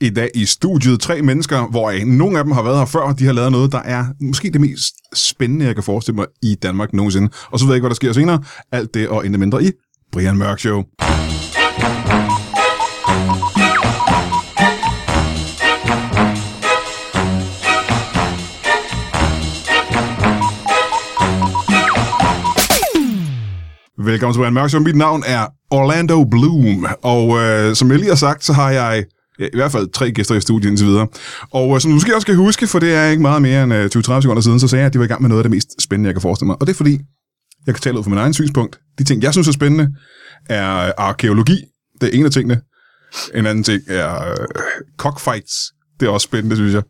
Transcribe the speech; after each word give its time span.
i 0.00 0.10
dag 0.10 0.30
i 0.34 0.44
studiet 0.44 1.00
tre 1.00 1.22
mennesker, 1.22 1.66
hvor 1.70 2.04
nogle 2.06 2.38
af 2.38 2.44
dem 2.44 2.52
har 2.52 2.62
været 2.62 2.78
her 2.78 2.86
før, 2.86 3.00
og 3.00 3.18
de 3.18 3.24
har 3.24 3.32
lavet 3.32 3.52
noget, 3.52 3.72
der 3.72 3.78
er 3.78 4.04
måske 4.20 4.50
det 4.50 4.60
mest 4.60 4.94
spændende, 5.14 5.66
jeg 5.66 5.74
kan 5.74 5.84
forestille 5.84 6.16
mig 6.16 6.26
i 6.42 6.54
Danmark 6.54 6.92
nogensinde. 6.92 7.30
Og 7.50 7.58
så 7.58 7.64
ved 7.64 7.72
jeg 7.72 7.76
ikke, 7.76 7.82
hvad 7.82 7.90
der 7.90 7.94
sker 7.94 8.12
senere. 8.12 8.42
Alt 8.72 8.94
det 8.94 9.08
og 9.08 9.26
intet 9.26 9.40
mindre 9.40 9.64
i 9.64 9.70
Brian 10.12 10.36
Mørk 10.36 10.58
Show. 10.58 10.82
Velkommen 24.04 24.34
til 24.34 24.40
Brian 24.40 24.54
Mørk 24.54 24.70
Show. 24.70 24.82
Mit 24.82 24.96
navn 24.96 25.22
er 25.26 25.46
Orlando 25.70 26.24
Bloom, 26.24 26.86
og 27.02 27.38
øh, 27.38 27.74
som 27.74 27.90
jeg 27.90 27.98
lige 27.98 28.08
har 28.08 28.16
sagt, 28.16 28.44
så 28.44 28.52
har 28.52 28.70
jeg 28.70 29.04
ja, 29.38 29.44
i 29.44 29.56
hvert 29.56 29.72
fald 29.72 29.88
tre 29.92 30.12
gæster 30.12 30.34
i 30.34 30.40
studiet 30.40 30.70
indtil 30.70 30.86
videre. 30.86 31.06
Og 31.50 31.74
øh, 31.74 31.80
som 31.80 31.90
du 31.90 31.94
måske 31.94 32.14
også 32.14 32.26
kan 32.26 32.36
huske, 32.36 32.66
for 32.66 32.78
det 32.78 32.94
er 32.94 33.06
ikke 33.06 33.22
meget 33.22 33.42
mere 33.42 33.62
end 33.64 33.74
øh, 33.74 33.84
20-30 33.84 34.00
sekunder 34.00 34.40
siden, 34.40 34.60
så 34.60 34.68
sagde 34.68 34.80
jeg, 34.80 34.86
at 34.86 34.92
de 34.92 34.98
var 34.98 35.04
i 35.04 35.08
gang 35.08 35.22
med 35.22 35.28
noget 35.28 35.40
af 35.40 35.44
det 35.44 35.50
mest 35.50 35.82
spændende, 35.82 36.08
jeg 36.08 36.14
kan 36.14 36.22
forestille 36.22 36.46
mig. 36.46 36.56
Og 36.60 36.66
det 36.66 36.72
er 36.72 36.76
fordi, 36.76 36.98
jeg 37.66 37.74
kan 37.74 37.82
tale 37.82 37.98
ud 37.98 38.02
fra 38.04 38.10
min 38.10 38.18
egen 38.18 38.34
synspunkt. 38.34 38.78
De 38.98 39.04
ting, 39.04 39.22
jeg 39.22 39.32
synes 39.32 39.48
er 39.48 39.52
spændende, 39.52 39.88
er 40.48 40.92
arkeologi. 40.98 41.64
Det 42.00 42.14
er 42.14 42.18
en 42.18 42.24
af 42.24 42.30
tingene. 42.30 42.60
En 43.34 43.46
anden 43.46 43.64
ting 43.64 43.82
er 43.88 44.30
øh, 44.30 44.36
cockfights. 44.96 45.72
Det 46.00 46.06
er 46.06 46.10
også 46.10 46.24
spændende, 46.24 46.56
synes 46.56 46.74
jeg. 46.74 46.82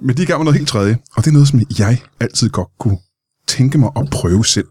Men 0.00 0.16
de 0.16 0.22
er 0.22 0.26
i 0.26 0.26
gang 0.26 0.40
med 0.40 0.44
noget 0.44 0.58
helt 0.58 0.68
tredje, 0.68 0.98
og 1.16 1.24
det 1.24 1.30
er 1.30 1.32
noget, 1.32 1.48
som 1.48 1.60
jeg 1.78 1.98
altid 2.20 2.50
godt 2.50 2.68
kunne 2.78 2.98
tænke 3.48 3.78
mig 3.78 3.90
at 3.96 4.10
prøve 4.10 4.44
selv. 4.44 4.66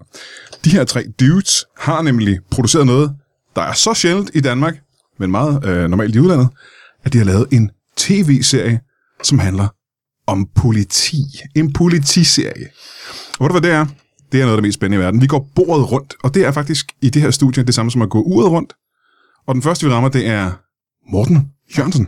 De 0.65 0.69
her 0.69 0.83
tre 0.83 1.05
dudes 1.19 1.65
har 1.77 2.01
nemlig 2.01 2.39
produceret 2.51 2.85
noget, 2.85 3.11
der 3.55 3.61
er 3.61 3.73
så 3.73 3.93
sjældent 3.93 4.31
i 4.33 4.41
Danmark, 4.41 4.75
men 5.19 5.31
meget 5.31 5.65
øh, 5.65 5.89
normalt 5.89 6.15
i 6.15 6.19
udlandet, 6.19 6.49
at 7.03 7.13
de 7.13 7.17
har 7.17 7.25
lavet 7.25 7.47
en 7.51 7.71
tv-serie, 7.97 8.79
som 9.23 9.39
handler 9.39 9.67
om 10.27 10.47
politi. 10.55 11.23
En 11.55 11.73
politiserie. 11.73 12.67
Og 13.39 13.43
ved 13.43 13.49
du, 13.49 13.53
hvad 13.53 13.61
det 13.61 13.71
er? 13.71 13.85
Det 14.31 14.41
er 14.41 14.45
noget 14.45 14.57
af 14.57 14.61
det 14.61 14.67
mest 14.67 14.75
spændende 14.75 15.01
i 15.01 15.05
verden. 15.05 15.21
Vi 15.21 15.27
går 15.27 15.49
bordet 15.55 15.91
rundt, 15.91 16.13
og 16.23 16.33
det 16.33 16.45
er 16.45 16.51
faktisk 16.51 16.85
i 17.01 17.09
det 17.09 17.21
her 17.21 17.31
studie 17.31 17.63
det 17.63 17.73
samme 17.75 17.91
som 17.91 18.01
at 18.01 18.09
gå 18.09 18.21
uret 18.21 18.51
rundt. 18.51 18.73
Og 19.47 19.55
den 19.55 19.61
første, 19.61 19.85
vi 19.85 19.91
rammer, 19.91 20.09
det 20.09 20.27
er 20.27 20.51
Morten 21.11 21.49
Jørgensen. 21.77 22.07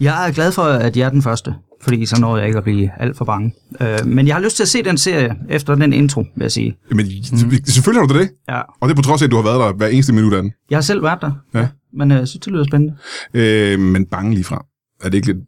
Jeg 0.00 0.28
er 0.28 0.32
glad 0.32 0.52
for, 0.52 0.62
at 0.62 0.96
jeg 0.96 1.06
er 1.06 1.10
den 1.10 1.22
første, 1.22 1.54
fordi 1.82 2.06
så 2.06 2.20
når 2.20 2.36
jeg 2.36 2.46
ikke 2.46 2.58
at 2.58 2.64
blive 2.64 2.90
alt 2.98 3.16
for 3.16 3.24
bange. 3.24 3.54
Øh, 3.80 4.06
men 4.06 4.26
jeg 4.26 4.34
har 4.34 4.42
lyst 4.42 4.56
til 4.56 4.62
at 4.62 4.68
se 4.68 4.82
den 4.84 4.98
serie 4.98 5.36
efter 5.48 5.74
den 5.74 5.92
intro, 5.92 6.20
vil 6.20 6.44
jeg 6.44 6.52
sige. 6.52 6.76
Men 6.90 7.06
mm. 7.32 7.50
selvfølgelig 7.66 8.02
har 8.02 8.06
du 8.06 8.18
det. 8.18 8.30
Ja. 8.48 8.60
Og 8.80 8.88
det 8.88 8.90
er 8.90 8.96
på 8.96 9.02
trods 9.02 9.22
af, 9.22 9.26
at 9.26 9.30
du 9.30 9.36
har 9.36 9.42
været 9.42 9.60
der 9.60 9.72
hver 9.72 9.86
eneste 9.86 10.12
minut 10.12 10.34
af 10.34 10.42
den. 10.42 10.52
Jeg 10.70 10.76
har 10.76 10.82
selv 10.82 11.02
været 11.02 11.18
der, 11.20 11.32
Ja. 11.54 11.68
Men 11.96 12.10
øh, 12.12 12.18
jeg 12.18 12.28
synes, 12.28 12.44
det 12.44 12.52
lyder 12.52 12.64
spændende. 12.64 12.94
Øh, 13.34 13.78
men 13.80 14.06
bange 14.06 14.34
lige 14.34 14.44
fra. 14.44 14.64
Er 15.04 15.08
det 15.08 15.14
ikke 15.14 15.26
lidt, 15.26 15.38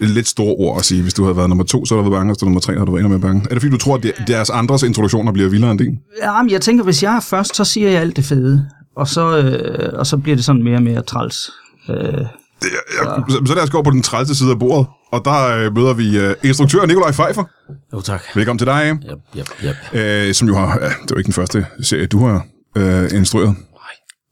et 0.00 0.10
lidt 0.10 0.28
store 0.28 0.54
ord 0.54 0.78
at 0.78 0.84
sige, 0.84 1.02
hvis 1.02 1.14
du 1.14 1.22
havde 1.24 1.36
været 1.36 1.48
nummer 1.48 1.64
to, 1.64 1.84
så 1.84 1.94
har 1.96 2.02
du 2.02 2.10
været 2.10 2.18
bange, 2.20 2.30
og 2.30 2.34
hvis 2.34 2.38
du 2.38 2.44
var 2.44 2.48
nummer 2.50 2.60
tre, 2.60 2.78
har 2.78 2.84
du 2.84 2.92
været 2.92 3.04
endnu 3.04 3.18
mere 3.18 3.28
bange? 3.28 3.42
Er 3.50 3.54
det 3.54 3.62
fordi, 3.62 3.70
du 3.72 3.78
tror, 3.78 3.96
at 3.96 4.02
de- 4.02 4.12
deres 4.26 4.50
andres 4.50 4.82
introduktioner 4.82 5.32
bliver 5.32 5.48
vildere 5.48 5.70
end 5.70 5.78
din? 5.78 5.98
Ja, 6.22 6.42
men 6.42 6.50
jeg 6.50 6.60
tænker, 6.60 6.84
hvis 6.84 7.02
jeg 7.02 7.16
er 7.16 7.20
først, 7.20 7.56
så 7.56 7.64
siger 7.64 7.90
jeg 7.90 8.00
alt 8.00 8.16
det 8.16 8.24
fede, 8.24 8.68
og 8.96 9.08
så, 9.08 9.38
øh, 9.38 9.98
og 9.98 10.06
så 10.06 10.16
bliver 10.16 10.36
det 10.36 10.44
sådan 10.44 10.62
mere 10.62 10.76
og 10.76 10.82
mere 10.82 11.02
træls. 11.02 11.50
Øh, 11.90 11.96
Det, 11.96 12.68
ja. 13.02 13.04
så, 13.28 13.42
så 13.46 13.54
lad 13.54 13.62
os 13.62 13.70
gå 13.70 13.82
på 13.82 13.90
den 13.90 14.02
trælse 14.02 14.34
side 14.34 14.50
af 14.50 14.58
bordet, 14.58 14.86
og 15.12 15.24
der 15.24 15.46
øh, 15.56 15.74
møder 15.76 15.94
vi 15.94 16.18
øh, 16.18 16.34
instruktør 16.44 16.86
Nikolaj 16.86 17.10
Pfeiffer. 17.12 17.44
Jo, 17.92 18.00
tak. 18.00 18.22
Velkommen 18.34 18.58
til 18.58 18.66
dig, 18.66 18.98
Yep, 19.10 19.18
yep, 19.36 19.46
yep. 19.64 20.00
øh, 20.28 20.34
som 20.34 20.48
jo 20.48 20.54
har, 20.54 20.78
ja, 20.80 20.86
det 20.86 20.92
er 20.92 21.06
jo 21.10 21.16
ikke 21.16 21.26
den 21.26 21.32
første 21.34 21.66
serie, 21.82 22.06
du 22.06 22.26
har 22.26 22.46
øh, 22.76 23.10
instrueret. 23.18 23.54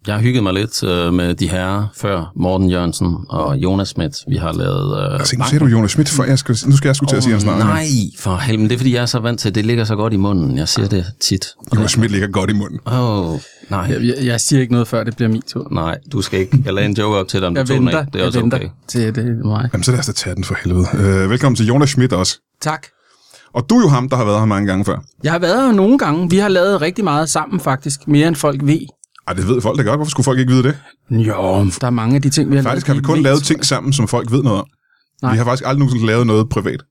Jeg 0.07 0.15
har 0.15 0.23
hygget 0.23 0.43
mig 0.43 0.53
lidt 0.55 0.83
øh, 0.83 1.15
med 1.15 1.35
de 1.35 1.49
herrer 1.49 1.87
før, 1.97 2.33
Morten 2.37 2.71
Jørgensen 2.71 3.17
og 3.29 3.57
Jonas 3.57 3.89
Schmidt. 3.89 4.17
Vi 4.29 4.37
har 4.37 4.53
lavet... 4.53 5.13
Øh, 5.13 5.15
Altså, 5.19 5.37
nu 5.39 5.45
siger 5.49 5.59
du 5.61 5.67
Jonas 5.67 5.91
Schmidt, 5.91 6.09
for 6.09 6.25
jeg 6.25 6.39
skal, 6.39 6.57
nu 6.67 6.77
skal 6.77 6.89
jeg 6.89 6.97
sgu 6.97 7.07
til 7.07 7.17
at 7.17 7.23
sige 7.23 7.33
hans 7.33 7.45
navn. 7.45 7.59
Nej, 7.59 7.87
for 8.19 8.37
helvede, 8.37 8.69
det 8.69 8.75
er 8.75 8.79
fordi, 8.79 8.95
jeg 8.95 9.03
er 9.03 9.07
så 9.07 9.19
vant 9.19 9.41
til, 9.41 9.49
at 9.49 9.55
det 9.55 9.67
ligger 9.67 9.85
så 9.85 9.97
godt 9.97 10.13
i 10.13 10.17
munden. 10.17 10.59
Jeg 10.59 10.69
siger 10.69 10.89
det 10.89 11.07
tit. 11.21 11.47
Jonas 11.77 11.91
Schmidt 11.91 12.13
ligger 12.13 12.29
godt 12.29 12.51
i 12.51 12.53
munden. 12.53 12.81
Åh, 12.87 13.31
oh, 13.33 13.39
nej, 13.71 13.81
Jeg, 13.81 14.15
jeg, 14.25 14.41
siger 14.41 14.61
ikke 14.61 14.73
noget, 14.73 14.89
før 14.89 15.05
det 15.05 15.17
bliver 15.17 15.29
min 15.29 15.43
tur. 15.43 15.69
nej, 15.71 15.99
du 16.13 16.23
skal 16.23 16.41
ikke. 16.41 16.63
Jeg 16.65 16.75
lagde 16.75 16.89
en 16.89 16.97
joke 16.97 17.17
op 17.17 17.29
til 17.29 17.41
dig, 17.41 17.49
om 17.49 17.55
du 17.55 17.59
Jeg 17.61 17.69
den 17.69 17.77
venter, 17.85 18.01
ikke. 18.01 18.11
Det 18.13 18.15
er 18.15 18.19
jeg 18.19 18.27
også 18.27 18.41
venter 18.41 18.59
okay. 18.59 18.69
til 18.89 19.15
det 19.15 19.19
er 19.19 19.47
mig. 19.47 19.69
Jamen, 19.73 19.85
så 19.85 19.91
lad 19.91 20.01
os 20.01 20.07
da 20.07 20.13
tage 20.13 20.37
den 20.37 20.45
for 20.45 20.57
helvede. 20.65 20.87
Øh, 20.95 21.31
velkommen 21.31 21.57
til 21.57 21.67
Jonas 21.67 21.89
Schmidt 21.91 22.13
også. 22.13 22.39
Tak. 22.61 22.87
Og 23.55 23.71
du 23.71 23.77
er 23.79 23.83
jo 23.83 23.89
ham, 23.89 24.09
der 24.09 24.17
har 24.17 24.25
været 24.25 24.39
her 24.39 24.47
mange 24.47 24.67
gange 24.67 24.85
før. 24.85 24.99
Jeg 25.25 25.33
har 25.33 25.39
været 25.39 25.67
her 25.67 25.73
nogle 25.73 25.99
gange. 25.99 26.31
Vi 26.31 26.39
har 26.39 26.49
lavet 26.49 26.81
rigtig 26.81 27.05
meget 27.05 27.29
sammen 27.29 27.61
faktisk. 27.61 28.09
Mere 28.09 28.29
end 28.29 28.37
folk 28.37 28.61
ved. 28.65 28.81
Ej, 29.27 29.35
det 29.35 29.49
ved 29.49 29.61
folk 29.61 29.79
da 29.79 29.83
godt. 29.83 29.99
Hvorfor 29.99 30.11
skulle 30.11 30.25
folk 30.25 30.39
ikke 30.39 30.53
vide 30.53 30.63
det? 30.63 30.77
Jo, 31.11 31.65
der 31.81 31.87
er 31.87 31.91
mange 31.91 32.17
af 32.17 32.23
de 32.23 32.31
ting, 32.31 32.51
vi 32.51 32.57
har 32.57 32.63
Faktisk 32.63 32.87
har 32.87 32.95
vi 32.95 33.01
kun 33.01 33.23
lavet 33.23 33.43
ting 33.43 33.65
sammen, 33.65 33.93
som 33.93 34.09
folk 34.09 34.31
ved 34.33 34.43
noget 34.43 34.59
om. 34.59 34.67
Nej. 35.23 35.33
Vi 35.33 35.39
har 35.39 35.45
faktisk 35.45 35.63
aldrig 35.67 35.79
nogensinde 35.79 36.07
lavet 36.07 36.27
noget 36.27 36.49
privat. 36.49 36.83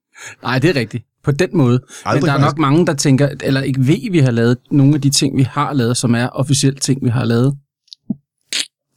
Nej, 0.44 0.60
det 0.60 0.70
er 0.70 0.80
rigtigt. 0.80 1.04
På 1.24 1.32
den 1.32 1.50
måde. 1.54 1.80
Aldrig 2.06 2.22
Men 2.22 2.28
der 2.28 2.34
er 2.34 2.40
faktisk. 2.40 2.58
nok 2.58 2.62
mange, 2.62 2.86
der 2.86 2.94
tænker, 2.94 3.30
eller 3.44 3.62
ikke 3.62 3.88
ved, 3.88 3.98
at 4.08 4.12
vi 4.14 4.20
har 4.20 4.32
lavet 4.32 4.58
nogle 4.72 4.96
af 4.96 5.02
de 5.02 5.10
ting, 5.10 5.38
vi 5.38 5.44
har 5.44 5.74
lavet, 5.74 5.98
som 5.98 6.16
er 6.16 6.28
officielt 6.28 6.82
ting, 6.82 7.04
vi 7.04 7.10
har 7.10 7.26
lavet. 7.26 7.56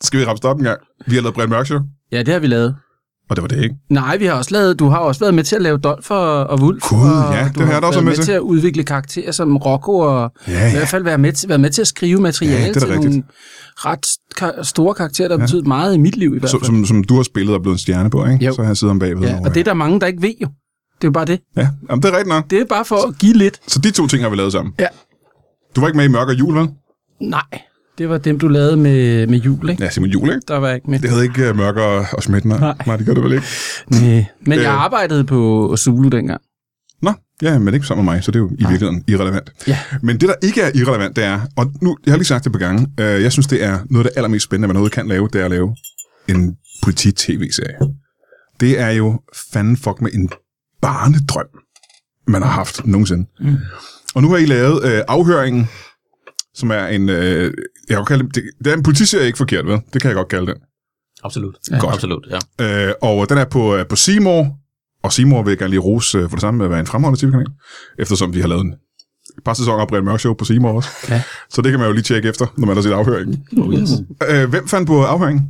Skal 0.01 0.21
vi 0.21 0.25
rappe 0.25 0.49
op 0.49 0.59
en 0.59 0.65
gang? 0.65 0.81
Vi 1.07 1.15
har 1.15 1.23
lavet 1.23 1.35
Brian 1.35 1.49
Mørk 1.51 1.67
Show, 1.67 1.79
Ja, 2.13 2.19
det 2.23 2.29
har 2.29 2.39
vi 2.41 2.47
lavet. 2.47 2.77
Og 3.31 3.37
det 3.37 3.43
var 3.43 3.49
det 3.49 3.63
ikke. 3.63 3.75
Nej, 3.91 4.17
vi 4.17 4.25
har 4.27 4.33
også 4.33 4.51
lavet, 4.53 4.79
du 4.79 4.89
har 4.89 4.99
også 4.99 5.21
været 5.21 5.35
med 5.35 5.45
til 5.45 5.57
at 5.57 5.63
lave 5.63 5.79
Dolf 5.79 6.11
og, 6.11 6.45
og 6.47 6.59
Wulf. 6.61 6.83
Gud, 6.89 6.99
og 6.99 7.35
ja, 7.35 7.51
det 7.55 7.63
har 7.67 7.73
jeg 7.73 7.83
da 7.83 7.87
også 7.87 7.99
været 7.99 8.05
med 8.05 8.11
med 8.11 8.17
til. 8.17 8.25
til 8.25 8.33
at 8.33 8.39
udvikle 8.41 8.83
karakterer 8.85 9.33
som 9.33 9.57
Rocco, 9.57 9.99
og 9.99 10.33
Ja, 10.49 10.53
i 10.53 10.55
ja. 10.71 10.77
hvert 10.77 10.89
fald 10.89 11.05
være 11.05 11.19
med 11.19 11.33
til, 11.33 11.49
være 11.49 11.59
med 11.59 11.71
til 11.71 11.81
at 11.83 11.89
skrive 11.89 12.21
materiale 12.21 12.61
Ja, 12.61 12.69
det 12.69 12.77
er 12.77 12.81
til 12.81 12.89
rigtigt. 12.89 13.11
nogle 13.11 13.23
ret 13.77 14.07
ka- 14.41 14.63
store 14.63 14.95
karakterer, 14.95 15.29
der 15.29 15.39
har 15.39 15.47
betydet 15.47 15.67
meget 15.67 15.95
i 15.95 15.99
mit 15.99 16.17
liv 16.17 16.37
i 16.37 16.39
hvert 16.39 16.51
Så, 16.51 16.59
fald. 16.59 16.67
som, 16.67 16.85
som 16.87 17.05
du 17.05 17.17
har 17.17 17.23
spillet 17.23 17.55
og 17.55 17.63
blevet 17.63 17.75
en 17.75 17.79
stjerne 17.79 18.11
på, 18.11 18.27
ikke? 18.27 18.45
Jo. 18.45 18.55
Så 18.55 18.63
har 18.63 18.69
jeg 18.69 18.77
siddet 18.77 18.91
om 18.91 18.99
bagved. 18.99 19.23
Ja, 19.29 19.39
og 19.45 19.55
det 19.55 19.61
er 19.61 19.65
der 19.65 19.75
mange, 19.75 20.01
der 20.01 20.07
ikke 20.07 20.23
ved 20.23 20.35
jo. 20.43 20.49
Det 20.97 21.05
er 21.05 21.09
jo 21.09 21.13
bare 21.13 21.25
det. 21.25 21.41
Ja, 21.57 21.69
Jamen, 21.91 22.03
det 22.03 22.09
er 22.09 22.13
rigtigt 22.13 22.29
nok. 22.29 22.51
Det 22.51 22.61
er 22.61 22.65
bare 22.65 22.85
for 22.85 23.09
at 23.09 23.19
give 23.19 23.35
lidt. 23.35 23.61
Så 23.67 23.79
de 23.79 23.91
to 23.91 24.07
ting 24.07 24.23
har 24.23 24.31
vi 24.31 24.37
lavet 24.37 24.53
sammen. 24.53 24.75
Ja. 24.79 24.87
Du 25.77 25.81
var 25.81 25.89
ikke 25.89 25.97
med 25.97 26.05
i 26.05 26.09
Mørk 26.09 26.29
og 26.29 26.35
Jul, 26.35 26.55
vel? 26.59 26.69
Nej, 27.21 27.43
det 27.99 28.09
var 28.09 28.19
dem, 28.19 28.39
du 28.39 28.49
lavede 28.49 28.77
med, 28.77 29.27
med 29.27 29.39
jul, 29.39 29.71
ikke? 29.71 29.85
Ja, 29.85 29.91
Simon 29.91 30.11
Jul, 30.11 30.29
ikke? 30.29 30.41
Der 30.49 30.57
var 30.57 30.71
ikke 30.73 30.91
med. 30.91 30.99
Det 30.99 31.11
havde 31.11 31.25
ikke 31.25 31.51
uh, 31.51 31.57
Mørk 31.57 31.77
og, 31.77 32.07
og 32.13 32.23
Schmidt, 32.23 32.45
nej. 32.45 32.59
Nej. 32.59 32.75
Nej, 32.87 32.97
det 32.97 33.07
gør 33.07 33.15
det 33.15 33.23
vel 33.25 33.33
ikke. 33.33 33.47
Nej. 33.91 34.25
Men 34.47 34.59
Øh. 34.59 34.65
jeg 34.65 34.73
arbejdede 34.73 35.25
på 35.25 35.75
Zulu 35.79 36.09
dengang. 36.09 36.41
Nå, 37.03 37.13
ja, 37.43 37.59
men 37.59 37.75
ikke 37.75 37.87
sammen 37.87 38.05
med 38.05 38.13
mig, 38.15 38.25
så 38.25 38.31
det 38.31 38.37
er 38.37 38.41
jo 38.41 38.49
i 38.49 38.57
virkeligheden 38.59 39.05
irrelevant. 39.09 39.53
Ja. 39.69 39.79
Men 40.03 40.21
det, 40.21 40.29
der 40.29 40.35
ikke 40.43 40.61
er 40.63 40.71
irrelevant, 40.75 41.17
det 41.17 41.25
er, 41.25 41.41
og 41.57 41.73
nu, 41.83 41.97
jeg 42.07 42.13
har 42.13 42.17
lige 42.17 42.27
sagt 42.27 42.45
det 42.45 42.53
på 42.53 42.59
gange, 42.59 42.87
øh, 43.01 43.23
jeg 43.23 43.33
synes, 43.33 43.47
det 43.47 43.65
er 43.65 43.79
noget 43.91 44.07
af 44.07 44.11
det 44.11 44.17
allermest 44.17 44.45
spændende, 44.45 44.69
man 44.69 44.77
overhovedet 44.77 44.95
kan 44.95 45.09
lave, 45.09 45.29
det 45.33 45.41
er 45.41 45.45
at 45.45 45.51
lave 45.51 45.77
en 46.29 46.57
politi-tv-serie. 46.83 47.77
Det 48.61 48.81
er 48.81 48.91
jo 48.91 49.21
fanden 49.53 49.77
fuck 49.77 50.01
med 50.01 50.11
en 50.15 50.29
barnedrøm, 50.83 51.47
man 52.27 52.43
har 52.43 52.51
haft 52.51 52.87
nogensinde. 52.87 53.27
Mm. 53.41 53.57
Og 54.15 54.23
nu 54.23 54.31
har 54.31 54.37
I 54.37 54.45
lavet 54.47 54.85
øh, 54.85 55.03
afhøringen, 55.09 55.69
som 56.57 56.71
er 56.71 56.87
en, 56.87 57.09
øh, 57.09 57.55
jeg 57.89 57.97
kan 57.97 58.05
kalde 58.05 58.25
det, 58.25 58.35
det, 58.35 58.43
det 58.65 58.67
er 58.73 58.77
en 58.77 58.83
politiserie, 58.83 59.27
ikke 59.27 59.39
forkert, 59.39 59.67
vel? 59.67 59.81
Det 59.93 60.03
kan 60.03 60.09
jeg 60.09 60.17
godt 60.17 60.29
kalde 60.29 60.47
den. 60.47 60.57
Absolut. 61.25 61.55
Ja. 61.71 61.79
Godt. 61.79 61.95
Absolut, 61.95 62.27
ja. 62.61 62.89
Øh, 62.89 62.95
og 63.03 63.29
den 63.29 63.39
er 63.39 63.45
på, 63.45 63.77
øh, 63.77 63.87
på 63.87 63.97
Seymour, 63.97 64.57
og 65.03 65.13
Seymour 65.13 65.43
vil 65.43 65.51
jeg 65.51 65.59
gerne 65.59 65.71
lige 65.71 65.81
rose 65.81 66.19
øh, 66.19 66.29
for 66.29 66.37
det 66.37 66.41
samme 66.41 66.59
med 66.59 66.67
at 66.67 66.71
være 66.71 66.81
en 66.81 66.87
fremragende 66.87 67.21
tv-kanal, 67.21 67.47
eftersom 67.99 68.33
de 68.33 68.41
har 68.41 68.49
lavet 68.49 68.65
en 68.65 68.75
et 69.39 69.45
par 69.45 69.55
sæsoner 69.55 69.79
af 69.79 69.89
Brian 69.89 70.05
Mørk 70.05 70.21
Show 70.21 70.35
på 70.35 70.45
Seymour 70.45 70.73
også. 70.73 70.89
Ja. 71.09 71.23
Så 71.51 71.63
det 71.63 71.71
kan 71.71 71.81
man 71.81 71.89
jo 71.89 71.93
lige 71.93 72.03
tjekke 72.03 72.29
efter, 72.29 72.47
når 72.57 72.67
man 72.67 72.77
har 72.77 72.83
set 72.83 72.93
afhøringen. 72.93 73.45
Oh, 73.59 73.75
yes. 73.75 73.91
Øh, 74.29 74.51
hvem 74.51 74.69
fandt 74.69 74.87
på 74.87 75.05
afhøringen? 75.05 75.49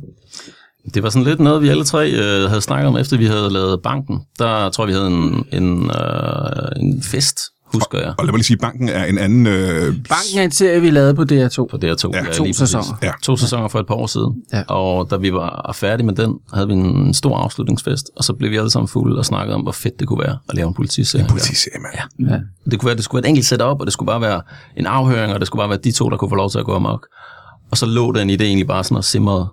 Det 0.93 1.03
var 1.03 1.09
sådan 1.09 1.23
lidt 1.27 1.39
noget, 1.39 1.61
vi 1.61 1.69
alle 1.69 1.83
tre 1.83 2.11
øh, 2.11 2.49
havde 2.49 2.61
snakket 2.61 2.87
om, 2.87 2.97
efter 2.97 3.17
vi 3.17 3.25
havde 3.25 3.49
lavet 3.49 3.81
banken. 3.81 4.19
Der 4.39 4.69
tror 4.69 4.83
jeg, 4.83 4.87
vi 4.87 4.93
havde 4.93 5.07
en, 5.07 5.45
en, 5.53 5.91
øh, 5.91 6.81
en 6.81 7.03
fest, 7.03 7.39
husker 7.73 7.99
jeg, 7.99 8.13
Og 8.17 8.25
lad 8.25 8.31
mig 8.31 8.37
lige 8.37 8.43
sige, 8.45 8.57
banken 8.57 8.89
er 8.89 9.05
en 9.05 9.17
anden... 9.17 9.47
Øh, 9.47 9.85
Banken 10.09 10.37
er 10.39 10.43
en 10.43 10.51
serie, 10.51 10.81
vi 10.81 10.89
lavede 10.89 11.15
på 11.15 11.21
DR2. 11.21 11.55
på 11.55 11.77
DR2. 11.83 11.87
Ja, 11.87 11.93
to 11.93 12.09
lige 12.13 12.23
præcis. 12.23 12.55
sæsoner. 12.55 12.97
Ja. 13.03 13.11
To 13.23 13.37
sæsoner 13.37 13.67
for 13.67 13.79
et 13.79 13.87
par 13.87 13.95
år 13.95 14.07
siden. 14.07 14.33
Ja. 14.53 14.63
Og 14.67 15.09
da 15.11 15.15
vi 15.17 15.33
var 15.33 15.71
færdige 15.75 16.05
med 16.05 16.13
den, 16.15 16.33
havde 16.53 16.67
vi 16.67 16.73
en 16.73 17.13
stor 17.13 17.37
afslutningsfest, 17.37 18.09
og 18.15 18.23
så 18.23 18.33
blev 18.33 18.51
vi 18.51 18.57
alle 18.57 18.71
sammen 18.71 18.87
fulde 18.87 19.17
og 19.17 19.25
snakkede 19.25 19.55
om, 19.55 19.61
hvor 19.61 19.71
fedt 19.71 19.99
det 19.99 20.07
kunne 20.07 20.19
være 20.19 20.37
at 20.49 20.55
lave 20.55 20.67
en 20.67 20.73
politiserie. 20.73 21.23
en 21.23 21.29
politiserie, 21.29 21.81
mand. 21.81 22.29
Ja. 22.29 22.33
Ja. 22.35 22.39
Det 22.71 22.79
kunne 22.79 22.87
være, 22.87 22.95
det 22.95 23.03
skulle 23.03 23.21
være 23.23 23.27
et 23.27 23.29
enkelt 23.29 23.45
setup, 23.47 23.79
og 23.79 23.85
det 23.85 23.93
skulle 23.93 24.07
bare 24.07 24.21
være 24.21 24.41
en 24.77 24.85
afhøring, 24.85 25.33
og 25.33 25.39
det 25.39 25.47
skulle 25.47 25.59
bare 25.61 25.69
være 25.69 25.79
de 25.83 25.91
to, 25.91 26.09
der 26.09 26.17
kunne 26.17 26.29
få 26.29 26.35
lov 26.35 26.49
til 26.51 26.59
at 26.59 26.65
gå 26.65 26.75
amok. 26.75 27.07
Og 27.71 27.77
så 27.77 27.85
lå 27.85 28.11
den 28.11 28.29
idé 28.29 28.43
egentlig 28.43 28.67
bare 28.67 28.83
sådan 28.83 28.97
og 28.97 29.03
simrede, 29.03 29.47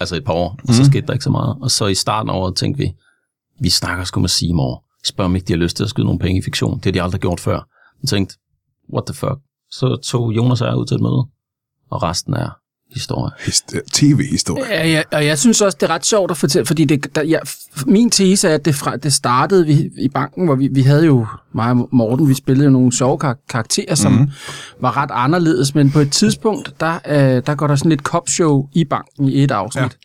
altså 0.00 0.16
et 0.16 0.24
par 0.24 0.32
år, 0.32 0.58
og 0.68 0.74
så 0.74 0.84
skete 0.84 1.06
der 1.06 1.12
ikke 1.12 1.24
så 1.24 1.30
meget. 1.30 1.56
Og 1.62 1.70
så 1.70 1.86
i 1.86 1.94
starten 1.94 2.30
af 2.30 2.34
året 2.34 2.56
tænkte 2.56 2.78
vi, 2.82 2.90
vi 3.60 3.70
snakker 3.70 4.04
sgu 4.04 4.20
med 4.20 4.28
Seymour. 4.28 4.84
Spørg 5.04 5.24
om 5.24 5.34
ikke, 5.36 5.46
de 5.46 5.52
har 5.52 5.58
lyst 5.58 5.76
til 5.76 5.84
at 5.84 5.90
skyde 5.90 6.04
nogle 6.06 6.18
penge 6.18 6.38
i 6.38 6.42
fiktion. 6.42 6.76
Det 6.76 6.84
har 6.84 6.92
de 6.92 7.02
aldrig 7.02 7.20
gjort 7.20 7.40
før. 7.40 7.66
Jeg 8.02 8.08
tænkte, 8.08 8.36
what 8.94 9.06
the 9.06 9.14
fuck. 9.14 9.38
Så 9.70 9.96
tog 10.04 10.32
Jonas 10.32 10.60
og 10.60 10.68
jeg 10.68 10.76
ud 10.76 10.86
til 10.86 10.94
et 10.94 11.00
møde, 11.00 11.26
og 11.90 12.02
resten 12.02 12.34
er 12.34 12.50
historie. 12.94 13.30
Hist- 13.38 13.74
TV-historie. 13.92 14.64
Ja, 14.70 14.88
ja, 14.88 15.02
og 15.12 15.26
jeg 15.26 15.38
synes 15.38 15.60
også, 15.60 15.78
det 15.80 15.90
er 15.90 15.94
ret 15.94 16.06
sjovt 16.06 16.30
at 16.30 16.36
fortælle, 16.36 16.66
fordi 16.66 16.84
det, 16.84 17.14
der, 17.14 17.22
ja, 17.22 17.38
min 17.86 18.10
tese 18.10 18.48
er, 18.48 18.54
at 18.54 18.64
det, 18.64 18.74
fra, 18.74 18.96
det 18.96 19.12
startede 19.12 19.66
vi, 19.66 19.90
i 19.98 20.08
banken, 20.08 20.44
hvor 20.44 20.54
vi, 20.54 20.68
vi 20.72 20.82
havde 20.82 21.06
jo, 21.06 21.26
mig 21.54 21.70
og 21.70 21.88
Morten, 21.92 22.28
vi 22.28 22.34
spillede 22.34 22.64
jo 22.64 22.70
nogle 22.70 22.92
sjove 22.92 23.18
kar- 23.18 23.44
karakterer, 23.48 23.94
som 23.94 24.12
mm-hmm. 24.12 24.30
var 24.80 24.96
ret 24.96 25.10
anderledes, 25.12 25.74
men 25.74 25.90
på 25.90 25.98
et 25.98 26.12
tidspunkt, 26.12 26.80
der, 26.80 26.98
øh, 27.08 27.42
der 27.46 27.54
går 27.54 27.66
der 27.66 27.76
sådan 27.76 27.92
et 27.92 28.00
cop-show 28.00 28.68
i 28.74 28.84
banken 28.84 29.28
i 29.28 29.42
et 29.44 29.50
afsnit. 29.50 29.98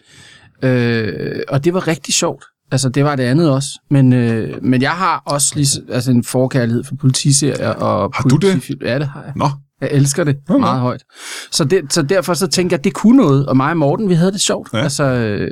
Ja. 0.61 0.67
Øh, 0.69 1.43
og 1.49 1.63
det 1.65 1.73
var 1.73 1.87
rigtig 1.87 2.13
sjovt. 2.13 2.43
Altså, 2.71 2.89
det 2.89 3.03
var 3.03 3.15
det 3.15 3.23
andet 3.23 3.49
også. 3.51 3.69
Men, 3.89 4.13
øh, 4.13 4.63
men 4.63 4.81
jeg 4.81 4.91
har 4.91 5.23
også 5.25 5.53
lige, 5.55 5.67
altså 5.89 6.11
en 6.11 6.23
forkærlighed 6.23 6.83
for 6.83 6.95
politiserier 6.95 7.69
og 7.69 8.11
Har 8.15 8.23
du 8.29 8.35
det? 8.35 8.69
Ja, 8.81 8.99
det 8.99 9.07
har 9.07 9.23
jeg. 9.23 9.33
Nå, 9.35 9.49
Jeg 9.81 9.89
elsker 9.91 10.23
det 10.23 10.37
okay. 10.49 10.59
meget 10.59 10.79
højt. 10.79 11.03
Så, 11.51 11.63
det, 11.63 11.93
så 11.93 12.01
derfor 12.01 12.33
så 12.33 12.47
tænker 12.47 12.73
jeg, 12.73 12.79
at 12.79 12.83
det 12.83 12.93
kunne 12.93 13.17
noget, 13.17 13.45
og 13.45 13.57
mig 13.57 13.71
og 13.71 13.77
Morten, 13.77 14.09
vi 14.09 14.13
havde 14.13 14.31
det 14.31 14.41
sjovt. 14.41 14.69
Ja. 14.73 14.77
Altså, 14.77 15.03
øh, 15.03 15.51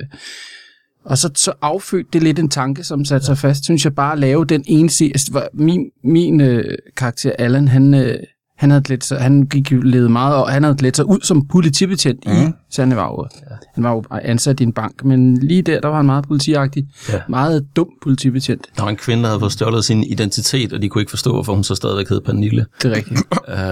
og 1.05 1.17
så, 1.17 1.29
så 1.35 1.53
affødte 1.61 2.09
det 2.13 2.23
lidt 2.23 2.39
en 2.39 2.49
tanke, 2.49 2.83
som 2.83 3.05
satte 3.05 3.25
sig 3.25 3.37
fast, 3.37 3.63
synes 3.63 3.85
jeg 3.85 3.95
bare 3.95 4.13
at 4.13 4.19
lave 4.19 4.45
den 4.45 4.63
ene 4.67 4.89
serie. 4.89 5.13
Min, 5.53 5.85
min 6.03 6.41
øh, 6.41 6.77
karakter, 6.97 7.31
Allan, 7.39 7.67
han, 7.67 7.93
øh, 7.93 8.15
han 8.57 8.71
havde 8.71 8.83
lidt 8.89 9.03
sig, 9.03 9.21
han 9.21 9.43
gik 9.43 9.71
jo 9.71 9.81
ledet 9.81 10.11
meget, 10.11 10.35
og 10.35 10.49
han 10.49 10.63
havde 10.63 10.81
lidt 10.81 10.95
sig 10.95 11.05
ud 11.05 11.19
som 11.23 11.47
politibetjent 11.47 12.25
mm. 12.25 12.31
i, 12.31 12.51
så 12.69 12.81
han 12.81 12.95
var, 12.95 13.07
jo, 13.07 13.27
han 13.75 13.83
var 13.83 13.91
jo 13.91 14.03
ansat 14.11 14.59
i 14.59 14.63
en 14.63 14.73
bank, 14.73 15.05
men 15.05 15.37
lige 15.37 15.61
der, 15.61 15.79
der 15.79 15.87
var 15.87 15.95
han 15.95 16.05
meget 16.05 16.27
politiagtig. 16.27 16.87
Ja. 17.09 17.19
Meget 17.29 17.65
dum 17.75 17.87
politibetjent, 18.03 18.65
Der 18.77 18.83
var 18.83 18.89
en 18.89 18.95
kvinde, 18.95 19.23
der 19.23 19.29
havde 19.29 19.39
fået 19.39 19.51
stjålet 19.51 19.85
sin 19.85 20.03
identitet, 20.03 20.73
og 20.73 20.81
de 20.81 20.89
kunne 20.89 21.01
ikke 21.01 21.09
forstå, 21.09 21.33
hvorfor 21.33 21.53
hun 21.53 21.63
så 21.63 21.75
stadigvæk 21.75 22.09
hed 22.09 22.21
Pernille. 22.21 22.65
det 22.83 22.91
er 22.91 22.95
rigtigt. 22.95 23.21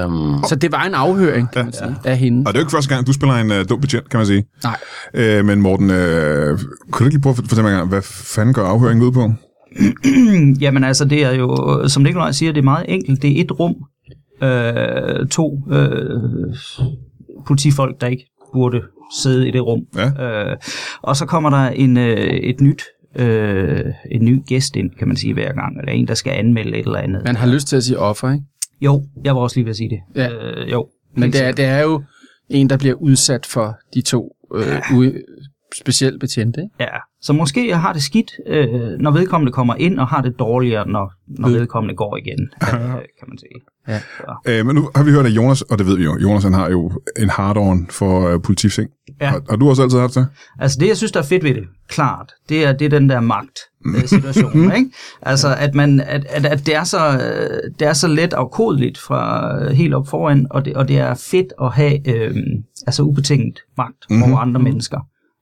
Um, 0.05 0.43
Så 0.49 0.55
det 0.55 0.71
var 0.71 0.83
en 0.83 0.93
afhøring, 0.93 1.51
kan 1.51 1.65
man 1.65 1.73
sige, 1.73 1.95
af 2.03 2.17
hende. 2.17 2.39
og 2.39 2.53
det 2.53 2.59
er 2.59 2.61
jo 2.61 2.65
ikke 2.65 2.71
første 2.71 2.95
gang, 2.95 3.07
du 3.07 3.13
spiller 3.13 3.35
en 3.35 3.51
uh, 3.51 3.57
dum 3.69 3.81
betjent, 3.81 4.09
kan 4.09 4.17
man 4.17 4.27
sige. 4.27 4.45
Nej. 4.63 4.77
Øh, 5.13 5.45
men 5.45 5.61
Morten, 5.61 5.91
øh, 5.91 6.59
kunne 6.91 6.99
du 6.99 7.03
ikke 7.03 7.15
lige 7.15 7.21
prøve 7.21 7.31
at 7.31 7.37
fortælle 7.37 7.63
mig, 7.63 7.85
hvad 7.85 8.01
fanden 8.01 8.53
går 8.53 8.61
afhøringen 8.61 9.07
ud 9.07 9.11
på? 9.11 9.33
Jamen 10.63 10.83
altså, 10.83 11.05
det 11.05 11.23
er 11.23 11.31
jo, 11.31 11.87
som 11.87 12.03
Nikolaj 12.03 12.31
siger, 12.31 12.51
det 12.51 12.59
er 12.59 12.63
meget 12.63 12.85
enkelt. 12.87 13.21
Det 13.21 13.37
er 13.37 13.43
et 13.43 13.59
rum, 13.59 13.75
øh, 14.43 15.27
to 15.27 15.63
øh, 15.71 16.55
politifolk, 17.47 18.01
der 18.01 18.07
ikke 18.07 18.31
burde 18.53 18.81
sidde 19.21 19.47
i 19.47 19.51
det 19.51 19.65
rum. 19.65 19.81
Ja. 19.95 20.23
Øh, 20.51 20.57
og 21.01 21.15
så 21.15 21.25
kommer 21.25 21.49
der 21.49 21.69
en, 21.69 21.97
øh, 21.97 22.17
et 22.17 22.61
nyt 22.61 22.83
øh, 23.15 23.85
en 24.11 24.25
ny 24.25 24.45
gæst 24.47 24.75
ind, 24.75 24.91
kan 24.99 25.07
man 25.07 25.17
sige, 25.17 25.33
hver 25.33 25.53
gang. 25.53 25.79
Eller 25.79 25.91
en, 25.91 26.07
der 26.07 26.13
skal 26.13 26.31
anmelde 26.31 26.77
et 26.77 26.85
eller 26.85 26.99
andet. 26.99 27.21
Man 27.25 27.35
har 27.35 27.47
lyst 27.47 27.67
til 27.67 27.75
at 27.75 27.83
sige 27.83 27.97
offer, 27.99 28.31
ikke? 28.31 28.45
Jo, 28.81 29.03
jeg 29.23 29.35
var 29.35 29.41
også 29.41 29.55
lige 29.55 29.65
ved 29.65 29.69
at 29.69 29.77
sige 29.77 29.89
det. 29.89 29.99
Ja. 30.15 30.29
Øh, 30.29 30.71
jo. 30.71 30.87
Men 31.17 31.33
det 31.33 31.43
er, 31.45 31.51
det 31.51 31.65
er 31.65 31.81
jo 31.81 32.03
en, 32.49 32.69
der 32.69 32.77
bliver 32.77 32.95
udsat 32.95 33.45
for 33.45 33.75
de 33.93 34.01
to 34.01 34.35
øh, 34.55 34.77
u- 34.77 35.50
specielt 35.75 36.19
betjente. 36.19 36.61
Ikke? 36.61 36.75
Ja, 36.79 36.97
så 37.21 37.33
måske 37.33 37.75
har 37.75 37.93
det 37.93 38.03
skidt, 38.03 38.31
øh, 38.47 38.69
når 38.99 39.11
vedkommende 39.11 39.51
kommer 39.51 39.75
ind, 39.75 39.99
og 39.99 40.07
har 40.07 40.21
det 40.21 40.39
dårligere, 40.39 40.87
når, 40.87 41.13
når 41.27 41.49
Ved- 41.49 41.57
vedkommende 41.59 41.95
går 41.95 42.17
igen, 42.17 42.39
øh, 42.61 42.79
kan 42.91 43.27
man 43.27 43.37
sige. 43.37 43.61
Ja. 43.87 43.99
Så, 43.99 44.35
Øh, 44.45 44.65
men 44.65 44.75
nu 44.75 44.89
har 44.95 45.03
vi 45.03 45.11
hørt, 45.11 45.25
at 45.25 45.31
Jonas, 45.31 45.61
og 45.61 45.77
det 45.79 45.87
ved 45.87 45.97
vi 45.97 46.03
jo, 46.03 46.17
Jonas 46.17 46.43
han 46.43 46.53
har 46.53 46.69
jo 46.69 46.91
en 47.19 47.29
hard-on 47.29 47.87
for 47.89 48.33
uh, 48.33 48.41
politifting. 48.41 48.89
Ja. 49.21 49.29
Har, 49.29 49.41
har 49.49 49.55
du 49.55 49.69
også 49.69 49.83
altid 49.83 49.99
haft 49.99 50.15
det? 50.15 50.27
Altså 50.59 50.77
det, 50.79 50.87
jeg 50.87 50.97
synes, 50.97 51.11
der 51.11 51.19
er 51.19 51.23
fedt 51.23 51.43
ved 51.43 51.53
det, 51.53 51.63
klart, 51.87 52.31
det 52.49 52.65
er, 52.65 52.73
det 52.73 52.85
er 52.85 52.89
den 52.89 53.09
der 53.09 53.19
magt-situation, 53.19 54.71
ikke? 54.77 54.91
Altså, 55.21 55.55
at, 55.59 55.75
man, 55.75 55.99
at, 55.99 56.25
at, 56.29 56.45
at 56.45 56.65
det, 56.65 56.75
er 56.75 56.83
så, 56.83 57.07
øh, 57.11 57.71
det 57.79 57.87
er 57.87 57.93
så 57.93 58.07
let 58.07 58.33
afkodeligt 58.33 58.97
fra 58.97 59.51
øh, 59.61 59.71
helt 59.71 59.93
op 59.93 60.07
foran, 60.07 60.47
og 60.49 60.65
det, 60.65 60.73
og 60.73 60.87
det 60.87 60.97
er 60.97 61.13
fedt 61.13 61.53
at 61.61 61.71
have 61.71 62.09
øh, 62.15 62.35
altså 62.87 63.03
ubetinget 63.03 63.59
magt 63.77 63.95
mm-hmm. 64.09 64.23
over 64.23 64.37
andre 64.39 64.61
mennesker, 64.61 64.99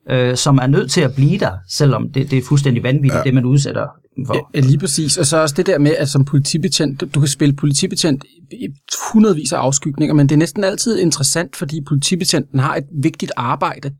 øh, 0.09 0.37
som 0.37 0.57
er 0.57 0.67
nødt 0.67 0.91
til 0.91 1.01
at 1.01 1.15
blive 1.15 1.39
der, 1.39 1.51
selvom 1.69 2.09
det, 2.09 2.31
det 2.31 2.37
er 2.37 2.43
fuldstændig 2.43 2.83
vanvittigt, 2.83 3.13
ja. 3.13 3.23
det 3.23 3.33
man 3.33 3.45
udsætter 3.45 3.87
for. 4.25 4.49
Ja, 4.53 4.59
lige 4.59 4.77
præcis. 4.77 5.17
Og 5.17 5.25
så 5.25 5.37
også 5.37 5.55
det 5.57 5.65
der 5.65 5.77
med, 5.77 5.95
at 5.97 6.09
som 6.09 6.25
politibetjent, 6.25 7.01
du, 7.01 7.07
du 7.15 7.19
kan 7.19 7.29
spille 7.29 7.55
politibetjent 7.55 8.23
i 8.51 8.67
hundredvis 9.13 9.53
af 9.53 9.57
afskygninger, 9.57 10.13
men 10.15 10.29
det 10.29 10.35
er 10.35 10.39
næsten 10.39 10.63
altid 10.63 10.99
interessant, 10.99 11.55
fordi 11.55 11.81
politibetjenten 11.87 12.59
har 12.59 12.75
et 12.75 12.83
vigtigt 13.01 13.31
arbejde, 13.35 13.91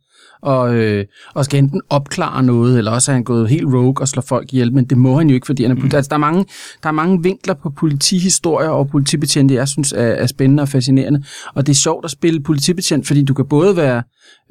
og, 0.42 0.76
øh, 0.76 1.06
og 1.34 1.46
skal 1.46 1.58
enten 1.58 1.82
opklare 1.90 2.44
noget, 2.44 2.78
eller 2.78 2.92
også 2.92 3.12
er 3.12 3.14
han 3.14 3.24
gået 3.24 3.50
helt 3.50 3.66
rogue 3.66 3.96
og 4.02 4.08
slår 4.08 4.22
folk 4.22 4.54
ihjel, 4.54 4.74
men 4.74 4.86
det 4.86 4.98
må 4.98 5.18
han 5.18 5.30
jo 5.30 5.34
ikke, 5.34 5.46
fordi 5.46 5.64
han 5.64 5.72
er 5.72 5.76
politi- 5.76 5.96
altså, 5.96 6.10
der, 6.10 6.16
er 6.16 6.20
mange, 6.20 6.46
der 6.84 6.90
er 6.90 6.94
mange 6.94 7.24
vinkler 7.24 7.54
på 7.54 7.70
politihistorier 7.70 8.70
og 8.70 8.90
politibetjente, 8.90 9.54
jeg 9.54 9.68
synes 9.68 9.92
er, 9.92 10.02
er 10.02 10.28
spændende 10.28 10.62
og 10.62 10.70
fascinerende, 10.70 11.24
og 11.56 11.68
det 11.68 11.74
er 11.74 11.78
sjovt 11.78 12.06
at 12.06 12.12
spille 12.12 12.44
politibetjent, 12.44 13.08
fordi 13.08 13.24
du 13.24 13.34
kan 13.34 13.46
både 13.46 13.76
være 13.76 14.04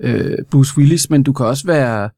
øh, 0.03 0.39
Bruce 0.51 0.79
Willis, 0.79 1.11
men 1.11 1.23
du 1.23 1.33
kan 1.33 1.47
også 1.47 1.67
være 1.67 2.11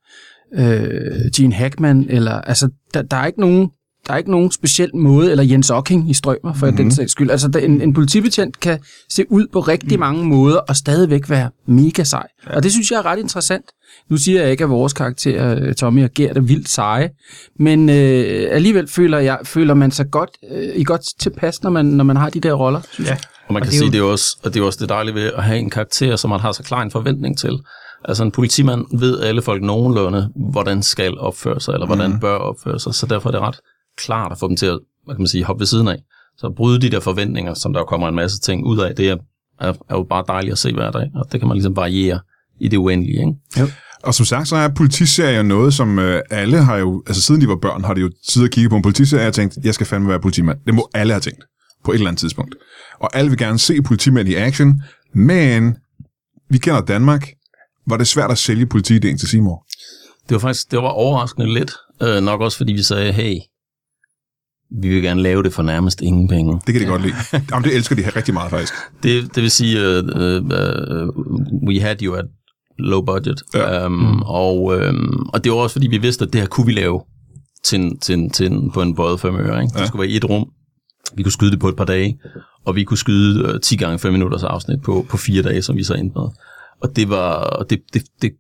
øh, 0.55 1.31
Gene 1.37 1.55
Hackman, 1.55 2.07
eller 2.09 2.33
altså, 2.33 2.69
der, 2.95 3.03
der 3.03 3.17
er 3.17 3.27
ikke 3.27 3.41
nogen 3.41 3.71
der 4.11 4.15
er 4.15 4.19
ikke 4.19 4.31
nogen 4.31 4.53
speciel 4.53 4.97
måde, 4.97 5.31
eller 5.31 5.45
Jens 5.45 5.71
Ocking 5.71 6.11
i 6.11 6.15
strømmer, 6.15 6.55
for 6.55 6.67
mm-hmm. 6.67 6.77
den 6.77 6.91
sags 6.91 7.13
skyld. 7.13 7.31
Altså, 7.31 7.49
der, 7.49 7.61
en, 7.61 7.81
en 7.83 7.95
politibetjent 7.95 8.61
kan 8.61 8.79
se 9.11 9.25
ud 9.33 9.47
på 9.53 9.61
rigtig 9.61 9.93
mm. 9.93 10.01
mange 10.01 10.25
måder, 10.25 10.57
og 10.59 10.77
stadigvæk 10.77 11.31
være 11.31 11.51
mega 11.67 12.05
sej. 12.05 12.27
Ja. 12.51 12.57
Og 12.57 12.63
det 12.63 12.73
synes 12.73 12.91
jeg 12.91 12.99
er 12.99 13.07
ret 13.07 13.19
interessant. 13.19 13.65
Nu 14.11 14.17
siger 14.17 14.43
jeg 14.43 14.51
ikke, 14.51 14.65
at 14.65 14.71
vores 14.71 14.93
karakterer, 14.93 15.61
øh, 15.61 15.75
Tommy 15.75 16.05
og 16.05 16.11
Gert, 16.15 16.37
er 16.37 16.41
vildt 16.41 16.69
seje, 16.69 17.11
men 17.59 17.89
øh, 17.89 18.49
alligevel 18.51 18.89
føler, 18.89 19.19
jeg, 19.19 19.39
føler 19.45 19.75
man 19.75 19.91
sig 19.91 20.07
godt, 20.11 20.31
øh, 20.53 20.69
i 20.77 20.85
godt 20.85 21.03
tilpas, 21.21 21.63
når 21.63 21.71
man, 21.71 21.85
når 21.87 22.05
man 22.05 22.17
har 22.17 22.31
de 22.31 22.41
der 22.41 22.53
roller. 22.53 22.81
Synes 22.93 23.09
Ja. 23.11 23.15
jeg. 23.15 23.21
Og 23.49 23.55
man 23.55 23.63
Og 23.63 23.67
kan 23.67 23.71
det 23.71 23.77
er 23.77 23.79
sige, 23.79 23.87
jo- 23.87 23.93
det 23.93 24.09
er 24.09 24.13
også, 24.13 24.39
og 24.45 24.55
det 24.55 24.61
er 24.61 24.65
også 24.65 24.79
det 24.81 24.89
dejlige 24.89 25.15
ved 25.15 25.31
at 25.37 25.45
have 25.45 25.59
en 25.59 25.71
karakter, 25.71 26.17
som 26.17 26.31
man 26.31 26.41
har 26.41 26.53
så 26.53 26.63
klar 26.63 26.83
en 26.83 26.91
forventning 26.91 27.39
til. 27.39 27.59
Altså 28.05 28.23
en 28.25 28.31
politimand 28.31 28.99
ved 28.99 29.21
alle 29.21 29.43
folk 29.43 29.63
nogenlunde, 29.63 30.29
hvordan 30.53 30.83
skal 30.83 31.19
opføre 31.19 31.61
sig, 31.61 31.73
eller 31.73 31.87
hvordan 31.87 32.11
Mhm. 32.11 32.21
bør 32.21 32.35
opføre 32.37 32.81
sig, 32.81 32.95
så 32.95 33.07
derfor 33.07 33.29
er 33.29 33.33
det 33.33 33.41
ret 33.41 33.59
klart 34.05 34.33
at 34.33 34.39
få 34.39 34.49
dem 34.49 34.57
til 34.57 34.67
at, 34.67 34.79
hvad 35.05 35.15
kan 35.15 35.23
man 35.23 35.29
sige, 35.29 35.45
hoppe 35.45 35.61
ved 35.61 35.67
siden 35.67 35.89
af. 35.89 35.99
Så 36.37 36.47
at 36.47 36.55
bryde 36.55 36.81
de 36.81 36.91
der 36.91 37.01
forventninger, 37.01 37.55
som 37.55 37.73
der 37.73 37.85
kommer 37.85 38.09
en 38.09 38.15
masse 38.15 38.41
ting 38.41 38.67
ud 38.67 38.79
af, 38.79 38.95
det 38.97 39.09
er, 39.09 39.17
er, 39.61 39.73
er 39.91 39.97
jo 39.97 40.03
bare 40.03 40.25
dejligt 40.29 40.53
at 40.53 40.59
se 40.59 40.73
hver 40.73 40.91
dag, 40.91 41.11
og 41.15 41.33
det 41.33 41.41
kan 41.41 41.49
man 41.49 41.57
ligesom 41.57 41.77
variere 41.77 42.21
i 42.61 42.69
det 42.69 42.77
uendelige, 42.77 43.19
ikke? 43.19 43.33
Og 44.03 44.15
som 44.15 44.27
sagt, 44.27 44.49
så 44.49 44.57
er 44.57 44.69
politiserier 44.69 45.43
noget, 45.43 45.75
som 45.75 45.99
øh, 45.99 46.23
alle 46.31 46.59
har 46.59 46.77
jo, 46.77 47.03
altså 47.07 47.23
siden 47.23 47.41
de 47.41 47.49
var 47.49 47.57
børn, 47.57 47.85
har 47.85 47.95
de 47.95 48.01
jo 48.01 48.11
tid 48.29 48.45
at 48.45 48.51
kigge 48.51 48.71
på 48.71 48.77
en 48.77 48.83
politiserie 48.83 49.29
og 49.29 49.35
tænkt, 49.35 49.59
jeg 49.65 49.75
skal 49.75 49.87
fandme 49.87 50.09
være 50.09 50.21
politimand. 50.21 50.59
Det 50.67 50.75
må 50.75 50.89
alle 50.95 51.13
have 51.13 51.21
tænkt 51.21 51.45
på 51.85 51.91
et 51.91 51.95
eller 51.95 52.09
andet 52.09 52.21
tidspunkt. 52.21 52.55
Og 53.01 53.17
alle 53.17 53.31
vil 53.31 53.39
gerne 53.39 53.59
se 53.59 53.83
politimænd 53.83 54.29
i 54.29 54.35
action, 54.35 54.83
men 55.15 55.77
vi 56.51 56.59
kender 56.59 56.81
Danmark, 56.81 57.29
var 57.87 57.97
det 57.97 58.07
svært 58.07 58.31
at 58.31 58.39
sælge 58.39 58.67
politiideen 58.67 59.19
til 59.19 59.29
Seymour. 59.29 59.67
Det 60.29 60.35
var 60.35 60.39
faktisk 60.39 60.71
det 60.71 60.79
var 60.79 60.89
overraskende 60.89 61.55
lidt, 61.55 61.73
øh, 62.03 62.23
nok 62.23 62.41
også 62.41 62.57
fordi 62.57 62.73
vi 62.73 62.83
sagde, 62.83 63.13
hey, 63.13 63.37
vi 64.83 64.89
vil 64.89 65.03
gerne 65.03 65.23
lave 65.23 65.43
det 65.43 65.53
for 65.53 65.63
nærmest 65.63 66.01
ingen 66.01 66.29
penge. 66.29 66.61
Det 66.67 66.75
kan 66.75 66.83
de 66.83 66.87
godt 66.87 67.03
lide. 67.03 67.15
Jamen, 67.51 67.65
det 67.65 67.77
elsker 67.77 67.97
de 67.97 68.03
her 68.03 68.17
rigtig 68.17 68.35
meget, 68.35 68.51
faktisk. 68.51 68.75
Det, 69.03 69.35
det 69.35 69.43
vil 69.43 69.51
sige, 69.51 69.79
uh, 69.81 70.05
uh, 70.05 71.69
we 71.69 71.81
had 71.81 72.03
you 72.03 72.15
at 72.15 72.25
low 72.79 73.05
budget. 73.05 73.43
Ja. 73.55 73.87
Um, 73.87 73.93
mm. 73.93 74.23
og, 74.23 74.63
um, 74.63 75.31
og 75.33 75.45
det 75.45 75.53
var 75.53 75.59
også 75.59 75.75
fordi, 75.75 75.87
vi 75.87 75.99
vidste, 75.99 76.25
at 76.25 76.33
det 76.33 76.41
her 76.41 76.49
kunne 76.49 76.67
vi 76.67 76.73
lave 76.73 77.01
til, 77.65 77.99
til, 78.01 78.31
til, 78.31 78.71
på 78.75 78.83
en 78.83 78.95
både 78.95 79.19
fem 79.19 79.37
øre. 79.37 79.63
Ikke? 79.63 79.73
Ja. 79.75 79.81
Det 79.81 79.89
skulle 79.89 80.01
være 80.01 80.11
i 80.11 80.17
et 80.17 80.25
rum. 80.25 80.49
Vi 81.15 81.23
kunne 81.23 81.33
skyde 81.33 81.51
det 81.51 81.61
på 81.61 81.69
et 81.69 81.77
par 81.77 81.85
dage, 81.85 82.19
og 82.67 82.77
vi 82.77 82.85
kunne 82.85 82.99
skyde 82.99 83.55
uh, 83.55 83.61
10 83.61 83.77
gange 83.77 83.99
5 83.99 84.13
minutters 84.13 84.43
afsnit 84.43 84.83
på, 84.83 85.07
på 85.09 85.17
fire 85.17 85.43
dage, 85.43 85.63
som 85.63 85.77
vi 85.77 85.85
så 85.85 85.95
endte 85.95 86.19
med. 86.19 86.29
Og 86.83 86.97
det 86.97 87.09
var, 87.09 87.33
og 87.33 87.71
det, 87.71 87.81
det, 87.95 88.03
det, 88.23 88.33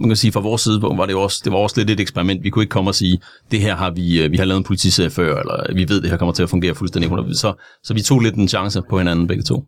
man 0.00 0.08
kan 0.10 0.16
sige, 0.16 0.32
fra 0.32 0.40
vores 0.40 0.62
side 0.62 0.82
var 0.82 1.06
det 1.06 1.12
jo 1.12 1.20
også, 1.22 1.40
det 1.44 1.52
var 1.52 1.58
også 1.58 1.80
lidt 1.80 1.90
et 1.90 2.00
eksperiment. 2.00 2.42
Vi 2.42 2.50
kunne 2.50 2.62
ikke 2.62 2.70
komme 2.70 2.90
og 2.90 2.94
sige, 2.94 3.20
det 3.50 3.60
her 3.60 3.76
har 3.76 3.90
vi, 3.90 4.22
øh, 4.22 4.32
vi 4.32 4.36
har 4.36 4.44
lavet 4.44 4.58
en 4.58 4.64
politiserie 4.64 5.10
før, 5.10 5.40
eller 5.40 5.74
vi 5.74 5.88
ved, 5.88 6.02
det 6.02 6.10
her 6.10 6.16
kommer 6.16 6.32
til 6.32 6.42
at 6.42 6.50
fungere 6.50 6.74
fuldstændig 6.74 7.10
100%. 7.10 7.34
Så, 7.34 7.54
så 7.82 7.94
vi 7.94 8.02
tog 8.02 8.20
lidt 8.20 8.34
en 8.34 8.48
chance 8.48 8.82
på 8.90 8.98
hinanden 8.98 9.26
begge 9.26 9.42
to. 9.42 9.64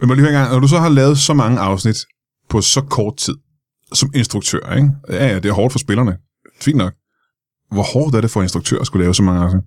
Men 0.00 0.08
må 0.08 0.14
lige 0.14 0.20
høre 0.20 0.32
en 0.32 0.38
gang, 0.38 0.52
når 0.52 0.60
du 0.60 0.68
så 0.68 0.78
har 0.78 0.88
lavet 0.88 1.18
så 1.18 1.34
mange 1.34 1.58
afsnit 1.58 1.96
på 2.48 2.60
så 2.60 2.80
kort 2.80 3.16
tid, 3.16 3.34
som 3.92 4.10
instruktør, 4.14 4.74
ikke? 4.76 4.90
Ja, 5.08 5.26
ja, 5.26 5.34
det 5.34 5.46
er 5.46 5.52
hårdt 5.52 5.72
for 5.72 5.78
spillerne. 5.78 6.16
Fint 6.60 6.76
nok. 6.76 6.92
Hvor 7.70 7.82
hårdt 7.82 8.14
er 8.14 8.20
det 8.20 8.30
for 8.30 8.42
instruktør 8.42 8.78
at 8.78 8.86
skulle 8.86 9.04
lave 9.04 9.14
så 9.14 9.22
mange 9.22 9.40
afsnit? 9.40 9.62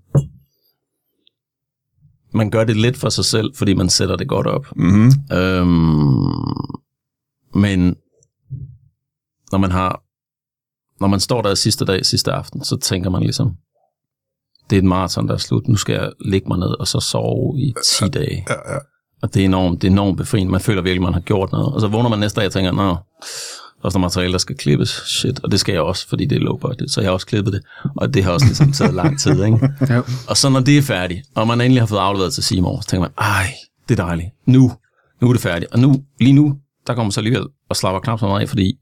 man 2.35 2.49
gør 2.49 2.63
det 2.63 2.77
lidt 2.77 2.97
for 2.97 3.09
sig 3.09 3.25
selv, 3.25 3.55
fordi 3.55 3.73
man 3.73 3.89
sætter 3.89 4.15
det 4.15 4.27
godt 4.27 4.47
op. 4.47 4.65
Mm-hmm. 4.75 5.11
Øhm, 5.31 6.25
men 7.55 7.95
når 9.51 9.57
man 9.57 9.71
har, 9.71 10.03
når 11.01 11.07
man 11.07 11.19
står 11.19 11.41
der 11.41 11.55
sidste 11.55 11.85
dag, 11.85 12.05
sidste 12.05 12.31
aften, 12.31 12.63
så 12.63 12.77
tænker 12.77 13.09
man 13.09 13.21
ligesom, 13.21 13.55
det 14.69 14.75
er 14.75 14.79
et 14.79 14.85
maraton, 14.85 15.27
der 15.27 15.33
er 15.33 15.37
slut. 15.37 15.67
Nu 15.67 15.75
skal 15.75 15.93
jeg 15.93 16.11
ligge 16.25 16.47
mig 16.47 16.57
ned 16.57 16.79
og 16.79 16.87
så 16.87 16.99
sove 16.99 17.59
i 17.59 17.73
10 17.85 18.07
dage. 18.07 18.45
Ja, 18.49 18.73
ja. 18.73 18.79
Og 19.21 19.33
det 19.33 19.41
er 19.41 19.45
enormt, 19.45 19.81
det 19.81 19.87
er 19.87 19.91
enormt 19.91 20.17
befriende. 20.17 20.51
Man 20.51 20.61
føler 20.61 20.81
virkelig, 20.81 21.01
man 21.01 21.13
har 21.13 21.19
gjort 21.21 21.51
noget. 21.51 21.73
Og 21.73 21.81
så 21.81 21.87
vågner 21.87 22.09
man 22.09 22.19
næste 22.19 22.39
dag 22.39 22.47
og 22.47 22.53
tænker, 22.53 22.71
nå, 22.71 22.83
der 22.83 22.89
er 22.89 23.85
også 23.85 23.97
noget 23.97 24.01
materiale, 24.01 24.31
der 24.31 24.37
skal 24.37 24.57
klippes. 24.57 24.89
Shit, 24.89 25.39
og 25.39 25.51
det 25.51 25.59
skal 25.59 25.73
jeg 25.73 25.81
også, 25.81 26.07
fordi 26.07 26.25
det 26.25 26.35
er 26.35 26.39
low 26.39 26.57
budget. 26.57 26.91
Så 26.91 27.01
jeg 27.01 27.07
har 27.07 27.13
også 27.13 27.27
klippet 27.27 27.53
det. 27.53 27.61
Og 27.97 28.13
det 28.13 28.23
har 28.23 28.31
også 28.31 28.45
ligesom 28.45 28.71
taget 28.71 28.93
lang 28.93 29.19
tid, 29.19 29.43
ikke? 29.43 29.69
Ja. 29.89 30.01
Og 30.29 30.37
så 30.37 30.49
når 30.49 30.59
det 30.59 30.77
er 30.77 30.81
færdigt, 30.81 31.21
og 31.35 31.47
man 31.47 31.61
endelig 31.61 31.81
har 31.81 31.87
fået 31.87 31.99
afleveret 31.99 32.33
til 32.33 32.43
Seymour, 32.43 32.81
så 32.81 32.87
tænker 32.87 33.01
man, 33.01 33.11
ej, 33.17 33.47
det 33.89 33.99
er 33.99 34.03
dejligt. 34.03 34.29
Nu, 34.45 34.71
nu 35.21 35.29
er 35.29 35.33
det 35.33 35.41
færdigt. 35.41 35.71
Og 35.71 35.79
nu, 35.79 36.03
lige 36.19 36.33
nu, 36.33 36.57
der 36.87 36.93
kommer 36.93 37.03
man 37.03 37.11
så 37.11 37.19
alligevel 37.19 37.45
og 37.69 37.75
slapper 37.75 37.99
knap 37.99 38.19
så 38.19 38.25
meget 38.25 38.41
af, 38.41 38.49
fordi 38.49 38.73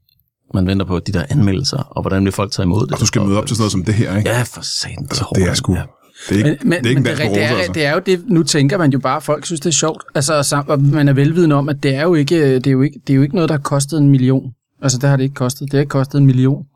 man 0.54 0.66
venter 0.66 0.86
på 0.86 0.98
de 0.98 1.12
der 1.12 1.24
anmeldelser, 1.30 1.78
og 1.78 2.02
hvordan 2.02 2.24
vil 2.24 2.32
folk 2.32 2.52
tage 2.52 2.64
imod 2.64 2.86
det. 2.86 2.92
Og 2.92 3.00
du 3.00 3.06
skal 3.06 3.22
møde 3.22 3.38
op 3.38 3.46
til 3.46 3.56
sådan 3.56 3.62
noget 3.62 3.72
som 3.72 3.84
det 3.84 3.94
her, 3.94 4.16
ikke? 4.16 4.30
Ja, 4.30 4.42
for 4.42 4.60
satan. 4.60 4.98
Altså, 5.10 5.24
det 5.34 5.44
er 5.44 5.54
sgu... 5.54 5.74
Ja. 5.74 5.82
Det 6.28 6.40
er 6.40 6.50
ikke, 6.50 6.58
Men, 6.64 6.70
men, 6.70 6.78
det 6.78 6.86
er 6.86 6.90
ikke 6.90 7.00
men 7.02 7.10
det, 7.10 7.18
det, 7.18 7.42
er, 7.42 7.48
altså. 7.48 7.72
det 7.72 7.84
er 7.84 7.92
jo 7.92 8.00
det, 8.06 8.24
nu 8.26 8.42
tænker 8.42 8.78
man 8.78 8.90
jo 8.90 8.98
bare, 8.98 9.16
at 9.16 9.22
folk 9.22 9.46
synes, 9.46 9.60
det 9.60 9.66
er 9.68 9.72
sjovt. 9.72 10.02
Altså, 10.14 10.62
og 10.68 10.80
man 10.80 11.08
er 11.08 11.12
velvidende 11.12 11.56
om, 11.56 11.68
at 11.68 11.82
det 11.82 11.94
er 11.94 12.02
jo 12.02 12.14
ikke, 12.14 12.54
det 12.54 12.66
er 12.66 12.70
jo 12.70 12.82
ikke, 12.82 13.00
det 13.06 13.12
er 13.12 13.16
jo 13.16 13.22
ikke 13.22 13.34
noget, 13.34 13.48
der 13.48 13.54
har 13.54 13.62
kostet 13.62 13.98
en 13.98 14.08
million. 14.08 14.52
Altså, 14.84 14.98
det 14.98 15.08
har 15.08 15.16
det 15.16 15.24
ikke 15.24 15.34
kostet. 15.34 15.60
Det 15.60 15.72
har 15.72 15.80
ikke 15.80 15.90
kostet 15.90 16.18
en 16.18 16.26
million. 16.26 16.66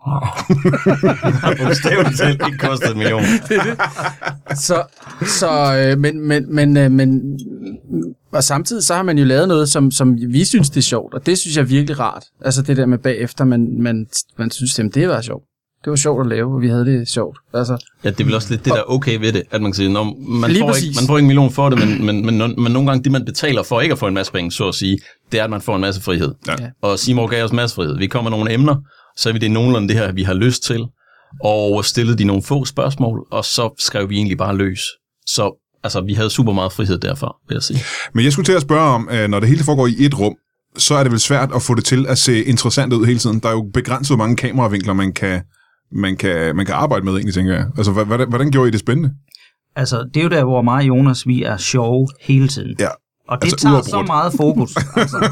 Bogstaveligt 1.63 2.19
talt 2.19 2.43
ikke 2.47 2.59
kostet 2.59 2.91
en 2.93 2.99
million. 2.99 3.23
Så, 4.67 4.83
så 5.27 5.77
øh, 5.77 5.99
men, 5.99 6.29
men, 6.29 6.55
men, 6.55 6.77
øh, 6.77 6.91
men, 6.91 7.39
og 8.33 8.45
samtidig 8.45 8.83
så 8.85 8.95
har 8.95 9.03
man 9.03 9.19
jo 9.19 9.25
lavet 9.25 9.49
noget, 9.49 9.69
som, 9.69 9.91
som 9.91 10.17
vi 10.29 10.45
synes, 10.45 10.71
det 10.71 10.77
er 10.77 10.83
sjovt, 10.83 11.15
og 11.15 11.27
det 11.27 11.39
synes 11.39 11.57
jeg 11.57 11.63
er 11.63 11.67
virkelig 11.67 12.01
rart. 12.01 12.25
Altså 12.45 12.63
det 12.63 12.77
der 12.77 12.87
med 12.87 12.99
bagefter, 12.99 13.45
man, 13.45 13.83
man, 13.83 14.07
man 14.39 14.51
synes, 14.51 14.79
at 14.79 14.95
det 14.95 15.09
var 15.09 15.21
sjovt. 15.21 15.45
Det 15.85 15.91
var 15.91 15.97
sjovt 15.97 16.21
at 16.21 16.27
lave, 16.27 16.55
og 16.55 16.61
vi 16.61 16.69
havde 16.69 16.85
det 16.85 17.09
sjovt. 17.09 17.39
Altså, 17.55 17.87
Ja, 18.05 18.11
det 18.11 18.21
er 18.21 18.25
vel 18.25 18.35
også 18.35 18.51
lidt 18.51 18.65
det, 18.65 18.73
der 18.73 18.79
er 18.79 18.91
okay 18.91 19.19
ved 19.21 19.33
det, 19.33 19.43
at 19.51 19.63
man 19.63 19.71
kan 19.71 19.77
sige, 19.77 19.93
når 19.93 20.31
man, 20.41 20.51
Lige 20.51 20.61
får 20.61 20.69
præcis. 20.69 20.85
ikke, 20.85 20.97
man 21.01 21.07
får 21.07 21.17
ikke 21.19 21.25
en 21.25 21.27
million 21.27 21.51
for 21.51 21.71
det, 21.71 21.79
men, 21.79 22.07
men, 22.07 22.27
men, 22.27 22.63
men 22.63 22.73
nogle 22.73 22.89
gange 22.89 23.05
det, 23.05 23.13
man 23.13 23.25
betaler 23.25 23.63
for 23.63 23.81
ikke 23.81 23.93
at 23.93 23.99
få 23.99 24.07
en 24.07 24.15
masse 24.15 24.33
penge, 24.33 24.53
så 24.53 24.69
at 24.69 24.75
sige, 24.75 24.99
det 25.33 25.41
er, 25.41 25.45
at 25.45 25.51
man 25.51 25.61
får 25.61 25.75
en 25.75 25.81
masse 25.81 26.01
frihed. 26.03 26.35
Ja. 26.49 26.55
Og 26.83 26.99
Simon 26.99 27.29
gav 27.29 27.45
os 27.45 27.53
masse 27.53 27.77
frihed. 27.77 27.99
Vi 27.99 28.07
kommer 28.07 28.31
med 28.31 28.39
nogle 28.39 28.53
emner, 28.53 28.77
så 29.17 29.29
er 29.29 29.33
vi 29.33 29.39
det 29.39 29.51
nogenlunde 29.51 29.89
det 29.89 29.97
her, 29.97 30.13
vi 30.13 30.23
har 30.23 30.35
lyst 30.35 30.63
til, 30.63 30.85
og 31.45 31.85
stillede 31.85 32.19
de 32.19 32.25
nogle 32.25 32.43
få 32.43 32.65
spørgsmål, 32.65 33.27
og 33.31 33.45
så 33.45 33.75
skrev 33.79 34.11
vi 34.11 34.17
egentlig 34.17 34.39
bare 34.39 34.57
løs. 34.57 34.81
Så 35.27 35.65
altså, 35.85 36.01
vi 36.01 36.15
havde 36.15 36.31
super 36.31 36.53
meget 36.53 36.73
frihed 36.73 36.99
derfor, 36.99 37.37
vil 37.49 37.55
jeg 37.55 37.63
sige. 37.63 37.81
Men 38.15 38.25
jeg 38.25 38.33
skulle 38.33 38.47
til 38.47 38.53
at 38.53 38.63
spørge 38.63 38.95
om, 38.95 39.09
øh, 39.13 39.29
når 39.29 39.41
det 39.41 39.49
hele 39.49 39.65
foregår 39.65 39.87
i 39.87 39.95
et 39.99 40.19
rum, 40.19 40.35
så 40.77 40.95
er 40.95 41.03
det 41.03 41.13
vel 41.13 41.21
svært 41.21 41.51
at 41.55 41.63
få 41.63 41.75
det 41.75 41.85
til 41.85 42.07
at 42.07 42.19
se 42.19 42.45
interessant 42.45 42.93
ud 42.93 43.07
hele 43.07 43.19
tiden. 43.19 43.41
Der 43.41 43.49
er 43.49 43.53
jo 43.53 43.71
begrænset, 43.75 44.17
hvor 44.17 44.25
mange 44.25 44.37
kameravinkler, 44.37 44.93
man 44.93 45.13
kan, 45.13 45.41
man 45.93 46.17
kan, 46.17 46.57
man 46.57 46.67
kan 46.67 46.75
arbejde 46.75 47.05
med, 47.05 47.13
egentlig, 47.13 47.35
tænker 47.35 47.55
jeg. 47.55 47.67
Altså, 47.77 47.93
hvordan, 47.93 48.29
hvordan 48.29 48.51
gjorde 48.51 48.69
I 48.69 48.71
det 48.71 48.81
spændende? 48.81 49.15
Altså, 49.77 50.09
det 50.15 50.21
er 50.21 50.25
jo 50.25 50.31
der, 50.31 50.45
hvor 50.45 50.63
mig 50.63 50.75
og 50.75 50.89
Jonas, 50.89 51.27
vi 51.27 51.43
er 51.43 51.57
sjove 51.57 52.09
hele 52.21 52.49
tiden. 52.49 52.77
Ja. 52.81 52.89
Og 53.29 53.39
det 53.43 53.45
altså, 53.45 53.57
tager 53.57 53.75
uafbrudt. 53.75 53.91
så 53.91 54.03
meget 54.03 54.33
fokus, 54.33 54.77
altså, 54.97 55.31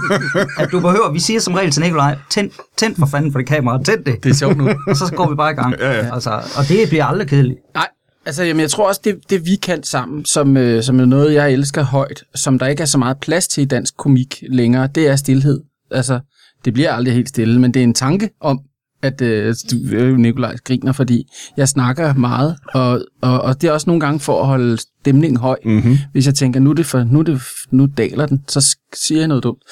at 0.59 0.69
du 0.73 0.81
behøver, 0.81 1.13
vi 1.13 1.21
siger 1.21 1.41
som 1.41 1.55
regel 1.55 1.71
til 1.71 1.83
Nikolaj, 1.83 2.19
tænd, 2.31 2.51
tænd 2.77 2.97
for 2.97 3.07
fanden 3.07 3.33
for 3.33 3.39
det 3.39 3.49
kamera, 3.49 3.83
tænd 3.83 4.05
det, 4.05 4.25
det 4.25 4.31
er 4.31 4.35
sjovt 4.35 4.57
nu. 4.57 4.69
og 4.89 4.97
så 4.97 5.13
går 5.17 5.31
vi 5.31 5.35
bare 5.35 5.53
i 5.53 5.55
gang. 5.55 5.75
Ja, 5.79 5.93
ja. 5.93 6.15
Altså, 6.15 6.31
og 6.31 6.69
det 6.69 6.89
bliver 6.89 7.05
aldrig 7.05 7.29
kedeligt. 7.29 7.59
Nej, 7.75 7.89
altså 8.27 8.45
jamen, 8.45 8.61
jeg 8.61 8.71
tror 8.71 8.89
også, 8.89 9.01
det, 9.05 9.17
det 9.31 9.47
vi 9.47 9.57
kan 9.57 9.83
sammen, 9.83 10.25
som, 10.25 10.57
øh, 10.57 10.83
som 10.83 11.01
er 11.01 11.05
noget, 11.05 11.35
jeg 11.35 11.53
elsker 11.53 11.83
højt, 11.83 12.23
som 12.35 12.59
der 12.59 12.67
ikke 12.67 12.83
er 12.83 12.87
så 12.87 12.99
meget 12.99 13.19
plads 13.19 13.49
til 13.49 13.63
i 13.63 13.67
dansk 13.67 13.97
komik 13.97 14.45
længere, 14.51 14.89
det 14.95 15.09
er 15.09 15.17
stillhed. 15.17 15.61
Altså, 15.91 16.21
det 16.65 16.75
bliver 16.75 16.93
aldrig 16.93 17.15
helt 17.15 17.29
stille, 17.29 17.61
men 17.61 17.75
det 17.75 17.81
er 17.81 17.85
en 17.85 17.95
tanke 17.95 18.31
om, 18.41 18.61
at 19.07 19.21
øh, 19.21 19.55
øh, 19.93 20.17
Nikolaj 20.17 20.57
griner, 20.65 20.93
fordi 20.93 21.27
jeg 21.57 21.69
snakker 21.69 22.15
meget, 22.15 22.57
og, 22.75 23.01
og, 23.23 23.41
og 23.41 23.61
det 23.63 23.69
er 23.69 23.73
også 23.73 23.91
nogle 23.91 24.01
gange 24.01 24.21
for 24.21 24.41
at 24.41 24.47
holde 24.47 24.79
stemningen 24.79 25.37
høj. 25.37 25.57
Mm-hmm. 25.65 25.99
Hvis 26.13 26.27
jeg 26.27 26.35
tænker, 26.35 26.61
nu, 26.61 26.73
det 26.73 26.87
for, 26.87 27.05
nu, 27.05 27.23
det, 27.23 27.43
nu 27.71 27.89
daler 27.99 28.27
den, 28.27 28.43
så 28.49 28.77
siger 28.95 29.19
jeg 29.19 29.29
noget 29.29 29.45
dumt. 29.45 29.63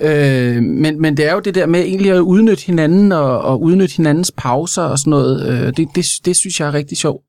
Øh, 0.00 0.62
men, 0.62 1.00
men 1.00 1.16
det 1.16 1.28
er 1.28 1.32
jo 1.32 1.40
det 1.40 1.54
der 1.54 1.66
med 1.66 1.80
egentlig 1.80 2.12
at 2.12 2.18
udnytte 2.18 2.66
hinanden, 2.66 3.12
og, 3.12 3.42
og 3.42 3.62
udnytte 3.62 3.96
hinandens 3.96 4.32
pauser 4.36 4.82
og 4.82 4.98
sådan 4.98 5.10
noget. 5.10 5.48
Øh, 5.48 5.72
det, 5.76 5.88
det, 5.94 6.06
det 6.24 6.36
synes 6.36 6.60
jeg 6.60 6.68
er 6.68 6.74
rigtig 6.74 6.98
sjovt. 6.98 7.22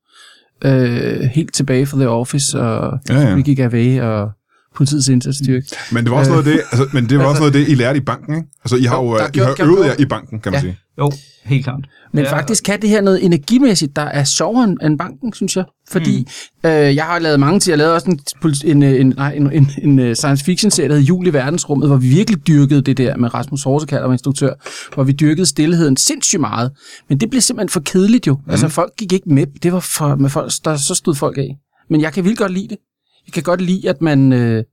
Øh, 0.64 1.20
helt 1.20 1.54
tilbage 1.54 1.86
fra 1.86 1.98
The 1.98 2.08
Office, 2.08 2.60
og 2.60 2.98
Ja, 3.08 3.20
ja. 3.20 3.34
Ricky 3.34 3.56
Gervais, 3.56 4.00
og 4.00 4.30
politiets 4.78 5.08
indsatsstyrke. 5.08 5.66
Men 5.92 6.04
det 6.04 6.10
var 6.10 6.18
også 6.18 6.30
noget 6.32 6.46
af 6.46 6.52
det, 6.52 6.60
altså, 6.72 6.88
men 6.92 7.08
det 7.08 7.18
var 7.18 7.24
også 7.24 7.40
noget 7.42 7.54
af 7.54 7.60
det, 7.64 7.68
I 7.72 7.74
lærte 7.74 7.96
i 7.96 8.00
banken, 8.02 8.34
ikke? 8.36 8.48
Altså, 8.64 8.76
I 8.76 8.82
har 8.82 8.96
Jo, 8.96 9.04
jo, 9.04 9.16
øh, 9.18 9.28
I 9.34 9.38
har 9.38 9.64
øvet 9.64 9.86
jer 9.86 9.94
i 9.98 10.04
banken, 10.04 10.40
kan 10.40 10.52
man 10.52 10.58
Ja. 10.58 10.60
sige. 10.60 10.78
Jo, 10.98 11.10
helt 11.44 11.64
klart. 11.64 11.84
Men 12.12 12.24
Ja. 12.24 12.32
faktisk 12.32 12.64
kan 12.64 12.82
det 12.82 12.90
her 12.90 13.00
noget 13.00 13.24
energimæssigt, 13.24 13.96
der 13.96 14.02
er 14.02 14.24
sjovere 14.24 14.64
end- 14.82 14.98
banken, 14.98 15.32
synes 15.32 15.56
jeg. 15.56 15.64
Fordi 15.90 16.26
mm. 16.64 16.70
øh, 16.70 16.94
jeg 16.96 17.04
har 17.04 17.18
lavet 17.18 17.40
mange 17.40 17.60
til. 17.60 17.70
Jeg 17.70 17.78
lavede 17.78 17.94
også 17.94 18.06
en, 18.10 18.20
en, 18.64 18.82
øh, 18.82 19.00
en, 19.00 19.12
nej, 19.16 19.32
en, 19.32 19.52
en, 19.52 19.70
en 19.82 19.98
øh, 19.98 20.16
science 20.16 20.44
fiction 20.44 20.70
serie, 20.70 20.88
der 20.88 20.94
hed 20.94 21.02
Jul 21.04 21.26
i 21.26 21.32
verdensrummet, 21.32 21.88
hvor 21.88 21.96
vi 21.96 22.08
virkelig 22.08 22.46
dyrkede 22.46 22.82
det 22.82 22.96
der 22.96 23.16
med 23.16 23.34
Rasmus 23.34 23.62
Horsekald, 23.62 24.00
der 24.00 24.06
var 24.06 24.12
instruktør, 24.14 24.52
hvor 24.94 25.04
vi 25.04 25.12
dyrkede 25.12 25.46
stillheden 25.46 25.96
sindssygt 25.96 26.40
meget. 26.40 26.70
Men 27.08 27.18
det 27.20 27.30
blev 27.30 27.40
simpelthen 27.42 27.68
for 27.68 27.80
kedeligt 27.80 28.26
jo. 28.26 28.34
Mm. 28.34 28.50
Altså 28.50 28.68
folk 28.68 28.92
gik 28.98 29.12
ikke 29.12 29.28
med. 29.30 29.46
Det 29.62 29.72
var 29.72 29.80
for, 29.80 30.16
med 30.16 30.30
folk, 30.30 30.52
der, 30.64 30.76
så 30.76 30.94
stod 30.94 31.14
folk 31.14 31.38
af. 31.38 31.56
Men 31.90 32.00
jeg 32.00 32.12
kan 32.12 32.24
vildt 32.24 32.38
godt 32.38 32.52
lide 32.52 32.68
det. 32.68 32.76
Jeg 33.28 33.32
kan 33.32 33.42
godt 33.42 33.60
lide, 33.60 33.88
at 33.88 34.02
man... 34.02 34.32
Øh, 34.32 34.64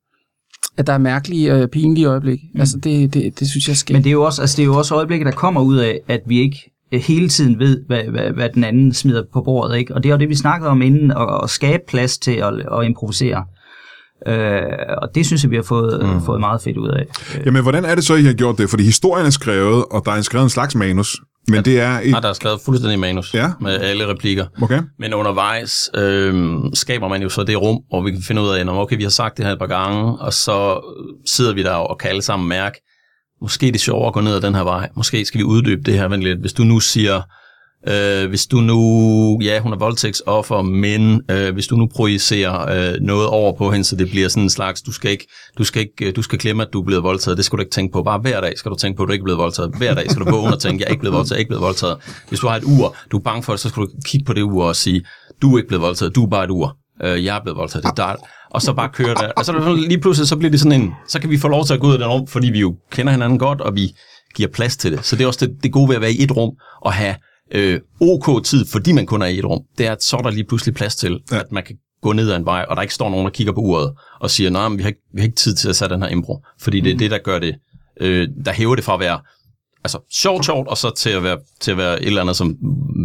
at 0.78 0.88
der 0.88 0.94
er 0.94 0.98
mærkelige 0.98 1.54
og 1.54 1.62
øh, 1.62 1.68
pinlige 1.68 2.06
øjeblikke. 2.06 2.50
Mm. 2.54 2.60
Altså, 2.60 2.78
det, 2.78 3.14
det, 3.14 3.40
det 3.40 3.50
synes 3.50 3.68
jeg 3.68 3.78
skal. 3.78 3.94
Men 3.94 4.04
det 4.04 4.10
er 4.10 4.14
jo 4.14 4.24
også, 4.24 4.42
altså, 4.42 4.58
det 4.58 4.64
er 4.64 4.66
jo 4.66 4.78
også 4.78 4.96
øjeblikket, 4.96 5.26
der 5.26 5.32
kommer 5.32 5.62
ud 5.62 5.78
af, 5.78 6.00
at 6.08 6.22
vi 6.28 6.40
ikke 6.40 6.72
øh, 6.94 7.02
hele 7.02 7.30
tiden 7.30 7.60
ved, 7.60 7.82
hvad, 7.88 8.04
hvad, 8.04 8.32
hvad 8.32 8.50
den 8.50 8.64
anden 8.64 8.94
smider 8.94 9.24
på 9.34 9.42
bordet. 9.42 9.78
Ikke? 9.78 9.96
Og 9.96 10.04
det 10.04 10.10
er 10.10 10.14
jo 10.14 10.20
det, 10.20 10.30
vi 10.30 10.36
snakkede 10.36 10.70
om 10.70 10.82
inden, 10.82 11.12
at, 11.12 11.40
at 11.44 11.50
skabe 11.50 11.84
plads 11.88 12.18
til 12.18 12.32
at, 12.32 12.54
at 12.80 12.86
improvisere. 12.86 13.46
Øh, 14.28 14.62
og 15.02 15.10
det 15.16 15.26
synes 15.26 15.44
jeg, 15.44 15.52
vi 15.52 15.56
har 15.56 15.64
fået, 15.64 16.06
mm. 16.06 16.22
fået 16.22 16.40
meget 16.40 16.62
fedt 16.62 16.78
ud 16.78 16.90
af. 16.90 17.06
Jamen, 17.46 17.62
hvordan 17.62 17.86
er 17.86 17.96
det 17.96 18.04
så, 18.04 18.16
I 18.16 18.24
har 18.24 18.34
gjort 18.34 18.58
det? 18.58 18.70
Fordi 18.70 18.84
historien 18.84 19.26
er 19.26 19.30
skrevet, 19.30 19.86
og 19.92 20.02
der 20.06 20.12
er 20.12 20.22
skrevet 20.22 20.44
en 20.44 20.50
slags 20.50 20.76
manus, 20.76 21.22
men 21.48 21.66
det 21.66 21.80
er 21.80 22.00
et... 22.00 22.12
Nej, 22.12 22.20
der 22.20 22.30
er 22.30 22.34
skrevet 22.34 22.60
fuldstændig 22.66 23.00
manus 23.00 23.34
Ja. 23.34 23.52
med 23.62 23.80
alle 23.82 24.08
replikker. 24.08 24.46
Okay? 24.62 24.82
Men 25.00 25.14
undervejs 25.14 25.90
øh, 25.96 26.56
skaber 26.74 27.08
man 27.08 27.22
jo 27.22 27.30
så 27.30 27.44
det 27.44 27.62
rum, 27.62 27.80
hvor 27.90 28.02
vi 28.04 28.12
kan 28.12 28.22
finde 28.22 28.42
ud 28.42 28.50
af, 28.50 28.60
at 28.60 28.70
okay, 28.70 28.98
vi 28.98 29.04
har 29.04 29.10
sagt 29.10 29.38
det 29.38 29.46
her 29.46 29.54
et 29.54 29.60
par 29.60 29.68
gange, 29.68 30.20
og 30.20 30.34
så 30.34 30.80
sidder 31.26 31.54
vi 31.54 31.64
der 31.64 31.72
og 31.72 31.98
kan 31.98 32.10
alle 32.10 32.22
sammen 32.22 32.50
mærke, 32.50 32.82
måske 33.42 33.68
er 33.68 33.72
det 33.72 33.82
sjovere 33.82 34.08
at 34.08 34.14
gå 34.14 34.22
ned 34.22 34.36
ad 34.36 34.42
den 34.42 34.56
her 34.56 34.64
vej. 34.64 34.90
Måske 34.96 35.26
skal 35.26 35.38
vi 35.40 35.44
uddybe 35.44 35.82
det 35.82 35.94
her. 35.94 36.08
Lidt. 36.16 36.40
Hvis 36.40 36.54
du 36.54 36.64
nu 36.64 36.80
siger, 36.80 37.22
øh, 37.88 38.30
hvis 38.30 38.46
du 38.46 38.58
nu, 38.58 39.40
ja, 39.42 39.60
hun 39.60 39.74
er 39.74 39.78
voldtægtsoffer, 39.78 40.62
men 40.62 41.22
øh, 41.32 41.54
hvis 41.54 41.68
du 41.68 41.76
nu 41.76 41.88
projicerer 41.96 42.94
øh, 42.94 43.02
noget 43.02 43.28
over 43.28 43.58
på 43.58 43.72
hende, 43.72 43.86
så 43.86 43.96
det 43.96 44.10
bliver 44.10 44.28
sådan 44.28 44.44
en 44.44 44.50
slags, 44.50 44.82
du 44.82 44.92
skal 44.92 45.12
ikke, 45.12 45.28
du 45.58 45.64
skal 45.64 45.82
ikke, 45.82 46.06
øh, 46.06 46.16
du 46.16 46.22
skal 46.22 46.40
glemme, 46.40 46.64
at 46.64 46.70
du 46.74 46.82
er 46.82 46.86
blevet 46.86 47.04
voldtaget. 47.04 47.38
Det 47.38 47.46
skal 47.46 47.58
du 47.58 47.62
ikke 47.62 47.72
tænke 47.72 47.94
på. 47.94 48.04
Bare 48.04 48.20
hver 48.20 48.42
dag 48.42 48.58
skal 48.58 48.72
du 48.72 48.76
tænke 48.76 48.98
på, 48.98 49.04
at 49.04 49.08
du 49.08 49.14
ikke 49.14 49.24
er 49.24 49.26
blevet 49.26 49.40
voldtaget. 49.40 49.72
Hver 49.78 49.94
dag 49.94 50.12
skal 50.12 50.26
du 50.26 50.32
vågne 50.32 50.54
og 50.54 50.62
tænke, 50.62 50.82
jeg 50.82 50.88
er 50.88 50.92
ikke 50.92 51.02
blevet 51.02 51.16
voldtaget, 51.16 51.32
jeg 51.32 51.38
er 51.38 51.40
ikke 51.40 51.50
blevet 51.50 51.64
voldtaget. 51.64 51.98
Hvis 52.30 52.40
du 52.40 52.48
har 52.48 52.56
et 52.56 52.64
ur, 52.64 52.96
du 53.12 53.18
er 53.18 53.22
bange 53.22 53.44
for 53.44 53.54
det, 53.54 53.60
så 53.60 53.70
skal 53.70 53.84
du 53.84 53.88
kigge 54.06 54.26
på 54.26 54.34
det 54.34 54.42
ur 54.42 54.66
og 54.66 54.76
sige, 54.76 55.06
du 55.42 55.54
er 55.54 55.58
ikke 55.58 55.68
blevet 55.68 55.82
voldtaget, 55.82 56.16
du 56.16 56.24
er 56.24 56.30
bare 56.30 56.44
et 56.44 56.50
ur. 56.50 56.78
Øh, 57.04 57.26
jeg 57.26 57.38
er 57.38 57.42
blevet 57.44 57.58
voldtaget, 57.58 57.84
det 57.84 57.90
er 57.90 57.96
dig. 57.96 58.16
Og 58.52 58.62
så 58.62 58.74
bare 58.74 58.90
køre 58.94 59.14
der. 59.14 59.32
Og 59.38 59.46
så 59.46 59.52
er 59.52 59.88
lige 59.88 60.00
pludselig, 60.00 60.28
så 60.28 60.36
bliver 60.36 60.52
det 60.52 60.60
sådan 60.60 60.82
en, 60.82 60.94
så 61.08 61.20
kan 61.22 61.30
vi 61.30 61.38
få 61.38 61.48
lov 61.48 61.66
til 61.66 61.74
at 61.74 61.80
gå 61.80 61.88
ud 61.88 61.94
af 61.94 62.00
den 62.00 62.08
rum, 62.08 62.28
fordi 62.28 62.50
vi 62.50 62.60
jo 62.60 62.76
kender 62.92 63.12
hinanden 63.12 63.40
godt, 63.40 63.62
og 63.62 63.76
vi 63.76 63.92
giver 64.36 64.50
plads 64.50 64.78
til 64.78 64.92
det. 64.92 65.06
Så 65.06 65.16
det 65.16 65.24
er 65.24 65.28
også 65.28 65.46
det, 65.46 65.64
det 65.64 65.72
gode 65.72 65.90
ved 65.90 65.96
at 65.96 66.02
være 66.02 66.12
i 66.12 66.24
et 66.24 66.32
rum, 66.32 66.52
og 66.82 66.94
have 66.94 67.16
øh, 67.54 67.80
OK 68.02 68.44
tid, 68.46 68.66
fordi 68.66 68.92
man 68.92 69.06
kun 69.06 69.22
er 69.22 69.26
i 69.26 69.40
et 69.40 69.46
rum. 69.46 69.62
Det 69.78 69.86
er, 69.88 69.92
at 69.92 70.04
så 70.04 70.18
er 70.18 70.22
der 70.22 70.30
lige 70.32 70.44
pludselig 70.48 70.76
plads 70.76 70.96
til, 70.96 71.20
Ja. 71.32 71.40
at 71.40 71.52
man 71.52 71.64
kan 71.64 71.76
gå 72.02 72.14
ned 72.14 72.32
ad 72.32 72.36
en 72.36 72.46
vej, 72.46 72.66
og 72.70 72.76
der 72.76 72.82
ikke 72.82 72.94
står 72.94 73.10
nogen, 73.10 73.26
der 73.26 73.32
kigger 73.32 73.54
på 73.54 73.60
uret 73.62 73.92
og 74.22 74.30
siger, 74.32 74.50
nej, 74.50 74.70
men 74.70 74.78
vi 74.78 74.84
har, 74.84 74.88
ikke, 74.88 75.02
vi 75.14 75.22
har 75.22 75.26
ikke 75.26 75.36
tid 75.36 75.56
til 75.56 75.70
at 75.70 75.76
sætte 75.76 75.94
den 75.96 76.02
her 76.04 76.10
impro. 76.10 76.44
Fordi 76.62 76.80
det 76.80 76.94
er 76.94 76.98
det, 76.98 77.12
der 77.12 77.18
gør 77.18 77.40
det, 77.40 77.56
øh, 78.02 78.28
der 78.46 78.52
hæver 78.54 78.76
det 78.76 78.84
fra 78.84 78.94
at 78.94 79.00
være 79.00 79.20
altså, 79.84 80.00
sjovt, 80.14 80.46
sjovt, 80.46 80.68
og 80.68 80.78
så 80.78 80.92
til 80.98 81.10
at, 81.10 81.24
være, 81.24 81.38
til 81.62 81.72
at 81.72 81.78
være 81.78 82.02
et 82.02 82.08
eller 82.08 82.22
andet, 82.22 82.36
som 82.36 82.56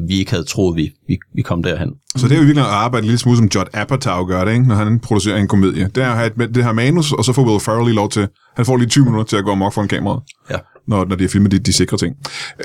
vi 0.09 0.19
ikke 0.19 0.31
havde 0.31 0.45
troet, 0.45 0.77
vi, 0.77 0.93
vi, 1.09 1.19
vi 1.35 1.43
kom 1.43 1.63
derhen. 1.63 1.91
Så 2.17 2.29
det 2.29 2.35
er 2.35 2.39
jo 2.39 2.45
virkelig 2.45 2.65
at 2.65 2.71
arbejde 2.71 3.07
lille 3.07 3.19
smule 3.19 3.37
som 3.37 3.49
Judd 3.55 3.69
Apatow 3.73 4.25
gør 4.25 4.45
det, 4.45 4.53
ikke? 4.53 4.69
når 4.69 4.75
han 4.75 5.01
producerer 5.01 5.37
en 5.37 5.49
komedie. 5.49 5.91
Det 5.95 6.03
er 6.05 6.11
at 6.11 6.17
have 6.17 6.45
et, 6.45 6.55
det 6.55 6.65
her 6.65 6.73
manus, 6.73 7.13
og 7.13 7.25
så 7.25 7.33
får 7.33 7.45
Will 7.45 7.61
Ferrell 7.61 7.85
lige 7.85 7.95
lov 7.95 8.09
til, 8.11 8.29
han 8.57 8.67
får 8.67 8.77
lige 8.77 8.89
20 8.89 9.05
minutter 9.05 9.25
til 9.25 9.37
at 9.37 9.45
gå 9.45 9.51
amok 9.53 9.73
for 9.75 9.83
en 9.83 9.89
kamera, 9.89 10.21
Ja. 10.51 10.57
når, 10.87 11.05
når 11.05 11.17
de 11.17 11.25
har 11.25 11.29
filmet 11.29 11.53
de, 11.53 11.59
de 11.59 11.73
sikre 11.73 11.97
ting. 11.97 12.17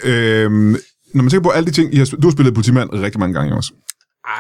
Øhm, 0.04 0.76
når 1.16 1.24
man 1.24 1.30
tænker 1.30 1.44
på 1.44 1.50
alle 1.50 1.68
de 1.68 1.72
ting, 1.72 1.94
I 1.94 1.98
har, 1.98 2.06
du 2.06 2.28
har 2.28 2.32
spillet 2.32 2.54
politimand 2.54 2.90
rigtig 2.94 3.20
mange 3.20 3.34
gange 3.34 3.56
også. 3.56 3.74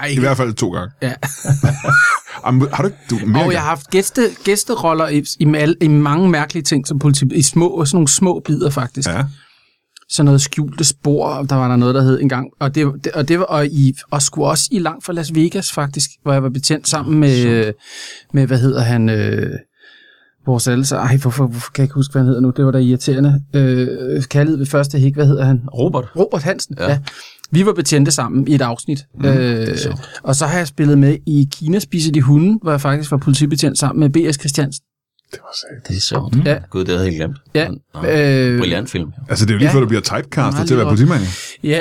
Ej, 0.01 0.07
I 0.07 0.19
hvert 0.19 0.37
fald 0.37 0.53
to 0.53 0.69
gange. 0.69 0.91
ja. 1.01 1.13
Jamen, 2.45 2.67
har 2.73 2.83
du 2.83 2.87
ikke 2.87 2.99
du, 3.09 3.25
mere 3.25 3.43
Og 3.43 3.51
jeg 3.51 3.61
har 3.61 3.67
haft 3.67 3.89
gæste, 3.89 4.21
gæsteroller 4.43 5.07
i, 5.07 5.23
i, 5.39 5.75
i 5.81 5.87
mange 5.87 6.29
mærkelige 6.29 6.63
ting, 6.63 6.87
som 6.87 6.99
politi, 6.99 7.25
i 7.35 7.41
små, 7.41 7.85
sådan 7.85 7.95
nogle 7.95 8.07
små 8.07 8.41
bidder 8.45 8.69
faktisk. 8.69 9.09
Ja. 9.09 9.25
Sådan 10.09 10.25
noget 10.25 10.41
skjulte 10.41 10.83
spor, 10.83 11.27
og 11.27 11.49
der 11.49 11.55
var 11.55 11.67
der 11.67 11.75
noget, 11.75 11.95
der 11.95 12.01
hed 12.01 12.21
engang. 12.21 12.47
Og 12.59 12.75
det, 12.75 12.87
det, 13.03 13.11
og 13.11 13.27
det 13.27 13.39
var 13.39 13.45
og, 13.45 13.65
i, 13.65 13.93
og 14.11 14.21
skulle 14.21 14.47
også 14.47 14.63
i 14.71 14.79
langt 14.79 15.05
fra 15.05 15.13
Las 15.13 15.35
Vegas 15.35 15.71
faktisk, 15.71 16.09
hvor 16.23 16.33
jeg 16.33 16.43
var 16.43 16.49
betjent 16.49 16.87
sammen 16.87 17.19
med, 17.19 17.73
med 18.33 18.47
hvad 18.47 18.59
hedder 18.59 18.81
han, 18.81 19.09
øh, 19.09 19.51
vores 20.45 20.67
alle 20.67 20.85
Ej, 20.91 21.17
hvorfor, 21.17 21.47
hvorfor 21.47 21.71
kan 21.71 21.81
jeg 21.81 21.85
ikke 21.85 21.95
huske, 21.95 22.11
hvad 22.11 22.21
han 22.21 22.27
hedder 22.27 22.41
nu? 22.41 22.49
Det 22.49 22.65
var 22.65 22.71
da 22.71 22.77
irriterende. 22.77 23.41
Øh, 23.53 24.23
kaldet 24.23 24.59
ved 24.59 24.65
første 24.65 24.99
hik, 24.99 25.15
hvad 25.15 25.27
hedder 25.27 25.45
han? 25.45 25.61
Robert. 25.73 26.05
Robert 26.15 26.43
Hansen, 26.43 26.75
ja. 26.79 26.83
Ja. 26.83 26.91
ja. 26.91 26.99
Vi 27.51 27.65
var 27.65 27.73
betjente 27.73 28.11
sammen 28.11 28.47
i 28.47 28.55
et 28.55 28.61
afsnit. 28.61 29.05
Mm, 29.19 29.25
øh, 29.25 29.67
og 30.23 30.35
så 30.35 30.45
har 30.45 30.57
jeg 30.57 30.67
spillet 30.67 30.97
med 30.97 31.17
i 31.25 31.49
Kina 31.51 31.79
spiser 31.79 32.11
de 32.11 32.21
hunde, 32.21 32.59
hvor 32.61 32.71
jeg 32.71 32.81
faktisk 32.81 33.11
var 33.11 33.17
politibetjent 33.17 33.77
sammen 33.77 33.99
med 33.99 34.09
B.S. 34.09 34.39
Christiansen. 34.39 34.83
Det 35.35 35.41
var 35.43 35.55
sagt. 35.75 35.87
Det 35.87 35.97
er 35.97 36.01
sjovt. 36.01 36.45
Ja. 36.45 36.57
Gud, 36.69 36.79
det 36.79 36.89
havde 36.89 36.99
jeg 37.03 37.11
helt 37.11 37.21
glemt. 37.21 37.37
Ja, 37.55 37.67
Ja. 38.03 38.51
øh, 38.53 38.59
Brilliant 38.59 38.89
film. 38.89 39.09
Altså, 39.29 39.45
det 39.45 39.51
er 39.51 39.55
jo 39.55 39.57
lige 39.59 39.67
Ja. 39.69 39.73
før, 39.75 39.79
du 39.79 39.87
bliver 39.87 40.01
typecastet 40.01 40.53
Nej, 40.59 40.65
til 40.65 40.73
at 40.73 40.77
være 40.77 40.87
politimand. 40.87 41.21
Ja, 41.63 41.79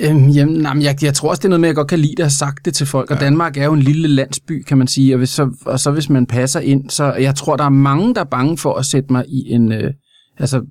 øh, 0.00 0.36
jamen, 0.36 0.54
nej, 0.60 0.74
men 0.74 0.82
jeg, 0.82 0.96
jeg 1.02 1.14
tror 1.14 1.30
også, 1.30 1.40
det 1.40 1.44
er 1.44 1.48
noget 1.48 1.60
med, 1.60 1.68
at 1.68 1.70
jeg 1.70 1.76
godt 1.76 1.88
kan 1.88 1.98
lide 1.98 2.14
at 2.18 2.24
have 2.24 2.30
sagt 2.30 2.64
det 2.64 2.74
til 2.74 2.86
folk. 2.86 3.10
Og 3.10 3.16
Ja. 3.16 3.24
Danmark 3.24 3.56
er 3.56 3.64
jo 3.64 3.72
en 3.72 3.82
lille 3.82 4.08
landsby, 4.08 4.62
kan 4.64 4.78
man 4.78 4.86
sige. 4.86 5.14
Og, 5.14 5.18
hvis 5.18 5.30
så, 5.30 5.50
og 5.66 5.80
så 5.80 5.90
hvis 5.90 6.08
man 6.10 6.26
passer 6.26 6.60
ind, 6.60 6.90
så 6.90 7.12
jeg 7.12 7.34
tror, 7.34 7.56
der 7.56 7.64
er 7.64 7.68
mange, 7.68 8.14
der 8.14 8.20
er 8.20 8.24
bange 8.24 8.58
for 8.58 8.74
at 8.74 8.86
sætte 8.86 9.12
mig 9.12 9.24
i 9.28 9.52
en... 9.52 9.72
Øh, 9.72 9.90
altså, 10.38 10.62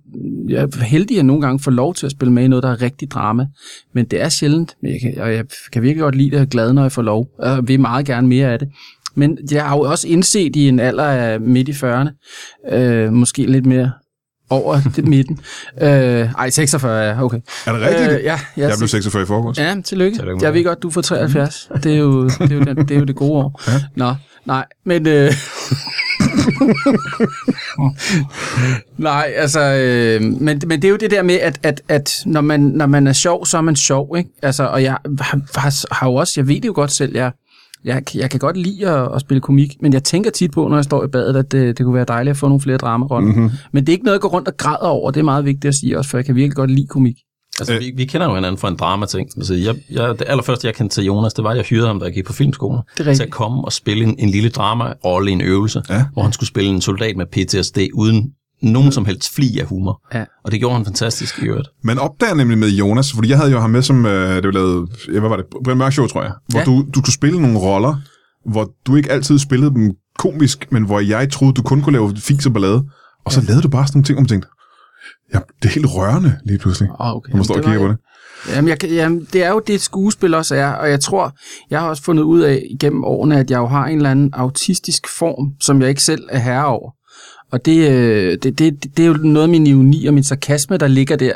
jeg 0.50 0.62
er 0.62 0.84
heldig 0.84 1.20
at 1.20 1.26
nogle 1.26 1.42
gange 1.42 1.60
få 1.60 1.70
lov 1.72 1.94
til 1.96 2.06
at 2.06 2.12
spille 2.12 2.32
med 2.34 2.44
i 2.44 2.48
noget, 2.48 2.64
der 2.64 2.70
er 2.72 2.82
rigtig 2.82 3.12
drama. 3.12 3.46
Men 3.96 4.06
det 4.06 4.22
er 4.22 4.30
sjældent, 4.30 4.76
men 4.84 4.92
jeg 4.92 5.00
kan, 5.02 5.22
og 5.22 5.34
jeg 5.34 5.46
kan 5.74 5.82
virkelig 5.82 6.02
godt 6.02 6.16
lide 6.16 6.32
det 6.32 6.40
og 6.40 6.48
glad, 6.48 6.74
når 6.74 6.82
jeg 6.82 6.92
får 6.92 7.02
lov. 7.02 7.28
Og 7.40 7.50
jeg 7.50 7.68
vil 7.68 7.80
meget 7.80 8.06
gerne 8.06 8.28
mere 8.28 8.54
af 8.54 8.60
det. 8.60 8.68
Men 9.16 9.38
jeg 9.52 9.66
har 9.66 9.76
jo 9.76 9.82
også 9.82 10.08
indset 10.08 10.56
i 10.56 10.68
en 10.68 10.80
alder 10.80 11.04
af 11.04 11.42
midt 11.42 11.70
i 11.70 11.72
40'erne, 11.72 12.10
øh, 12.76 13.14
måske 13.14 13.46
lidt 13.46 13.66
mere 13.66 13.92
over 14.50 14.82
det 14.96 15.08
midten. 15.08 15.40
Øh, 15.82 15.90
ej, 16.38 16.50
46, 16.50 17.02
ja, 17.02 17.24
okay. 17.24 17.40
Er 17.66 17.74
det 17.74 17.82
rigtigt? 17.82 18.12
Øh, 18.12 18.24
ja, 18.24 18.40
jeg 18.58 18.74
blev 18.78 18.88
46 18.88 19.24
i 19.24 19.26
forgårs. 19.26 19.58
Ja, 19.58 19.76
tillykke. 19.86 20.18
Tillykke 20.18 20.46
Jeg 20.46 20.54
ved 20.54 20.64
godt, 20.64 20.84
du 20.84 20.90
får 20.90 21.02
73. 21.02 21.70
Det 21.84 21.94
er 21.94 21.98
jo 21.98 22.24
det, 22.24 22.52
er 22.52 22.56
jo 22.56 22.62
den, 22.62 22.78
det, 22.78 22.92
er 22.92 23.00
jo 23.00 23.06
det 23.06 23.16
gode 23.16 23.32
år. 23.32 23.62
Ja. 23.68 23.74
Nå, 23.96 24.14
nej, 24.46 24.66
men... 24.86 25.08
Øh, 25.08 25.34
nej, 28.98 29.34
altså... 29.36 29.60
Øh, 29.60 30.22
men, 30.22 30.62
men 30.68 30.82
det 30.82 30.86
er 30.86 30.90
jo 30.90 30.98
det 30.98 31.12
der 31.12 31.24
med, 31.24 31.36
at, 31.36 31.60
at, 31.64 31.82
at 31.88 32.14
når, 32.26 32.42
man, 32.42 32.60
når 32.60 32.86
man 32.86 33.08
er 33.08 33.14
sjov, 33.14 33.46
så 33.46 33.58
er 33.58 33.62
man 33.62 33.76
sjov, 33.76 34.18
ikke? 34.18 34.30
Altså, 34.42 34.64
og 34.64 34.84
jeg 34.84 34.92
har, 34.92 35.60
har, 35.60 35.94
har 35.96 36.08
jo 36.08 36.16
også... 36.16 36.34
Jeg 36.38 36.48
ved 36.48 36.56
det 36.56 36.66
jo 36.66 36.74
godt 36.76 36.92
selv, 36.92 37.16
jeg... 37.16 37.32
Jeg, 37.86 38.04
jeg 38.16 38.30
kan 38.30 38.40
godt 38.40 38.58
lide 38.58 38.88
at, 38.90 39.16
at 39.16 39.22
spille 39.22 39.42
komik, 39.42 39.74
men 39.82 39.94
jeg 39.94 40.04
tænker 40.04 40.32
tit 40.32 40.52
på, 40.52 40.68
når 40.68 40.78
jeg 40.78 40.84
står 40.84 41.04
i 41.04 41.08
badet, 41.08 41.36
at 41.36 41.52
det, 41.52 41.78
det 41.78 41.84
kunne 41.84 41.96
være 41.96 42.06
dejligt 42.08 42.32
at 42.32 42.38
få 42.38 42.48
nogle 42.48 42.62
flere 42.62 42.78
dramaroller. 42.78 43.28
Mm-hmm. 43.32 43.50
Men 43.72 43.84
det 43.84 43.90
er 43.90 43.94
ikke 43.94 44.06
noget, 44.06 44.16
jeg 44.16 44.22
går 44.22 44.30
rundt 44.30 44.48
og 44.48 44.58
græder 44.58 44.78
over. 44.88 45.12
Det 45.12 45.20
er 45.20 45.24
meget 45.24 45.46
vigtigt 45.46 45.66
at 45.66 45.76
sige 45.76 45.98
også, 45.98 46.10
for 46.10 46.18
jeg 46.18 46.26
kan 46.26 46.36
virkelig 46.36 46.56
godt 46.56 46.72
lide 46.72 46.88
komik. 46.88 47.16
Altså, 47.60 47.74
Øh. 47.74 47.80
vi, 47.80 47.92
vi 47.96 48.06
kender 48.06 48.28
jo 48.28 48.36
hinanden 48.36 48.58
fra 48.60 48.68
en 48.68 48.76
dramating. 48.76 49.30
Altså, 49.38 49.54
jeg, 49.54 49.76
jeg, 49.92 50.20
det 50.20 50.24
allerførste, 50.28 50.68
jeg 50.68 50.76
kendte 50.76 50.96
til 50.96 51.04
Jonas, 51.06 51.34
det 51.34 51.44
var, 51.44 51.50
at 51.52 51.58
jeg 51.58 51.66
hyrede 51.66 51.88
ham, 51.88 52.00
da 52.00 52.06
jeg 52.06 52.14
gik 52.14 52.26
på 52.26 52.34
filmskolen. 52.34 52.82
Til 52.98 53.24
at 53.24 53.30
komme 53.30 53.66
og 53.66 53.74
spille 53.74 54.04
en, 54.04 54.16
en 54.20 54.30
lille 54.30 54.50
dramarolle 54.50 55.30
i 55.30 55.34
en 55.34 55.42
øvelse, 55.42 55.82
Ja. 55.90 56.06
hvor 56.14 56.24
han 56.24 56.32
skulle 56.34 56.48
spille 56.48 56.70
en 56.70 56.82
soldat 56.82 57.18
med 57.18 57.26
PTSD, 57.26 57.78
uden 57.94 58.32
nogen 58.62 58.92
som 58.92 59.06
helst 59.06 59.36
fli 59.36 59.60
af 59.60 59.66
humor. 59.66 60.02
Ja. 60.14 60.26
Og 60.46 60.52
det 60.52 60.60
gjorde 60.60 60.76
han 60.76 60.86
fantastisk 60.86 61.40
i 61.40 61.46
øvrigt. 61.46 61.68
Man 61.84 62.00
opdager 62.00 62.34
nemlig 62.36 62.58
med 62.58 62.70
Jonas, 62.70 63.14
fordi 63.14 63.30
jeg 63.30 63.38
havde 63.38 63.52
jo 63.52 63.60
ham 63.60 63.70
med 63.70 63.82
som, 63.82 64.06
øh, 64.06 64.36
det 64.36 64.44
var 64.46 64.52
lavet, 64.52 64.90
ja, 65.14 65.20
hvad 65.20 65.30
var 65.30 65.36
det, 65.38 65.46
Brian 65.64 65.78
Mørk 65.78 65.94
Show, 65.94 66.08
tror 66.08 66.24
jeg, 66.24 66.32
hvor 66.50 66.60
Ja. 66.60 66.66
du, 66.66 66.82
du 66.82 67.00
skulle 67.00 67.14
spille 67.14 67.42
nogle 67.42 67.60
roller, 67.60 67.96
hvor 68.52 68.72
du 68.88 68.96
ikke 68.96 69.12
altid 69.12 69.40
spillede 69.40 69.72
dem 69.74 69.92
komisk, 70.18 70.72
men 70.72 70.84
hvor 70.86 71.00
jeg 71.00 71.32
troede, 71.32 71.54
du 71.54 71.62
kun 71.62 71.82
kunne 71.82 71.94
lave 71.94 72.16
fis 72.18 72.46
og 72.46 72.54
ballade, 72.54 72.84
og 73.26 73.32
så 73.32 73.42
lavede 73.42 73.62
du 73.62 73.70
bare 73.70 73.88
sådan 73.88 73.98
nogle 73.98 74.06
ting, 74.06 74.16
hvor 74.16 74.22
man 74.22 74.28
tænkte, 74.28 74.48
ja, 75.34 75.40
det 75.62 75.70
er 75.70 75.74
helt 75.74 75.88
rørende 75.96 76.38
lige 76.46 76.58
pludselig, 76.60 76.90
Oh, 77.00 77.16
okay. 77.16 77.30
når 77.30 77.36
man 77.38 77.44
står 77.46 77.56
og 77.56 77.64
kigger 77.64 77.80
på 77.80 77.88
det. 77.88 77.98
Jamen, 78.56 78.70
jeg, 78.70 78.84
jamen, 78.84 79.28
det 79.34 79.44
er 79.44 79.50
jo 79.50 79.62
det, 79.68 79.76
et 79.76 79.82
skuespil 79.82 80.34
også 80.34 80.56
er, 80.56 80.68
og 80.68 80.90
jeg 80.90 81.00
tror, 81.00 81.34
jeg 81.70 81.80
har 81.80 81.88
også 81.90 82.04
fundet 82.04 82.24
ud 82.24 82.40
af 82.42 82.64
igennem 82.72 83.04
årene, 83.04 83.40
at 83.40 83.52
jeg 83.52 83.58
jo 83.58 83.68
har 83.68 83.86
en 83.86 83.98
eller 83.98 84.12
anden 84.12 84.30
autistisk 84.34 85.08
form, 85.18 85.54
som 85.62 85.82
jeg 85.82 85.90
ikke 85.90 86.04
selv 86.04 86.24
er 86.30 86.40
herre 86.40 86.66
over. 86.66 86.92
Og 87.52 87.66
det, 87.66 87.90
øh, 87.90 88.38
det, 88.44 88.60
det, 88.60 88.98
det 88.98 89.04
er 89.04 89.08
jo 89.08 89.14
noget 89.14 89.44
af 89.44 89.50
min 89.50 89.68
ironi 89.68 90.06
og 90.06 90.14
min 90.14 90.24
sarkasme, 90.24 90.78
der 90.78 90.88
ligger 90.88 91.16
der. 91.16 91.34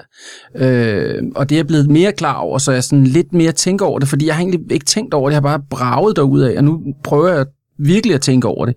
Øh, 0.55 1.23
og 1.35 1.49
det 1.49 1.55
er 1.55 1.59
jeg 1.59 1.67
blevet 1.67 1.89
mere 1.89 2.11
klar 2.11 2.35
over, 2.35 2.57
så 2.57 2.71
jeg 2.71 2.83
sådan 2.83 3.03
lidt 3.03 3.33
mere 3.33 3.51
tænker 3.51 3.85
over 3.85 3.99
det, 3.99 4.07
fordi 4.07 4.25
jeg 4.27 4.35
har 4.35 4.41
egentlig 4.41 4.71
ikke 4.71 4.85
tænkt 4.85 5.13
over 5.13 5.29
det, 5.29 5.33
jeg 5.33 5.41
har 5.41 5.57
bare 5.57 5.65
braget 5.69 6.15
derud 6.15 6.41
af, 6.41 6.57
og 6.57 6.63
nu 6.63 6.81
prøver 7.03 7.27
jeg 7.27 7.39
at 7.39 7.47
virkelig 7.85 8.15
at 8.15 8.21
tænke 8.21 8.47
over 8.47 8.65
det. 8.65 8.75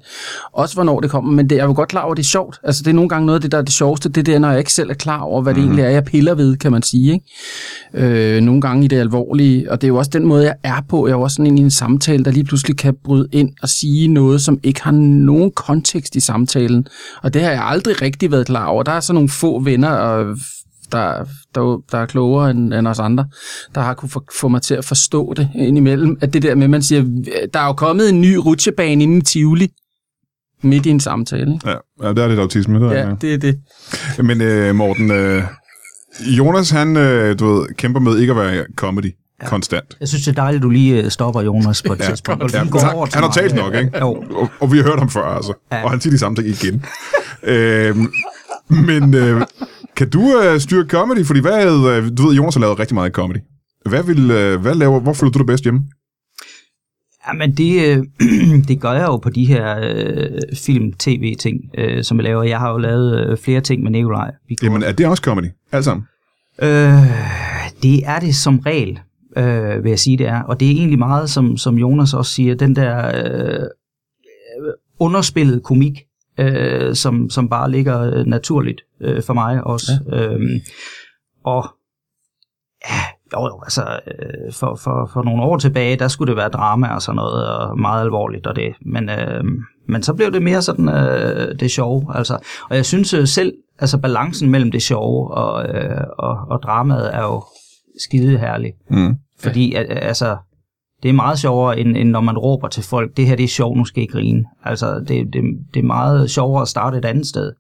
Også 0.53 0.75
hvornår 0.75 1.01
det 1.01 1.11
kommer, 1.11 1.33
men 1.33 1.51
det, 1.51 1.57
jeg 1.57 1.63
er 1.63 1.67
jo 1.67 1.73
godt 1.77 1.89
klar 1.89 2.03
over, 2.03 2.13
at 2.13 2.17
det 2.17 2.23
er 2.23 2.27
sjovt. 2.27 2.61
Altså 2.65 2.83
det 2.83 2.91
er 2.91 2.95
nogle 2.95 3.09
gange 3.09 3.27
noget 3.27 3.37
af 3.39 3.43
det, 3.43 3.53
der 3.53 3.59
er 3.59 3.63
det 3.63 3.73
sjoveste, 3.73 4.09
det 4.09 4.17
er 4.29 4.33
det, 4.33 4.41
når 4.41 4.51
jeg 4.51 4.59
ikke 4.59 4.73
selv 4.73 4.91
er 4.91 4.95
klar 4.95 5.21
over, 5.21 5.43
hvad 5.43 5.55
det 5.55 5.63
Mhm. 5.63 5.69
egentlig 5.71 5.85
er, 5.85 5.91
jeg 5.91 6.05
piller 6.05 6.35
ved, 6.35 6.57
kan 6.57 6.73
man 6.73 6.83
sige. 6.83 7.13
Ikke? 7.13 8.37
Øh, 8.37 8.41
nogle 8.41 8.61
gange 8.61 8.85
i 8.85 8.89
det 8.89 8.99
alvorlige, 8.99 9.71
og 9.73 9.81
det 9.81 9.87
er 9.87 9.89
jo 9.89 9.97
også 9.97 10.11
den 10.15 10.27
måde, 10.27 10.45
jeg 10.45 10.55
er 10.63 10.83
på. 10.89 11.07
Jeg 11.07 11.13
er 11.13 11.17
jo 11.17 11.23
også 11.23 11.35
sådan 11.35 11.59
i 11.59 11.61
en 11.61 11.71
samtale, 11.71 12.25
der 12.25 12.31
lige 12.31 12.45
pludselig 12.45 12.77
kan 12.77 12.95
bryde 13.05 13.29
ind 13.33 13.51
og 13.63 13.69
sige 13.69 14.09
noget, 14.09 14.41
som 14.41 14.59
ikke 14.63 14.83
har 14.83 14.91
nogen 14.93 15.51
kontekst 15.51 16.17
i 16.17 16.21
samtalen. 16.21 16.87
Og 17.23 17.35
det 17.35 17.43
har 17.43 17.51
jeg 17.51 17.63
aldrig 17.65 18.03
rigtig 18.03 18.31
været 18.33 18.47
klar 18.47 18.67
over. 18.67 18.83
Der 18.83 18.93
er 18.93 19.01
så 19.01 19.13
nogle 19.13 19.29
få 19.29 19.61
venner, 19.63 19.89
og 19.89 20.37
der, 20.93 21.25
der, 21.55 21.83
der 21.93 21.99
er 21.99 22.07
klogere 22.07 22.51
end, 22.51 22.75
end 22.75 22.89
os 22.89 22.99
andre, 22.99 23.27
der 23.75 23.81
har 23.81 23.95
kunne 23.95 24.09
få, 24.09 24.25
få 24.41 24.49
mig 24.49 24.63
til 24.63 24.75
at 24.75 24.85
forstå 24.85 25.35
det 25.35 25.49
indimellem. 25.55 26.19
At 26.21 26.33
det 26.33 26.43
der 26.43 26.55
med, 26.55 26.65
at 26.65 26.71
man 26.71 26.83
siger, 26.83 27.05
der 27.55 27.61
er 27.61 27.67
jo 27.67 27.73
kommet 27.73 28.09
en 28.09 28.21
ny 28.21 28.35
rutsjebane 28.35 29.03
inde 29.03 29.17
i 29.17 29.21
Tivoli, 29.21 29.73
midt 30.63 30.87
i 30.87 30.91
en 30.91 31.01
samtale. 31.01 31.55
Ikke? 31.55 31.71
Ja, 31.71 31.77
ja 32.03 32.13
der 32.13 32.25
er 32.25 32.29
lidt 32.29 32.41
autisme, 32.41 32.81
det 32.81 32.87
er 32.87 33.01
Ja, 33.01 33.09
ja. 33.09 33.15
det 33.21 33.35
er 33.35 33.39
det. 33.39 33.61
Men 34.19 34.41
øh, 34.41 34.75
Morten, 34.75 35.11
øh, 35.11 35.43
Jonas, 36.21 36.71
han, 36.71 36.97
øh, 36.97 37.39
du 37.39 37.55
ved, 37.55 37.75
kæmper 37.75 38.01
med 38.01 38.19
ikke 38.19 38.31
at 38.31 38.37
være 38.37 38.65
comedy 38.77 39.15
ja. 39.43 39.49
konstant. 39.49 39.97
Jeg 40.01 40.09
synes, 40.09 40.25
det 40.25 40.31
er 40.31 40.43
dejligt, 40.43 40.61
at 40.61 40.63
du 40.63 40.71
lige 40.71 41.03
øh, 41.03 41.11
stopper 41.11 41.43
Jonas 41.43 41.83
på 41.83 41.93
et 41.93 42.01
tidspunkt. 42.01 42.43
og 42.43 42.51
Ja, 42.51 42.65
går 42.71 42.79
han, 42.79 42.95
over 42.95 43.07
han 43.15 43.23
har 43.23 43.31
talt 43.31 43.55
nok, 43.55 43.75
ikke? 43.75 43.99
Jo. 43.99 44.25
Og, 44.31 44.49
og 44.61 44.73
vi 44.73 44.77
har 44.77 44.85
hørt 44.85 44.99
ham 44.99 45.11
før, 45.11 45.25
altså. 45.25 45.53
Ja. 45.73 45.77
Ja. 45.77 45.85
Og 45.85 45.91
han 45.91 46.01
siger 46.01 46.11
de 46.13 46.19
samme 46.19 46.37
ting 46.37 46.49
igen. 46.49 46.85
øhm, 47.55 48.13
men 48.69 49.15
øh, 49.15 49.43
kan 49.97 50.11
du 50.11 50.43
øh, 50.43 50.61
styre 50.61 50.87
comedy? 50.89 51.25
Fordi 51.27 51.41
hvad, 51.41 51.67
øh, 51.67 52.17
du 52.17 52.27
ved, 52.27 52.35
Jonas 52.35 52.55
har 52.55 52.61
lavet 52.61 52.79
rigtig 52.79 52.95
meget 52.95 53.13
comedy. 53.13 53.39
Hvad, 53.85 54.03
vil, 54.03 54.31
øh, 54.31 54.61
hvad 54.61 54.75
laver, 54.75 55.01
hvor 55.01 55.13
føler 55.13 55.33
du 55.33 55.39
det 55.39 55.47
bedst 55.47 55.65
hjemme? 55.65 55.81
Jamen, 57.29 57.57
det, 57.57 57.99
øh, 57.99 58.05
det 58.69 58.81
gør 58.81 58.93
jeg 58.93 59.07
jo 59.07 59.17
på 59.17 59.31
de 59.31 59.45
her 59.45 59.79
øh, 59.83 60.41
film-tv-ting, 60.55 61.61
øh, 61.79 62.05
som 62.05 62.17
jeg 62.17 62.25
laver. 62.25 62.43
Jeg 62.43 62.59
har 62.59 62.71
jo 62.71 62.79
lavet 62.79 63.21
øh, 63.21 63.39
flere 63.39 63.61
ting 63.61 63.83
med 63.83 63.91
Nikolaj. 63.91 64.31
Jamen, 64.63 64.83
er 64.83 64.93
det 64.93 65.07
også 65.07 65.23
comedy? 65.23 65.47
Alt 65.73 65.85
sammen? 65.85 66.07
Øh, 66.63 66.69
det 67.83 68.03
er 68.05 68.19
det 68.21 68.35
som 68.35 68.59
regel, 68.59 69.01
øh, 69.37 69.85
vil 69.85 69.91
jeg 69.91 69.99
sige, 69.99 70.19
det 70.19 70.27
er. 70.27 70.43
Og 70.43 70.61
det 70.61 70.69
er 70.69 70.73
egentlig 70.73 70.99
meget, 70.99 71.31
som, 71.31 71.57
som 71.57 71.79
Jonas 71.79 72.15
også 72.15 72.33
siger, 72.33 72.55
den 72.55 72.77
der 72.77 73.13
øh, 73.15 73.67
underspillet 75.01 75.63
komik, 75.63 76.06
øh, 76.39 76.95
som, 76.95 77.31
som 77.31 77.49
bare 77.49 77.71
ligger 77.71 78.01
øh, 78.01 78.27
naturligt 78.27 78.81
øh, 79.01 79.23
for 79.23 79.35
mig 79.35 79.65
også. 79.65 79.93
Ja. 80.13 80.17
Øhm, 80.17 80.61
og 81.45 81.69
ja, 82.91 83.01
jo, 83.33 83.47
jo, 83.47 83.61
altså, 83.63 84.01
øh, 84.07 84.53
for, 84.53 84.75
for, 84.75 85.11
for 85.13 85.23
nogle 85.23 85.43
år 85.43 85.59
tilbage, 85.59 85.97
der 85.97 86.09
skulle 86.09 86.29
det 86.29 86.37
være 86.37 86.49
drama 86.49 86.95
og 86.95 87.03
sådan 87.03 87.17
noget, 87.17 87.49
og 87.49 87.79
meget 87.79 88.03
alvorligt 88.03 88.47
og 88.47 88.57
det. 88.57 88.75
Men, 88.81 89.09
øh, 89.09 89.45
men 89.89 90.03
så 90.03 90.15
blev 90.15 90.33
det 90.33 90.43
mere 90.43 90.63
sådan 90.63 90.89
øh, 90.89 91.61
det 91.61 91.71
sjove. 91.71 92.07
Altså. 92.15 92.39
Og 92.71 92.77
jeg 92.77 92.87
synes 92.87 93.15
øh, 93.15 93.27
selv, 93.27 93.53
altså 93.79 93.99
balancen 93.99 94.51
mellem 94.51 94.71
det 94.71 94.83
sjove 94.83 95.31
og, 95.31 95.75
øh, 95.75 96.05
og, 96.19 96.39
og 96.51 96.63
dramaet 96.63 97.15
er 97.15 97.23
jo 97.23 97.45
skide 98.05 98.39
herlig. 98.39 98.73
Mm. 98.91 99.15
Fordi 99.41 99.75
at, 99.75 99.87
altså, 99.89 100.37
det 101.03 101.09
er 101.09 101.13
meget 101.13 101.39
sjovere, 101.39 101.79
end, 101.79 101.97
end 101.97 102.11
når 102.11 102.21
man 102.21 102.39
råber 102.39 102.69
til 102.69 102.83
folk, 102.83 103.17
det 103.17 103.27
her 103.27 103.37
det 103.37 103.45
er 103.45 103.49
sjovt, 103.49 103.79
nu 103.79 103.85
skal 103.85 104.03
I 104.03 104.07
grine. 104.07 104.45
Altså, 104.65 105.05
det, 105.09 105.27
det, 105.33 105.43
det 105.75 105.81
er 105.81 105.87
meget 105.87 106.31
sjovere 106.31 106.63
at 106.63 106.69
starte 106.69 106.99
et 106.99 107.05
andet 107.05 107.27
sted 107.27 107.53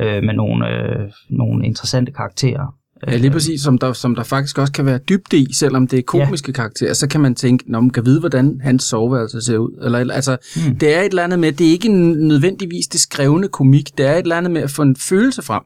øh, 0.00 0.22
med 0.22 0.34
nogle, 0.34 0.68
øh, 0.68 1.10
nogle 1.30 1.66
interessante 1.66 2.12
karakterer. 2.12 2.74
Ja, 3.06 3.16
lige 3.16 3.30
præcis, 3.30 3.60
som 3.60 3.78
der, 3.78 3.92
som 3.92 4.14
der 4.14 4.22
faktisk 4.22 4.58
også 4.58 4.72
kan 4.72 4.86
være 4.86 4.98
dybde 4.98 5.38
i, 5.38 5.52
selvom 5.52 5.86
det 5.86 5.98
er 5.98 6.02
komiske 6.02 6.48
ja. 6.48 6.52
karakterer, 6.52 6.94
så 6.94 7.08
kan 7.08 7.20
man 7.20 7.34
tænke, 7.34 7.64
når 7.70 7.80
man 7.80 7.90
kan 7.90 8.06
vide, 8.06 8.20
hvordan 8.20 8.60
hans 8.62 8.82
soveværelse 8.82 9.40
ser 9.40 9.58
ud. 9.58 9.84
Eller, 9.84 10.14
altså, 10.14 10.36
mm. 10.56 10.78
Det 10.78 10.94
er 10.94 11.00
et 11.00 11.08
eller 11.08 11.24
andet 11.24 11.38
med, 11.38 11.52
det 11.52 11.66
er 11.66 11.70
ikke 11.70 11.88
nødvendigvis 12.28 12.86
det 12.86 13.00
skrevne 13.00 13.48
komik, 13.48 13.98
det 13.98 14.06
er 14.06 14.12
et 14.12 14.22
eller 14.22 14.36
andet 14.36 14.52
med 14.52 14.62
at 14.62 14.70
få 14.70 14.82
en 14.82 14.96
følelse 14.96 15.42
frem. 15.42 15.62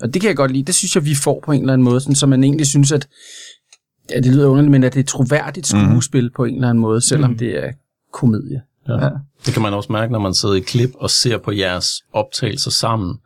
Og 0.00 0.14
det 0.14 0.22
kan 0.22 0.28
jeg 0.28 0.36
godt 0.36 0.50
lide, 0.50 0.64
det 0.64 0.74
synes 0.74 0.94
jeg, 0.94 1.04
vi 1.04 1.14
får 1.14 1.42
på 1.44 1.52
en 1.52 1.60
eller 1.60 1.72
anden 1.72 1.84
måde, 1.84 2.00
sådan, 2.00 2.14
så 2.14 2.26
man 2.26 2.44
egentlig 2.44 2.66
synes, 2.66 2.92
at 2.92 3.08
ja, 4.10 4.16
det 4.16 4.26
lyder 4.26 4.48
underligt, 4.48 4.70
men 4.70 4.84
at 4.84 4.94
det 4.94 5.00
er 5.00 5.04
troværdigt 5.04 5.66
skuespil 5.66 6.24
mm. 6.24 6.30
på 6.36 6.44
en 6.44 6.54
eller 6.54 6.68
anden 6.68 6.82
måde, 6.82 7.00
selvom 7.00 7.30
mm. 7.30 7.38
det 7.38 7.64
er 7.64 7.72
komedie. 8.12 8.62
Ja. 8.88 9.04
ja. 9.04 9.10
Det 9.46 9.52
kan 9.52 9.62
man 9.62 9.74
også 9.74 9.92
mærke, 9.92 10.12
når 10.12 10.18
man 10.18 10.34
sidder 10.34 10.54
i 10.54 10.60
klip 10.60 10.90
og 10.94 11.10
ser 11.10 11.38
på 11.38 11.52
jeres 11.52 12.02
optagelser 12.12 12.70
sammen, 12.70 13.16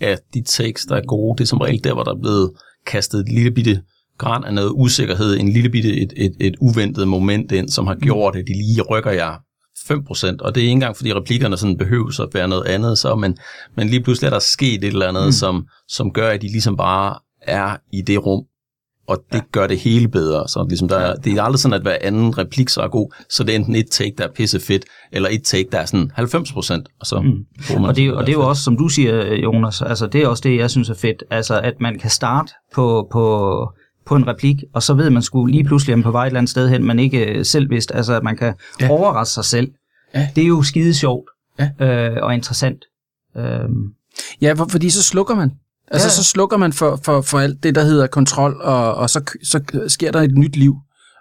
at 0.00 0.20
de 0.34 0.42
takes, 0.42 0.84
der 0.84 0.96
er 0.96 1.02
gode, 1.06 1.38
det 1.38 1.44
er 1.44 1.48
som 1.48 1.58
regel 1.58 1.84
der, 1.84 1.94
hvor 1.94 2.02
der 2.02 2.10
er 2.14 2.20
blevet 2.20 2.50
kastet 2.86 3.20
et 3.20 3.28
lille 3.28 3.50
bitte 3.50 3.82
græn 4.18 4.44
af 4.44 4.54
noget 4.54 4.72
usikkerhed, 4.74 5.36
en 5.36 5.48
lille 5.48 5.68
bitte 5.68 6.00
et, 6.00 6.12
et, 6.16 6.36
et 6.40 6.54
uventet 6.60 7.08
moment 7.08 7.52
ind, 7.52 7.68
som 7.68 7.86
har 7.86 7.94
gjort, 7.94 8.36
at 8.36 8.44
de 8.46 8.52
lige 8.52 8.82
rykker 8.82 9.10
jer 9.10 9.34
5%, 9.82 10.36
og 10.40 10.54
det 10.54 10.60
er 10.60 10.64
ikke 10.64 10.72
engang, 10.72 10.96
fordi 10.96 11.12
replikkerne 11.12 11.56
sådan 11.56 11.76
behøver 11.76 12.20
at 12.22 12.34
være 12.34 12.48
noget 12.48 12.66
andet, 12.66 12.98
så, 12.98 13.14
men, 13.14 13.36
men 13.76 13.88
lige 13.88 14.02
pludselig 14.02 14.26
er 14.26 14.30
der 14.30 14.38
sket 14.38 14.84
et 14.84 14.84
eller 14.84 15.08
andet, 15.08 15.26
mm. 15.26 15.32
som, 15.32 15.66
som 15.88 16.12
gør, 16.12 16.30
at 16.30 16.42
de 16.42 16.46
ligesom 16.46 16.76
bare 16.76 17.18
er 17.42 17.76
i 17.92 18.02
det 18.02 18.26
rum, 18.26 18.44
og 19.06 19.24
det 19.32 19.38
ja. 19.38 19.42
gør 19.52 19.66
det 19.66 19.78
hele 19.78 20.08
bedre. 20.08 20.48
Så 20.48 20.66
ligesom 20.68 20.88
der 20.88 20.96
er, 20.96 21.14
det 21.14 21.32
er 21.32 21.42
aldrig 21.42 21.60
sådan, 21.60 21.74
at 21.74 21.82
hver 21.82 21.96
anden 22.00 22.38
replik 22.38 22.68
så 22.68 22.80
er 22.80 22.88
god, 22.88 23.14
så 23.28 23.44
det 23.44 23.52
er 23.52 23.56
enten 23.56 23.74
et 23.74 23.86
take, 23.90 24.14
der 24.18 24.24
er 24.24 24.32
pisse 24.32 24.60
fedt, 24.60 24.84
eller 25.12 25.28
et 25.32 25.42
take, 25.44 25.68
der 25.72 25.78
er 25.78 25.84
sådan 25.84 26.10
90 26.14 26.52
procent, 26.52 26.88
og 27.00 27.06
så 27.06 27.20
mm. 27.20 27.46
man 27.80 27.84
og, 27.84 27.96
det, 27.96 28.12
og 28.14 28.26
det 28.26 28.32
er 28.32 28.36
jo 28.36 28.48
også, 28.48 28.62
som 28.62 28.76
du 28.76 28.88
siger, 28.88 29.34
Jonas, 29.34 29.82
altså 29.82 30.06
det 30.06 30.22
er 30.22 30.28
også 30.28 30.40
det, 30.40 30.58
jeg 30.58 30.70
synes 30.70 30.90
er 30.90 30.94
fedt, 30.94 31.24
altså 31.30 31.60
at 31.60 31.74
man 31.80 31.98
kan 31.98 32.10
starte 32.10 32.52
på, 32.74 33.08
på, 33.12 33.68
på 34.06 34.16
en 34.16 34.26
replik, 34.26 34.56
og 34.74 34.82
så 34.82 34.94
ved 34.94 35.10
man 35.10 35.22
skulle 35.22 35.52
lige 35.52 35.64
pludselig, 35.64 35.96
at 35.96 36.02
på 36.02 36.10
vej 36.10 36.22
et 36.22 36.26
eller 36.26 36.38
andet 36.38 36.50
sted 36.50 36.68
hen, 36.68 36.84
man 36.84 36.98
ikke 36.98 37.44
selv 37.44 37.70
vidste, 37.70 37.94
altså 37.94 38.14
at 38.14 38.22
man 38.22 38.36
kan 38.36 38.54
ja. 38.80 38.90
overraske 38.90 39.34
sig 39.34 39.44
selv. 39.44 39.70
Ja. 40.14 40.28
Det 40.36 40.44
er 40.44 40.48
jo 40.48 40.62
skide 40.62 40.94
sjovt 40.94 41.30
ja. 41.58 41.86
øh, 41.86 42.22
og 42.22 42.34
interessant. 42.34 42.84
Øhm. 43.36 43.94
Ja, 44.40 44.52
for, 44.52 44.66
fordi 44.70 44.90
så 44.90 45.02
slukker 45.02 45.34
man. 45.34 45.50
Altså, 45.90 46.08
ja. 46.08 46.12
så 46.12 46.24
slukker 46.24 46.56
man 46.56 46.72
for, 46.72 47.00
for, 47.04 47.20
for 47.20 47.38
alt 47.38 47.62
det, 47.62 47.74
der 47.74 47.84
hedder 47.84 48.06
kontrol, 48.06 48.60
og, 48.60 48.94
og 48.94 49.10
så, 49.10 49.20
så 49.44 49.60
sker 49.88 50.12
der 50.12 50.20
et 50.20 50.34
nyt 50.38 50.56
liv. 50.56 50.74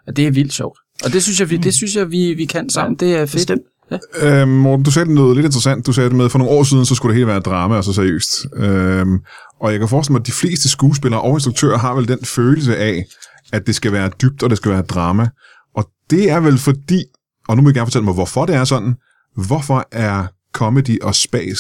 Og 0.08 0.16
det 0.16 0.28
er 0.28 0.32
vildt 0.32 0.54
sjovt. 0.54 0.80
Og 1.04 1.14
det 1.14 1.24
synes 1.24 1.40
jeg, 1.40 1.50
vi, 1.50 1.58
det 1.58 1.74
synes 1.74 1.96
jeg, 1.96 2.12
vi, 2.12 2.34
vi 2.34 2.46
kan 2.46 2.70
sammen. 2.70 2.98
Ja, 3.02 3.06
det 3.06 3.16
er 3.16 3.20
fedt. 3.20 3.32
Bestemt. 3.32 3.62
Ja. 3.92 4.42
Øhm, 4.42 4.52
Morten, 4.52 4.86
du 4.86 4.92
sagde 4.92 5.14
noget 5.14 5.36
lidt 5.36 5.46
interessant. 5.46 5.88
Du 5.88 5.94
sagde 5.94 6.10
det 6.10 6.18
med, 6.18 6.30
for 6.30 6.38
nogle 6.38 6.54
år 6.54 6.64
siden, 6.64 6.86
så 6.86 6.96
skulle 6.96 7.10
det 7.10 7.16
hele 7.16 7.28
være 7.28 7.40
drama 7.40 7.76
og 7.76 7.84
så 7.84 7.94
seriøst. 7.94 8.46
Øhm, 8.56 9.20
og 9.62 9.72
jeg 9.72 9.80
kan 9.80 9.90
forestille 9.90 10.14
mig, 10.14 10.20
at 10.20 10.28
de 10.28 10.32
fleste 10.32 10.70
skuespillere 10.70 11.22
og 11.22 11.36
instruktører 11.36 11.78
har 11.78 11.96
vel 11.96 12.08
den 12.08 12.26
følelse 12.26 12.78
af, 12.78 13.06
at 13.54 13.68
det 13.68 13.76
skal 13.76 13.92
være 13.92 14.12
dybt, 14.22 14.44
og 14.44 14.50
det 14.50 14.58
skal 14.58 14.72
være 14.72 14.82
drama. 14.82 15.30
Og 15.76 15.90
det 16.10 16.30
er 16.30 16.40
vel 16.40 16.58
fordi, 16.58 17.04
og 17.48 17.56
nu 17.56 17.62
må 17.62 17.70
jeg 17.70 17.74
gerne 17.74 17.86
fortælle 17.86 18.06
mig, 18.06 18.14
hvorfor 18.14 18.46
det 18.46 18.56
er 18.56 18.64
sådan. 18.64 18.96
Hvorfor 19.36 19.88
er 19.92 20.28
comedy 20.54 21.02
og 21.02 21.16
spas 21.16 21.60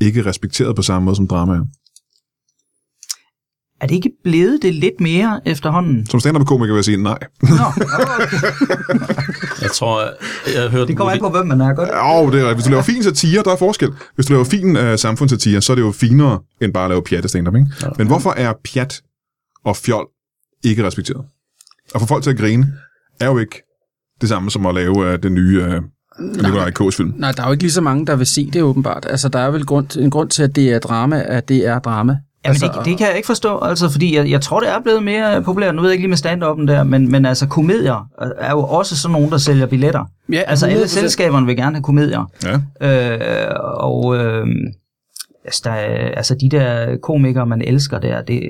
ikke 0.00 0.26
respekteret 0.26 0.76
på 0.76 0.82
samme 0.82 1.04
måde 1.04 1.16
som 1.16 1.28
drama 1.28 1.54
er? 1.54 1.64
Er 3.80 3.86
det 3.86 3.94
ikke 3.94 4.10
blevet 4.24 4.58
det 4.62 4.74
lidt 4.74 5.00
mere 5.00 5.40
efterhånden? 5.44 6.06
Som 6.06 6.20
stand-up-komiker 6.20 6.72
vil 6.72 6.78
jeg 6.78 6.84
sige 6.84 7.02
nej. 7.02 7.18
Nå, 7.42 7.48
okay. 7.48 7.84
Jeg 9.62 9.70
tror, 9.70 10.00
jeg, 10.00 10.12
jeg 10.54 10.70
hørte... 10.70 10.86
det 10.86 10.96
kommer 10.96 11.12
an 11.12 11.20
på, 11.20 11.30
hvem 11.30 11.46
man 11.46 11.60
er. 11.60 11.74
Godt. 11.74 11.88
Jo, 11.88 12.30
det 12.30 12.48
er. 12.48 12.54
Hvis 12.54 12.64
du 12.64 12.70
laver 12.70 12.82
fin 12.82 13.02
satire, 13.02 13.42
der 13.42 13.52
er 13.52 13.56
forskel. 13.56 13.90
Hvis 14.14 14.26
du 14.26 14.32
laver 14.32 14.44
fin 14.44 14.76
uh, 14.76 14.96
samfundssatire, 14.96 15.60
så 15.60 15.72
er 15.72 15.74
det 15.74 15.82
jo 15.82 15.92
finere, 15.92 16.40
end 16.60 16.72
bare 16.72 16.84
at 16.84 16.90
lave 16.90 17.02
pjat 17.02 17.30
stand-up, 17.30 17.54
ikke? 17.54 17.66
Ja. 17.82 17.88
Men 17.98 18.06
hvorfor 18.06 18.30
er 18.30 18.52
pjat 18.64 19.02
og 19.64 19.76
fjol 19.76 20.06
ikke 20.64 20.86
respekteret? 20.86 21.24
At 21.94 22.00
få 22.00 22.06
folk 22.06 22.22
til 22.22 22.30
at 22.30 22.38
grine 22.38 22.72
er 23.20 23.26
jo 23.26 23.38
ikke 23.38 23.62
det 24.20 24.28
samme 24.28 24.50
som 24.50 24.66
at 24.66 24.74
lave 24.74 24.96
uh, 24.96 25.14
den 25.22 25.34
nye 25.34 25.62
uh, 25.62 25.84
Nikolaj 26.36 26.70
K's 26.80 26.96
film. 26.96 27.14
Nej, 27.16 27.32
der 27.32 27.42
er 27.42 27.46
jo 27.46 27.52
ikke 27.52 27.64
lige 27.64 27.72
så 27.72 27.80
mange, 27.80 28.06
der 28.06 28.16
vil 28.16 28.26
se 28.26 28.50
det 28.50 28.62
åbenbart. 28.62 29.06
Altså, 29.10 29.28
der 29.28 29.38
er 29.38 29.50
vel 29.50 29.66
grund, 29.66 29.96
en 29.96 30.10
grund 30.10 30.30
til, 30.30 30.42
at 30.42 30.56
det 30.56 30.72
er 30.72 30.78
drama, 30.78 31.22
at 31.26 31.48
det 31.48 31.66
er 31.66 31.78
drama. 31.78 32.18
Jamen, 32.44 32.52
altså, 32.62 32.66
det, 32.78 32.84
det 32.84 32.98
kan 32.98 33.06
jeg 33.06 33.16
ikke 33.16 33.26
forstå, 33.26 33.58
altså, 33.58 33.88
fordi 33.90 34.16
jeg, 34.16 34.30
jeg 34.30 34.40
tror, 34.40 34.60
det 34.60 34.68
er 34.68 34.80
blevet 34.80 35.02
mere 35.02 35.42
populært. 35.42 35.74
Nu 35.74 35.80
ved 35.80 35.88
jeg 35.90 35.94
ikke 35.94 36.02
lige 36.02 36.08
med 36.10 36.16
stand-up'en 36.32 36.66
der, 36.72 36.84
men, 36.84 37.10
men 37.10 37.26
altså, 37.26 37.46
komedier 37.46 38.08
er 38.38 38.50
jo 38.50 38.60
også 38.64 38.96
sådan 38.96 39.12
nogen, 39.12 39.30
der 39.30 39.38
sælger 39.38 39.66
billetter. 39.66 40.04
Ja, 40.32 40.40
altså, 40.46 40.66
alle 40.66 40.82
100%. 40.82 40.86
selskaberne 40.86 41.46
vil 41.46 41.56
gerne 41.56 41.76
have 41.76 41.82
komedier. 41.82 42.30
Ja. 42.80 43.14
Øh, 43.14 43.50
og 43.60 44.16
øh, 44.16 44.46
altså, 45.44 45.60
der, 45.64 45.70
er- 45.70 46.14
altså, 46.16 46.34
de 46.34 46.48
der 46.48 46.96
komikere, 47.02 47.46
man 47.46 47.62
elsker 47.62 47.98
der, 47.98 48.22
det, 48.22 48.40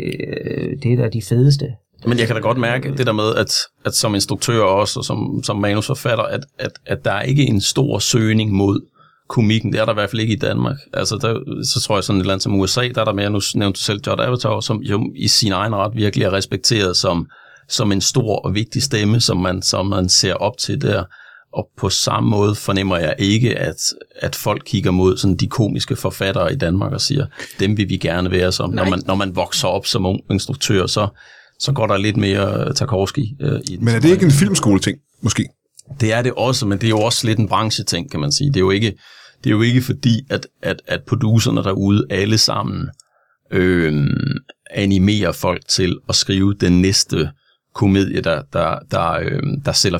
det 0.82 0.92
er 0.92 0.96
da 0.96 1.08
de 1.08 1.22
fedeste. 1.28 1.66
Men 2.06 2.18
jeg 2.18 2.26
kan 2.26 2.36
da 2.36 2.40
godt 2.42 2.58
mærke 2.58 2.92
det 2.96 3.06
der 3.06 3.12
med, 3.12 3.34
at, 3.36 3.52
at 3.84 3.94
som 3.94 4.14
instruktør 4.14 4.62
også, 4.62 4.98
og 5.00 5.04
som, 5.04 5.40
som 5.44 5.56
manusforfatter, 5.56 6.24
at, 6.24 6.40
at, 6.58 6.70
at 6.86 7.04
der 7.04 7.12
er 7.12 7.22
ikke 7.22 7.42
en 7.42 7.60
stor 7.60 7.98
søgning 7.98 8.52
mod 8.52 8.80
komikken. 9.28 9.72
Det 9.72 9.80
er 9.80 9.84
der 9.84 9.92
i 9.92 9.94
hvert 9.94 10.10
fald 10.10 10.20
ikke 10.20 10.32
i 10.32 10.38
Danmark. 10.38 10.76
Altså, 10.92 11.16
der, 11.16 11.62
så 11.64 11.80
tror 11.80 11.96
jeg 11.96 12.04
sådan 12.04 12.20
et 12.20 12.26
land 12.26 12.40
som 12.40 12.60
USA, 12.60 12.88
der 12.88 13.00
er 13.00 13.04
der 13.04 13.12
mere, 13.12 13.30
nu 13.30 13.40
nævnte 13.54 13.78
du 13.78 13.84
selv 13.84 14.00
Judd 14.06 14.20
Apatow, 14.20 14.60
som 14.60 14.82
jo 14.82 15.12
i 15.16 15.28
sin 15.28 15.52
egen 15.52 15.74
ret 15.74 15.96
virkelig 15.96 16.24
er 16.24 16.32
respekteret 16.32 16.96
som, 16.96 17.26
som 17.68 17.92
en 17.92 18.00
stor 18.00 18.38
og 18.38 18.54
vigtig 18.54 18.82
stemme, 18.82 19.20
som 19.20 19.36
man, 19.36 19.62
som 19.62 19.86
man 19.86 20.08
ser 20.08 20.34
op 20.34 20.58
til 20.58 20.82
der. 20.82 21.04
Og 21.52 21.68
på 21.76 21.88
samme 21.88 22.30
måde 22.30 22.54
fornemmer 22.54 22.96
jeg 22.96 23.14
ikke, 23.18 23.58
at, 23.58 23.76
at 24.16 24.36
folk 24.36 24.62
kigger 24.66 24.90
mod 24.90 25.16
sådan 25.16 25.36
de 25.36 25.48
komiske 25.48 25.96
forfattere 25.96 26.52
i 26.52 26.56
Danmark 26.56 26.92
og 26.92 27.00
siger, 27.00 27.26
dem 27.60 27.76
vil 27.76 27.88
vi 27.88 27.96
gerne 27.96 28.30
være 28.30 28.52
som. 28.52 28.70
Når 28.70 28.84
man, 28.90 29.02
når 29.06 29.14
man 29.14 29.36
vokser 29.36 29.68
op 29.68 29.86
som 29.86 30.06
ung 30.06 30.20
instruktør, 30.30 30.86
så, 30.86 31.08
så 31.58 31.72
går 31.72 31.86
der 31.86 31.96
lidt 31.96 32.16
mere 32.16 32.74
Tarkovsky 32.74 33.24
øh, 33.40 33.60
i. 33.70 33.76
Men 33.80 33.94
er 33.94 34.00
det 34.00 34.10
ikke 34.10 34.24
en 34.24 34.30
filmskole-ting, 34.30 34.98
måske? 35.22 35.48
Det 36.00 36.12
er 36.12 36.22
det 36.22 36.32
også, 36.32 36.66
men 36.66 36.78
det 36.78 36.84
er 36.84 36.90
jo 36.90 37.00
også 37.00 37.26
lidt 37.26 37.38
en 37.38 37.48
brancheting, 37.48 38.10
kan 38.10 38.20
man 38.20 38.32
sige. 38.32 38.48
Det 38.48 38.56
er 38.56 38.60
jo 38.60 38.70
ikke, 38.70 38.98
det 39.44 39.50
er 39.50 39.54
jo 39.54 39.62
ikke 39.62 39.82
fordi, 39.82 40.20
at, 40.30 40.46
at, 40.62 40.82
at 40.86 41.02
producerne 41.02 41.62
derude 41.62 42.06
alle 42.10 42.38
sammen 42.38 42.88
øh, 43.50 44.06
animerer 44.70 45.32
folk 45.32 45.68
til 45.68 45.98
at 46.08 46.14
skrive 46.14 46.54
den 46.54 46.82
næste 46.82 47.30
komedie, 47.74 48.20
der, 48.20 48.42
der, 48.52 48.78
der, 48.90 49.12
øh, 49.12 49.42
der 49.64 49.72
sælger 49.72 49.98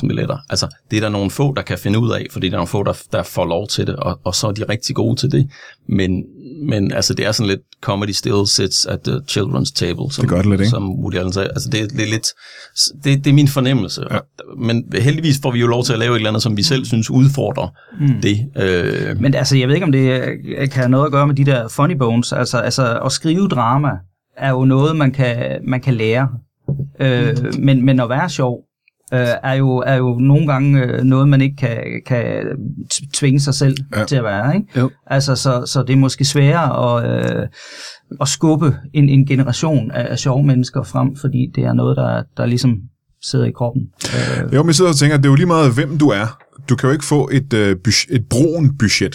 400.000 0.00 0.06
billetter. 0.06 0.38
Altså, 0.50 0.74
det 0.90 0.96
er 0.96 1.00
der 1.00 1.08
nogle 1.08 1.30
få, 1.30 1.54
der 1.54 1.62
kan 1.62 1.78
finde 1.78 1.98
ud 1.98 2.10
af, 2.10 2.26
fordi 2.30 2.48
der 2.48 2.54
er 2.54 2.58
nogle 2.58 2.68
få, 2.68 2.82
der, 2.82 3.02
der 3.12 3.22
får 3.22 3.44
lov 3.44 3.68
til 3.68 3.86
det, 3.86 3.96
og, 3.96 4.20
og 4.24 4.34
så 4.34 4.46
er 4.46 4.52
de 4.52 4.64
rigtig 4.68 4.96
gode 4.96 5.16
til 5.16 5.32
det. 5.32 5.50
Men, 5.88 6.24
men 6.62 6.92
altså, 6.92 7.14
det 7.14 7.26
er 7.26 7.32
sådan 7.32 7.48
lidt 7.48 7.60
comedy 7.80 8.10
still 8.10 8.46
sits 8.46 8.86
at 8.86 9.00
the 9.00 9.14
children's 9.14 9.72
table, 9.74 10.12
som, 10.12 10.22
Det 10.22 10.28
gør 10.28 10.36
det 10.36 10.46
lidt, 10.46 10.60
ikke? 10.60 10.70
som 10.70 10.90
Woody 11.00 11.14
Allen 11.14 11.32
sagde. 11.32 11.48
Altså, 11.48 11.68
det, 11.70 11.92
det 11.92 12.02
er 12.02 12.10
lidt, 12.10 12.26
det, 13.04 13.24
det 13.24 13.30
er 13.30 13.34
min 13.34 13.48
fornemmelse. 13.48 14.02
Ja. 14.10 14.18
Men 14.58 14.84
heldigvis 14.94 15.38
får 15.42 15.50
vi 15.50 15.60
jo 15.60 15.66
lov 15.66 15.84
til 15.84 15.92
at 15.92 15.98
lave 15.98 16.12
et 16.12 16.16
eller 16.16 16.30
andet, 16.30 16.42
som 16.42 16.56
vi 16.56 16.62
selv 16.62 16.84
synes 16.84 17.10
udfordrer 17.10 17.68
mm. 18.00 18.20
det. 18.22 18.38
Øh, 18.56 19.20
Men 19.20 19.34
altså, 19.34 19.56
jeg 19.56 19.68
ved 19.68 19.74
ikke, 19.74 19.86
om 19.86 19.92
det 19.92 20.20
øh, 20.20 20.58
kan 20.58 20.72
have 20.72 20.88
noget 20.88 21.06
at 21.06 21.12
gøre 21.12 21.26
med 21.26 21.34
de 21.34 21.44
der 21.44 21.68
funny 21.68 21.94
bones. 21.94 22.32
Altså, 22.32 22.58
altså 22.58 23.00
at 23.04 23.12
skrive 23.12 23.48
drama 23.48 23.90
er 24.36 24.50
jo 24.50 24.64
noget, 24.64 24.96
man 24.96 25.12
kan, 25.12 25.60
man 25.64 25.80
kan 25.80 25.94
lære. 25.94 26.28
Øh, 27.00 27.36
men, 27.58 27.84
men 27.84 28.00
at 28.00 28.08
være 28.08 28.28
sjov 28.30 28.65
øh, 29.12 29.28
er, 29.42 29.54
jo, 29.54 29.76
er 29.76 29.94
jo 29.94 30.18
nogle 30.18 30.46
gange 30.46 30.82
øh, 30.82 31.02
noget, 31.02 31.28
man 31.28 31.40
ikke 31.40 31.56
kan, 31.56 32.02
kan 32.06 32.42
tvinge 33.14 33.40
sig 33.40 33.54
selv 33.54 33.76
ja. 33.96 34.04
til 34.04 34.16
at 34.16 34.24
være. 34.24 34.56
Ikke? 34.56 34.80
Jo. 34.80 34.90
Altså, 35.06 35.36
så, 35.36 35.62
så 35.66 35.82
det 35.82 35.92
er 35.92 35.96
måske 35.96 36.24
sværere 36.24 36.98
at, 36.98 37.26
øh, 37.40 37.46
at 38.20 38.28
skubbe 38.28 38.76
en, 38.94 39.08
en 39.08 39.26
generation 39.26 39.90
af, 39.90 40.06
af 40.10 40.18
sjove 40.18 40.46
mennesker 40.46 40.82
frem, 40.82 41.16
fordi 41.16 41.50
det 41.54 41.64
er 41.64 41.72
noget, 41.72 41.96
der, 41.96 42.22
der 42.36 42.46
ligesom 42.46 42.76
sidder 43.22 43.44
i 43.44 43.50
kroppen. 43.50 43.82
Øh, 44.04 44.54
Jo, 44.54 44.62
men 44.62 44.66
jeg 44.66 44.74
sidder 44.74 44.90
og 44.90 44.96
tænker, 44.96 45.16
at 45.16 45.22
det 45.22 45.28
er 45.28 45.32
jo 45.32 45.36
lige 45.36 45.46
meget, 45.46 45.74
hvem 45.74 45.98
du 45.98 46.08
er. 46.08 46.38
Du 46.68 46.76
kan 46.76 46.86
jo 46.88 46.92
ikke 46.92 47.04
få 47.04 47.28
et, 47.32 47.52
øh, 47.52 47.76
budget, 47.84 48.06
et 48.10 48.24
broen 48.30 48.78
budget 48.78 49.14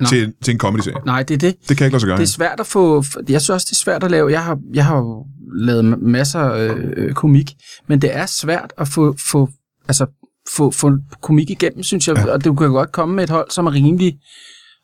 Nå. 0.00 0.06
til, 0.06 0.32
til 0.44 0.52
en 0.52 0.58
comedy-serie. 0.58 1.04
Nej, 1.06 1.22
det 1.22 1.34
er 1.34 1.38
det. 1.38 1.56
Det 1.68 1.76
kan 1.76 1.84
jeg 1.84 1.86
ikke 1.86 1.94
lade 1.94 2.00
sig 2.00 2.06
gøre. 2.06 2.16
Det 2.16 2.22
er 2.22 2.26
svært 2.26 2.60
at 2.60 2.66
få... 2.66 3.04
Jeg 3.28 3.40
synes 3.40 3.50
også, 3.50 3.66
det 3.70 3.72
er 3.72 3.76
svært 3.76 4.04
at 4.04 4.10
lave... 4.10 4.30
Jeg 4.30 4.44
har, 4.44 4.58
jeg 4.74 4.84
har 4.84 4.96
jo 4.96 5.26
lavet 5.54 5.92
ma- 5.92 6.08
masser 6.08 6.40
af 6.40 6.74
øh, 6.96 7.12
komik, 7.12 7.54
men 7.88 8.02
det 8.02 8.16
er 8.16 8.26
svært 8.26 8.72
at 8.78 8.88
få, 8.88 9.14
få, 9.18 9.48
altså, 9.88 10.06
få, 10.50 10.70
få 10.70 10.92
komik 11.22 11.50
igennem, 11.50 11.82
synes 11.82 12.08
jeg. 12.08 12.16
Ja. 12.16 12.32
Og 12.32 12.44
du 12.44 12.54
kan 12.54 12.68
godt 12.70 12.92
komme 12.92 13.14
med 13.14 13.24
et 13.24 13.30
hold, 13.30 13.50
som 13.50 13.66
er 13.66 13.72
rimelig 13.72 14.18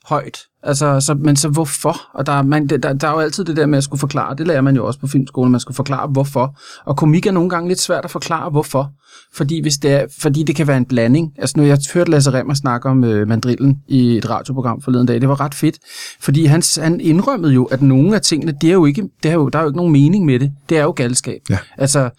højt. 0.08 0.38
Altså, 0.62 1.00
så, 1.00 1.14
men 1.14 1.36
så 1.36 1.48
hvorfor? 1.48 1.96
Og 2.14 2.26
der, 2.26 2.32
er- 2.32 2.42
man, 2.42 2.66
der, 2.66 2.92
der 2.92 3.08
er 3.08 3.12
jo 3.12 3.18
altid 3.18 3.44
det 3.44 3.56
der 3.56 3.66
med 3.66 3.78
at 3.78 3.84
skulle 3.84 4.00
forklare. 4.00 4.36
Det 4.36 4.46
lærer 4.46 4.60
man 4.60 4.76
jo 4.76 4.86
også 4.86 5.00
på 5.00 5.06
filmskolen, 5.06 5.52
man 5.52 5.60
skal 5.60 5.74
forklare 5.74 6.06
hvorfor. 6.08 6.58
Og 6.84 6.96
komik 6.96 7.26
er 7.26 7.32
nogle 7.32 7.50
gange 7.50 7.68
lidt 7.68 7.80
svært 7.80 8.04
at 8.04 8.10
forklare 8.10 8.50
hvorfor. 8.50 8.90
Fordi, 9.34 9.60
hvis 9.62 9.76
det, 9.78 9.92
er, 9.92 10.06
fordi 10.20 10.42
det 10.42 10.56
kan 10.56 10.66
være 10.66 10.76
en 10.76 10.84
blanding. 10.84 11.32
Altså 11.38 11.54
nu 11.58 11.64
jeg 11.64 11.78
hørt 11.94 12.08
Lasse 12.08 12.32
Remmer 12.32 12.54
snakke 12.54 12.88
om 12.88 13.04
øh, 13.04 13.28
mandrillen 13.28 13.76
i 13.88 14.16
et 14.16 14.30
radioprogram 14.30 14.82
forleden 14.82 15.06
dag. 15.06 15.20
Det 15.20 15.28
var 15.28 15.40
ret 15.40 15.54
fedt. 15.54 15.78
Fordi 16.20 16.44
han, 16.44 16.62
han 16.78 17.00
indrømmede 17.00 17.52
jo, 17.52 17.64
at 17.64 17.82
nogle 17.82 18.14
af 18.14 18.20
tingene, 18.20 18.54
det 18.60 18.68
er 18.68 18.74
jo 18.74 18.84
ikke, 18.84 19.08
det 19.22 19.30
er 19.30 19.34
jo, 19.34 19.48
der 19.48 19.58
er 19.58 19.62
jo 19.62 19.68
ikke 19.68 19.76
nogen 19.76 19.92
mening 19.92 20.24
med 20.24 20.38
det. 20.40 20.52
Det 20.68 20.78
er 20.78 20.82
jo 20.82 20.90
galskab. 20.90 21.40
Ja. 21.50 21.58
Altså, 21.78 22.10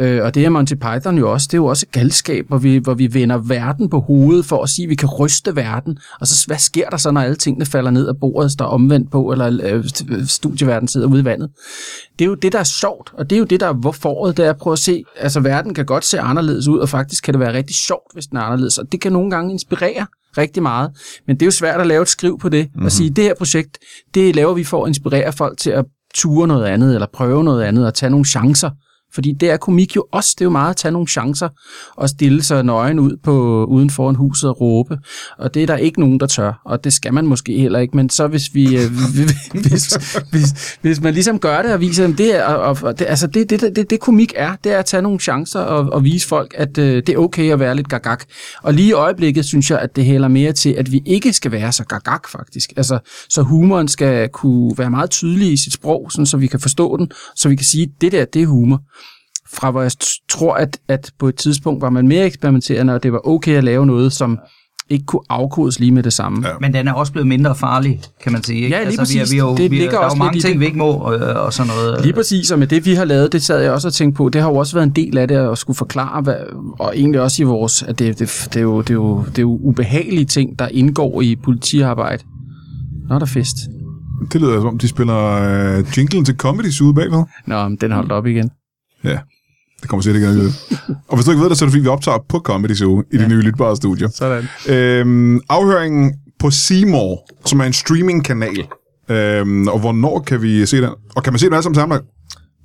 Øh, 0.00 0.24
og 0.24 0.34
det 0.34 0.44
er 0.44 0.48
Monty 0.48 0.74
Python 0.74 1.18
jo 1.18 1.32
også. 1.32 1.46
Det 1.50 1.54
er 1.54 1.58
jo 1.58 1.66
også 1.66 1.86
galskab, 1.92 2.44
hvor 2.48 2.58
vi, 2.58 2.76
hvor 2.76 2.94
vi 2.94 3.14
vender 3.14 3.38
verden 3.38 3.90
på 3.90 4.00
hovedet 4.00 4.44
for 4.44 4.62
at 4.62 4.68
sige, 4.68 4.84
at 4.84 4.90
vi 4.90 4.94
kan 4.94 5.08
ryste 5.08 5.56
verden. 5.56 5.98
Og 6.20 6.26
så 6.26 6.46
hvad 6.46 6.58
sker 6.58 6.88
der 6.88 6.96
så, 6.96 7.10
når 7.10 7.20
alle 7.20 7.36
tingene 7.36 7.66
falder 7.66 7.90
ned 7.90 8.08
af 8.08 8.14
bordet, 8.20 8.52
står 8.52 8.64
omvendt 8.64 9.10
på, 9.10 9.32
eller 9.32 9.60
øh, 9.62 9.84
studieverden 10.26 10.88
sidder 10.88 11.06
ude 11.06 11.20
i 11.20 11.24
vandet? 11.24 11.50
Det 12.18 12.24
er 12.24 12.28
jo 12.28 12.34
det, 12.34 12.52
der 12.52 12.58
er 12.58 12.64
sjovt, 12.64 13.10
og 13.12 13.30
det 13.30 13.36
er 13.36 13.40
jo 13.40 13.44
det, 13.44 13.60
der 13.60 13.66
er 13.66 13.72
hvorforet, 13.72 14.36
det 14.36 14.46
er 14.46 14.50
at 14.50 14.56
prøve 14.56 14.72
at 14.72 14.78
se, 14.78 15.04
altså 15.16 15.40
verden 15.40 15.74
kan 15.74 15.86
godt 15.86 16.04
se 16.04 16.20
anderledes 16.20 16.68
ud, 16.68 16.78
og 16.78 16.88
faktisk 16.88 17.24
kan 17.24 17.34
det 17.34 17.40
være 17.40 17.52
rigtig 17.52 17.76
sjovt, 17.76 18.12
hvis 18.12 18.26
den 18.26 18.38
er 18.38 18.42
anderledes. 18.42 18.78
Og 18.78 18.92
det 18.92 19.00
kan 19.00 19.12
nogle 19.12 19.30
gange 19.30 19.52
inspirere 19.52 20.06
rigtig 20.38 20.62
meget. 20.62 20.90
Men 21.26 21.36
det 21.36 21.42
er 21.42 21.46
jo 21.46 21.50
svært 21.50 21.80
at 21.80 21.86
lave 21.86 22.02
et 22.02 22.08
skriv 22.08 22.38
på 22.38 22.48
det, 22.48 22.66
mm-hmm. 22.66 22.86
og 22.86 22.92
sige, 22.92 23.10
det 23.10 23.24
her 23.24 23.34
projekt, 23.34 23.78
det 24.14 24.36
laver 24.36 24.54
vi 24.54 24.64
for 24.64 24.84
at 24.84 24.88
inspirere 24.88 25.32
folk 25.32 25.58
til 25.58 25.70
at 25.70 25.84
ture 26.14 26.48
noget 26.48 26.64
andet, 26.64 26.94
eller 26.94 27.06
prøve 27.12 27.44
noget 27.44 27.62
andet, 27.62 27.86
og 27.86 27.94
tage 27.94 28.10
nogle 28.10 28.26
chancer. 28.26 28.70
Fordi 29.14 29.32
det 29.32 29.50
er 29.50 29.56
komik 29.56 29.96
jo 29.96 30.04
også, 30.12 30.34
det 30.38 30.40
er 30.40 30.46
jo 30.46 30.50
meget 30.50 30.70
at 30.70 30.76
tage 30.76 30.92
nogle 30.92 31.08
chancer 31.08 31.48
og 31.96 32.08
stille 32.08 32.42
sig 32.42 32.62
nøgen 32.62 32.98
ud 32.98 33.16
på 33.22 33.64
uden 33.64 33.90
foran 33.90 34.14
huset 34.14 34.50
og 34.50 34.60
råbe. 34.60 34.98
Og 35.38 35.54
det 35.54 35.62
er 35.62 35.66
der 35.66 35.76
ikke 35.76 36.00
nogen, 36.00 36.20
der 36.20 36.26
tør, 36.26 36.60
og 36.64 36.84
det 36.84 36.92
skal 36.92 37.14
man 37.14 37.26
måske 37.26 37.58
heller 37.58 37.78
ikke. 37.78 37.96
Men 37.96 38.10
så 38.10 38.26
hvis 38.26 38.54
vi, 38.54 38.76
øh, 38.76 38.90
hvis, 39.68 39.94
hvis, 40.30 40.78
hvis 40.80 41.00
man 41.00 41.14
ligesom 41.14 41.38
gør 41.38 41.62
det 41.62 41.72
og 41.72 41.80
viser 41.80 42.06
dem, 42.06 42.16
det 42.16 42.36
er, 42.36 42.44
og, 42.44 42.78
og 42.82 42.98
det, 42.98 43.04
altså 43.08 43.26
det, 43.26 43.50
det, 43.50 43.76
det, 43.76 43.90
det 43.90 44.00
komik 44.00 44.32
er, 44.36 44.56
det 44.64 44.72
er 44.72 44.78
at 44.78 44.84
tage 44.84 45.02
nogle 45.02 45.18
chancer 45.18 45.60
og, 45.60 45.92
og 45.92 46.04
vise 46.04 46.28
folk, 46.28 46.54
at 46.56 46.78
øh, 46.78 46.96
det 46.96 47.08
er 47.08 47.18
okay 47.18 47.52
at 47.52 47.60
være 47.60 47.76
lidt 47.76 47.88
gagak. 47.88 48.24
Og 48.62 48.74
lige 48.74 48.88
i 48.88 48.92
øjeblikket 48.92 49.44
synes 49.44 49.70
jeg, 49.70 49.78
at 49.78 49.96
det 49.96 50.04
hælder 50.04 50.28
mere 50.28 50.52
til, 50.52 50.70
at 50.70 50.92
vi 50.92 51.02
ikke 51.06 51.32
skal 51.32 51.52
være 51.52 51.72
så 51.72 51.84
gagak 51.84 52.28
faktisk. 52.28 52.72
Altså, 52.76 52.98
så 53.28 53.42
humoren 53.42 53.88
skal 53.88 54.28
kunne 54.28 54.78
være 54.78 54.90
meget 54.90 55.10
tydelig 55.10 55.52
i 55.52 55.56
sit 55.56 55.72
sprog, 55.72 56.12
sådan, 56.12 56.26
så 56.26 56.36
vi 56.36 56.46
kan 56.46 56.60
forstå 56.60 56.96
den, 56.96 57.10
så 57.36 57.48
vi 57.48 57.56
kan 57.56 57.66
sige, 57.66 57.82
at 57.82 58.00
det 58.00 58.12
der, 58.12 58.24
det 58.24 58.42
er 58.42 58.46
humor 58.46 58.82
fra 59.52 59.70
hvor 59.70 59.82
jeg 59.82 59.90
tror, 60.30 60.54
at, 60.54 60.78
at 60.88 61.10
på 61.18 61.28
et 61.28 61.36
tidspunkt 61.36 61.82
var 61.82 61.90
man 61.90 62.08
mere 62.08 62.26
eksperimenterende, 62.26 62.94
og 62.94 63.02
det 63.02 63.12
var 63.12 63.28
okay 63.28 63.56
at 63.56 63.64
lave 63.64 63.86
noget, 63.86 64.12
som 64.12 64.38
ikke 64.90 65.04
kunne 65.04 65.22
afkodes 65.28 65.80
lige 65.80 65.92
med 65.92 66.02
det 66.02 66.12
samme. 66.12 66.48
Ja. 66.48 66.54
Men 66.60 66.74
den 66.74 66.88
er 66.88 66.92
også 66.92 67.12
blevet 67.12 67.26
mindre 67.28 67.54
farlig, 67.54 68.00
kan 68.22 68.32
man 68.32 68.42
sige. 68.42 68.60
Ikke? 68.60 68.76
Ja, 68.76 68.82
lige 68.82 69.00
altså, 69.00 69.14
vi 69.14 69.18
er, 69.18 69.22
præcis. 69.22 69.32
vi 69.32 69.38
er 69.38 69.44
jo, 69.44 69.56
Det 69.56 69.70
vi 69.70 69.76
er, 69.76 69.80
ligger 69.80 69.90
der 69.90 69.98
er 69.98 70.02
jo 70.02 70.04
også 70.04 70.16
mange 70.18 70.34
lidt 70.34 70.44
i 70.44 70.48
ting, 70.48 70.52
det. 70.54 70.60
vi 70.60 70.66
ikke 70.66 70.78
må, 70.78 70.90
og, 70.90 71.14
og 71.16 71.52
sådan 71.52 71.72
noget. 71.76 72.02
Lige 72.04 72.12
præcis, 72.12 72.50
og 72.50 72.58
med 72.58 72.66
det 72.66 72.86
vi 72.86 72.94
har 72.94 73.04
lavet, 73.04 73.32
det 73.32 73.42
sad 73.42 73.62
jeg 73.62 73.72
også 73.72 73.88
og 73.88 73.94
tænkte 73.94 74.16
på, 74.16 74.28
det 74.28 74.40
har 74.40 74.48
jo 74.48 74.56
også 74.56 74.76
været 74.76 74.86
en 74.86 74.92
del 74.92 75.18
af 75.18 75.28
det 75.28 75.34
at 75.36 75.58
skulle 75.58 75.76
forklare, 75.76 76.22
hvad, 76.22 76.34
og 76.78 76.98
egentlig 76.98 77.20
også 77.20 77.42
i 77.42 77.44
vores, 77.44 77.82
at 77.82 77.98
det, 77.98 78.18
det, 78.18 78.48
det, 78.52 78.56
er 78.56 78.60
jo, 78.60 78.80
det, 78.80 78.90
er 78.90 78.94
jo, 78.94 79.24
det 79.28 79.38
er 79.38 79.42
jo 79.42 79.58
ubehagelige 79.62 80.24
ting, 80.24 80.58
der 80.58 80.68
indgår 80.68 81.22
i 81.22 81.36
politiarbejde. 81.36 82.24
Nå, 83.08 83.14
er 83.14 83.18
der 83.18 83.26
fest. 83.26 83.56
Det 84.32 84.40
lyder 84.40 84.54
som 84.60 84.66
om, 84.66 84.78
de 84.78 84.88
spiller 84.88 85.24
øh, 85.24 85.84
jinglen 85.98 86.24
til 86.24 86.36
Comedy 86.36 86.70
Zoo 86.70 86.92
bagved. 86.92 87.24
Nå, 87.46 87.68
men 87.68 87.76
den 87.76 87.92
holdt 87.92 88.12
op 88.12 88.26
igen. 88.26 88.50
Ja, 89.04 89.18
det 89.80 89.88
kommer 89.88 90.02
sikkert 90.02 90.34
ikke 90.36 90.44
at 90.44 90.98
Og 91.08 91.16
hvis 91.16 91.24
du 91.24 91.30
ikke 91.30 91.42
ved 91.42 91.50
det, 91.50 91.58
så 91.58 91.64
er 91.64 91.66
det 91.66 91.72
fordi, 91.72 91.82
vi 91.82 91.88
optager 91.88 92.18
på 92.28 92.38
Comedy 92.38 92.74
Zoo 92.74 93.00
i 93.00 93.04
ja. 93.12 93.18
det 93.18 93.28
nye 93.28 93.40
lytbare 93.40 93.76
studie. 93.76 94.08
Sådan. 94.10 94.48
Øhm, 94.68 95.40
afhøringen 95.48 96.14
på 96.38 96.50
Seymour, 96.50 97.26
som 97.46 97.60
er 97.60 97.64
en 97.64 97.72
streamingkanal. 97.72 98.66
Øhm, 99.08 99.68
og 99.68 99.78
hvornår 99.78 100.20
kan 100.20 100.42
vi 100.42 100.66
se 100.66 100.76
den? 100.76 100.90
Og 101.16 101.22
kan 101.22 101.32
man 101.32 101.38
se 101.38 101.46
den 101.46 101.54
alle 101.54 101.62
sammen 101.62 101.74
sammen? 101.74 102.00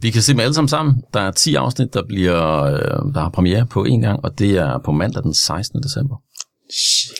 Vi 0.02 0.10
kan 0.10 0.22
se 0.22 0.32
dem 0.32 0.40
alle 0.40 0.54
sammen 0.54 0.70
sammen. 0.70 1.04
Der 1.14 1.20
er 1.20 1.32
10 1.32 1.56
afsnit, 1.56 1.94
der 1.94 2.04
bliver 2.08 2.64
øh, 2.64 3.14
der 3.14 3.20
har 3.20 3.30
premiere 3.30 3.66
på 3.66 3.84
en 3.84 4.02
gang, 4.02 4.20
og 4.24 4.40
det 4.40 4.58
er 4.58 4.80
på 4.86 4.92
mandag 4.92 5.24
den 5.24 5.34
16. 5.34 5.84
december. 5.84 6.16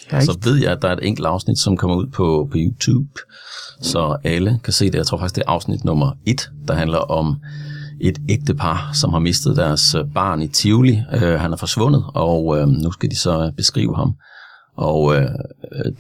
Er 0.10 0.20
Så 0.20 0.38
ved 0.44 0.56
jeg, 0.56 0.72
at 0.72 0.82
der 0.82 0.88
er 0.88 0.94
et 0.94 1.08
enkelt 1.08 1.28
afsnit, 1.28 1.60
som 1.60 1.78
kommer 1.78 1.98
ud 1.98 2.08
på, 2.08 2.48
på 2.52 2.58
YouTube, 2.58 3.10
så 3.82 4.18
alle 4.24 4.60
kan 4.64 4.74
se 4.74 4.86
det. 4.86 4.96
Jeg 4.96 5.06
tror 5.06 5.18
faktisk, 5.18 5.36
det 5.36 5.44
er 5.48 5.52
afsnit 5.52 5.84
nummer 5.84 6.12
et, 6.26 6.50
der 6.68 6.74
handler 6.74 6.98
om 6.98 7.36
et 8.02 8.18
ægtepar, 8.30 8.90
som 8.94 9.14
har 9.14 9.20
mistet 9.20 9.56
deres 9.56 9.96
øh, 9.96 10.02
barn 10.14 10.42
i 10.42 10.48
Tivoli. 10.48 11.00
Øh, 11.14 11.40
han 11.40 11.54
er 11.54 11.58
forsvundet, 11.58 12.04
og 12.14 12.58
øh, 12.60 12.68
nu 12.68 12.92
skal 12.92 13.12
de 13.12 13.16
så 13.20 13.52
beskrive 13.58 13.96
ham. 13.96 14.14
Og 14.78 15.16
øh, 15.16 15.28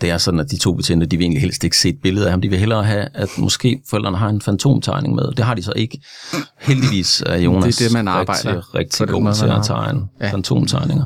det 0.02 0.10
er 0.10 0.18
sådan, 0.18 0.40
at 0.40 0.52
de 0.52 0.58
to 0.58 0.74
betjente, 0.74 1.06
de 1.06 1.18
vil 1.18 1.24
egentlig 1.24 1.42
helst 1.42 1.64
ikke 1.64 1.78
se 1.78 1.90
et 1.90 1.98
billede 2.04 2.26
af 2.26 2.32
ham. 2.32 2.42
De 2.42 2.50
vil 2.50 2.60
hellere 2.60 2.84
have, 2.84 3.08
at 3.14 3.30
måske 3.38 3.82
forældrene 3.90 4.18
har 4.18 4.30
en 4.30 4.42
fantomtegning 4.42 5.16
med. 5.16 5.32
Det 5.38 5.46
har 5.46 5.54
de 5.54 5.64
så 5.64 5.74
ikke. 5.76 6.02
Heldigvis 6.60 7.24
er 7.26 7.38
Jonas 7.38 7.76
Det 7.76 7.86
er 7.86 7.88
det, 7.90 7.94
man 7.94 8.08
arbejder 8.08 8.40
rigtig, 8.40 8.68
på 8.72 8.78
rigtig 8.78 9.08
god 9.08 9.34
til 9.34 9.48
man 9.48 9.58
at 9.58 9.66
tegne 9.66 10.02
Ja. 10.22 10.26
ja. 10.26 10.32
fantomtegninger. 10.34 11.06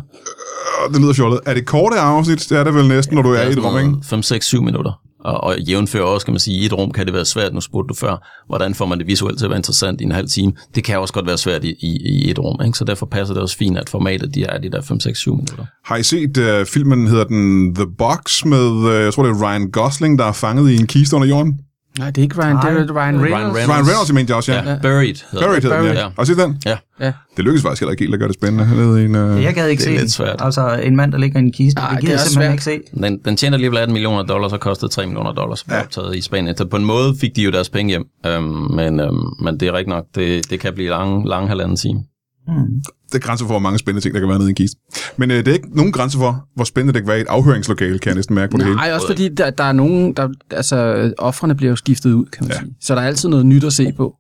Det 0.94 1.02
lyder 1.02 1.14
fjollet. 1.14 1.40
Er 1.46 1.54
det 1.54 1.66
korte 1.66 2.00
afsnit? 2.00 2.46
Det 2.50 2.58
er 2.58 2.64
det 2.64 2.74
vel 2.74 2.88
næsten, 2.88 3.16
når 3.16 3.22
du 3.22 3.30
er 3.32 3.42
i 3.42 3.52
et 3.52 3.64
rum, 3.64 3.78
ikke? 3.78 3.94
5, 4.04 4.22
6, 4.24 4.46
7 4.46 4.62
minutter. 4.64 5.00
Og, 5.20 5.44
og 5.44 5.60
jævnfører 5.60 6.04
også, 6.04 6.26
kan 6.26 6.34
man 6.34 6.40
sige, 6.40 6.58
i 6.58 6.66
et 6.66 6.74
rum 6.74 6.92
kan 6.92 7.06
det 7.06 7.14
være 7.14 7.26
svært. 7.26 7.54
Nu 7.54 7.62
spurgte 7.62 7.88
du 7.88 7.94
før, 7.94 8.44
hvordan 8.48 8.76
får 8.76 8.86
man 8.86 9.00
det 9.00 9.08
visuelt 9.08 9.38
til 9.38 9.46
at 9.46 9.50
være 9.50 9.60
interessant 9.60 10.02
i 10.02 10.04
en 10.04 10.12
halv 10.12 10.28
time. 10.30 10.54
Det 10.76 10.84
kan 10.84 11.00
også 11.00 11.14
godt 11.14 11.28
være 11.28 11.38
svært 11.38 11.64
i, 11.64 11.76
i, 11.80 11.98
i 12.06 12.30
et 12.32 12.40
rum, 12.40 12.66
ikke? 12.66 12.78
så 12.78 12.84
derfor 12.86 13.06
passer 13.06 13.34
det 13.34 13.44
også 13.44 13.58
fint, 13.58 13.78
at 13.78 13.90
formatet 13.90 14.36
de 14.36 14.44
er 14.44 14.58
de 14.58 14.70
der 14.72 14.82
5, 14.82 15.00
6, 15.00 15.20
7 15.20 15.32
minutter. 15.32 15.66
Har 15.86 15.98
I 15.98 16.04
set 16.04 16.38
uh, 16.38 16.66
filmen, 16.66 17.08
hedder 17.08 17.24
den 17.24 17.76
The 17.76 17.86
Box, 17.98 18.46
med, 18.46 18.70
uh, 18.70 19.04
jeg 19.04 19.14
tror 19.14 19.24
det 19.24 19.32
er 19.32 19.44
Ryan 19.44 19.72
Gosling, 19.72 20.20
der 20.20 20.26
er 20.26 20.32
fanget 20.32 20.72
i 20.72 20.76
en 20.76 20.88
kiste 20.88 21.16
under 21.16 21.28
jorden? 21.28 21.60
Nej, 22.00 22.10
det 22.10 22.18
er 22.18 22.24
ikke 22.24 22.42
Ryan, 22.42 22.56
det 22.56 22.64
er 22.64 22.96
Ryan 22.96 23.22
Reynolds. 23.24 23.24
Reynolds. 23.36 23.58
Ryan 23.70 23.70
Reynolds, 23.88 24.08
jeg 24.10 24.16
mente 24.16 24.30
jeg 24.32 24.38
også, 24.38 24.52
ja. 24.54 24.70
Ja, 24.70 24.78
Buried 24.82 25.16
Buried 25.32 25.62
hedder 25.62 25.82
den, 25.82 25.94
ja. 26.18 26.24
I 26.24 26.26
set 26.26 26.38
den? 26.38 26.62
Ja, 26.66 26.78
Ja. 27.00 27.12
Det 27.38 27.46
lykkedes 27.46 27.62
faktisk 27.62 27.82
heller 27.82 27.92
ikke 27.92 28.04
helt 28.04 28.14
at 28.14 28.20
gøre 28.20 28.28
det 28.28 28.36
spændende. 28.36 28.76
Nede 28.76 29.02
i 29.02 29.06
en, 29.06 29.16
uh... 29.16 29.44
Jeg 29.44 29.54
gad 29.54 29.68
ikke 29.68 29.80
Det 29.82 29.86
er 29.86 29.90
se 29.90 29.92
lidt 29.92 30.02
den. 30.02 30.10
svært. 30.10 30.36
Altså 30.40 30.80
en 30.84 30.96
mand, 30.96 31.12
der 31.12 31.18
ligger 31.18 31.40
i 31.40 31.44
en 31.44 31.52
kiste, 31.52 31.80
Nej, 31.82 31.90
det 31.90 31.96
det 31.96 32.02
gider 32.02 32.14
er 32.14 32.20
jeg 32.20 32.28
simpelthen 32.28 32.60
svært. 32.60 32.74
ikke 32.74 32.86
se. 32.96 33.00
den, 33.04 33.20
den 33.26 33.38
tjener 33.38 33.56
alligevel 33.56 33.78
18 33.78 33.94
millioner 33.94 34.24
dollars 34.24 34.54
og 34.54 34.60
kostede 34.60 34.92
3 34.92 35.06
millioner 35.06 35.32
dollars 35.32 35.66
ja. 35.70 35.80
optaget 35.82 36.16
i 36.16 36.22
Spanien. 36.22 36.58
Så 36.58 36.66
på 36.66 36.78
en 36.78 36.86
måde 36.86 37.16
fik 37.22 37.36
de 37.36 37.42
jo 37.42 37.52
deres 37.52 37.70
penge 37.70 37.90
hjem, 37.90 38.04
øhm, 38.26 38.44
men, 38.76 39.00
øhm, 39.00 39.18
men 39.40 39.60
det 39.60 39.68
er 39.68 39.72
rigtigt 39.74 39.90
nok, 39.90 40.04
det, 40.16 40.50
det 40.50 40.60
kan 40.60 40.74
blive 40.74 40.90
lang, 40.90 41.28
lang 41.28 41.48
halvanden 41.48 41.78
time. 41.78 42.00
Hmm. 42.48 42.82
Det 43.08 43.16
er 43.16 43.20
grænser 43.20 43.46
for, 43.46 43.54
hvor 43.54 43.60
mange 43.60 43.80
spændende 43.80 44.06
ting, 44.06 44.14
der 44.14 44.20
kan 44.20 44.30
være 44.30 44.38
nede 44.38 44.50
i 44.50 44.52
en 44.52 44.56
kiste. 44.56 44.78
Men 45.18 45.32
uh, 45.32 45.38
det 45.38 45.48
er 45.48 45.54
ikke 45.54 45.76
nogen 45.76 45.92
grænse 45.92 46.18
for, 46.18 46.46
hvor 46.56 46.64
spændende 46.64 46.94
det 46.94 47.02
kan 47.02 47.08
være 47.08 47.18
i 47.18 47.22
et 47.22 47.28
afhøringslokale, 47.28 48.00
kan 48.00 48.10
jeg 48.10 48.16
næsten 48.16 48.36
mærke 48.36 48.52
på 48.52 48.58
det 48.58 48.66
hele. 48.66 48.76
Nej, 48.76 48.92
også 48.94 49.08
fordi 49.08 49.30
der, 49.30 49.50
der 49.50 49.64
er 49.64 49.72
nogen, 49.72 50.14
der, 50.14 50.30
altså 50.52 51.14
offrene 51.18 51.56
bliver 51.56 51.70
jo 51.70 51.76
skiftet 51.76 52.14
ud, 52.14 52.26
kan 52.26 52.44
man 52.44 52.52
Ja. 52.52 52.60
sige. 52.60 52.76
Så 52.82 52.96
der 52.96 53.02
er 53.02 53.08
altid 53.08 53.30
noget 53.30 53.46
nyt 53.46 53.64
at 53.64 53.74
se 53.74 53.92
på. 53.92 54.16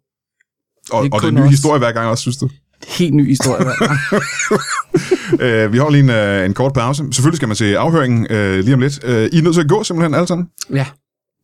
Og, 0.91 0.99
og 0.99 1.03
det 1.03 1.13
er 1.13 1.19
kun 1.19 1.29
en 1.29 1.35
ny 1.35 1.39
os. 1.45 1.49
historie 1.49 1.79
hver 1.79 1.91
gang 1.91 2.07
også, 2.09 2.21
synes 2.21 2.37
du? 2.37 2.49
Helt 2.87 3.13
ny 3.13 3.27
historie. 3.27 3.63
hver 3.63 3.87
gang. 3.87 3.91
Uh, 5.33 5.71
vi 5.73 5.77
har 5.77 5.89
lige 5.89 6.03
en, 6.35 6.39
uh, 6.39 6.45
en 6.45 6.53
kort 6.53 6.73
pause. 6.73 7.03
Selvfølgelig 7.11 7.37
skal 7.37 7.47
man 7.47 7.55
se 7.55 7.77
afhøringen 7.77 8.27
uh, 8.31 8.37
lige 8.65 8.73
om 8.73 8.79
lidt. 8.79 9.03
Uh, 9.03 9.09
I 9.09 9.13
er 9.37 9.41
nødt 9.41 9.53
til 9.53 9.61
at 9.61 9.69
gå 9.69 9.83
simpelthen 9.83 10.13
alle 10.15 10.27
sammen. 10.27 10.47
ja, 10.73 10.85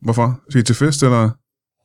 Hvorfor? 0.02 0.40
Skal 0.50 0.62
I 0.62 0.64
til 0.64 0.76
fest, 0.76 1.04
eller? 1.04 1.30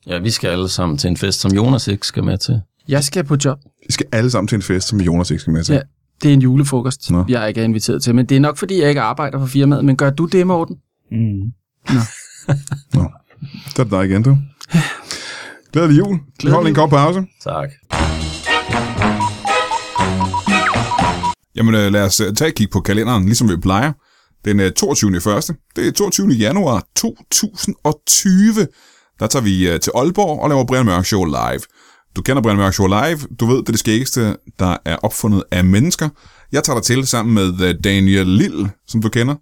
Ja, 0.07 0.19
vi 0.19 0.31
skal 0.31 0.49
alle 0.51 0.69
sammen 0.69 0.99
til 0.99 1.09
en 1.09 1.17
fest, 1.17 1.41
som 1.41 1.53
Jonas 1.53 1.89
ikke 1.89 2.07
skal 2.07 2.25
med 2.25 2.39
til. 2.39 2.61
Jeg 2.89 3.05
skal 3.05 3.25
på 3.25 3.37
job. 3.45 3.59
I 3.89 3.93
skal 3.93 4.07
alle 4.13 4.31
sammen 4.31 4.49
til 4.49 4.57
en 4.57 4.63
fest, 4.63 4.89
som 4.89 5.01
Jonas 5.01 5.31
ikke 5.31 5.41
skal 5.41 5.53
med 5.53 5.65
til. 5.65 5.73
Ja. 5.73 5.81
Det 6.23 6.29
er 6.29 6.33
en 6.33 6.43
julefrokost, 6.43 7.11
Nå. 7.11 7.25
jeg 7.29 7.49
ikke 7.49 7.61
er 7.61 7.65
inviteret 7.65 8.03
til. 8.03 8.15
Men 8.15 8.27
det 8.27 8.37
er 8.37 8.41
nok, 8.41 8.57
fordi 8.57 8.81
jeg 8.81 8.89
ikke 8.89 9.01
arbejder 9.01 9.39
for 9.39 9.47
firmaet. 9.47 9.85
Men 9.85 9.97
gør 9.97 10.11
du 10.11 10.27
det, 10.27 10.47
Morten? 10.47 10.77
Mm. 11.11 11.53
Så 13.75 13.83
er 13.83 13.85
det 13.85 13.91
dig 13.91 14.05
igen, 14.05 14.23
du. 14.23 14.39
Glædelig 15.73 15.99
jul. 15.99 16.19
Vi 16.43 16.51
holder 16.51 16.63
lige 16.63 16.69
en 16.69 16.75
kort 16.75 16.91
pause. 16.91 17.21
Tak. 17.43 17.71
Jamen 21.57 21.75
øh, 21.75 21.93
lad 21.93 22.05
os 22.05 22.21
øh, 22.21 22.35
tage 22.35 22.49
et 22.49 22.55
kig 22.55 22.71
på 22.71 22.81
kalenderen, 22.81 23.25
ligesom 23.25 23.49
vi 23.49 23.57
plejer. 23.57 23.93
Den 24.45 24.61
øh, 24.61 24.73
22. 24.73 25.17
1. 25.17 25.23
Det 25.77 25.89
er 25.89 25.93
22. 25.93 26.29
januar 26.29 26.87
2020. 26.97 28.67
Der 29.21 29.27
tager 29.27 29.43
vi 29.43 29.69
øh, 29.69 29.81
til 29.81 29.93
Aalborg 29.95 30.41
og 30.41 30.49
laver 30.49 30.65
Brian 30.65 30.87
Mørk 30.87 31.05
Show 31.05 31.25
live. 31.25 31.61
Du 32.17 32.23
kender 32.23 32.43
Brian 32.43 32.57
Mørk 32.57 32.75
Show 32.75 32.87
live. 32.87 33.19
Du 33.41 33.47
ved, 33.47 33.57
det 33.57 33.69
er 33.69 33.73
det 33.73 33.79
skæggeste, 33.79 34.37
der 34.59 34.77
er 34.85 34.97
opfundet 34.97 35.43
af 35.51 35.65
mennesker. 35.65 36.09
Jeg 36.53 36.65
tager 36.65 36.77
dig 36.77 36.85
til 36.85 37.07
sammen 37.07 37.35
med 37.35 37.69
øh, 37.69 37.75
Daniel 37.85 38.27
Lille, 38.27 38.71
som 38.89 39.03
du 39.03 39.09
kender, 39.09 39.35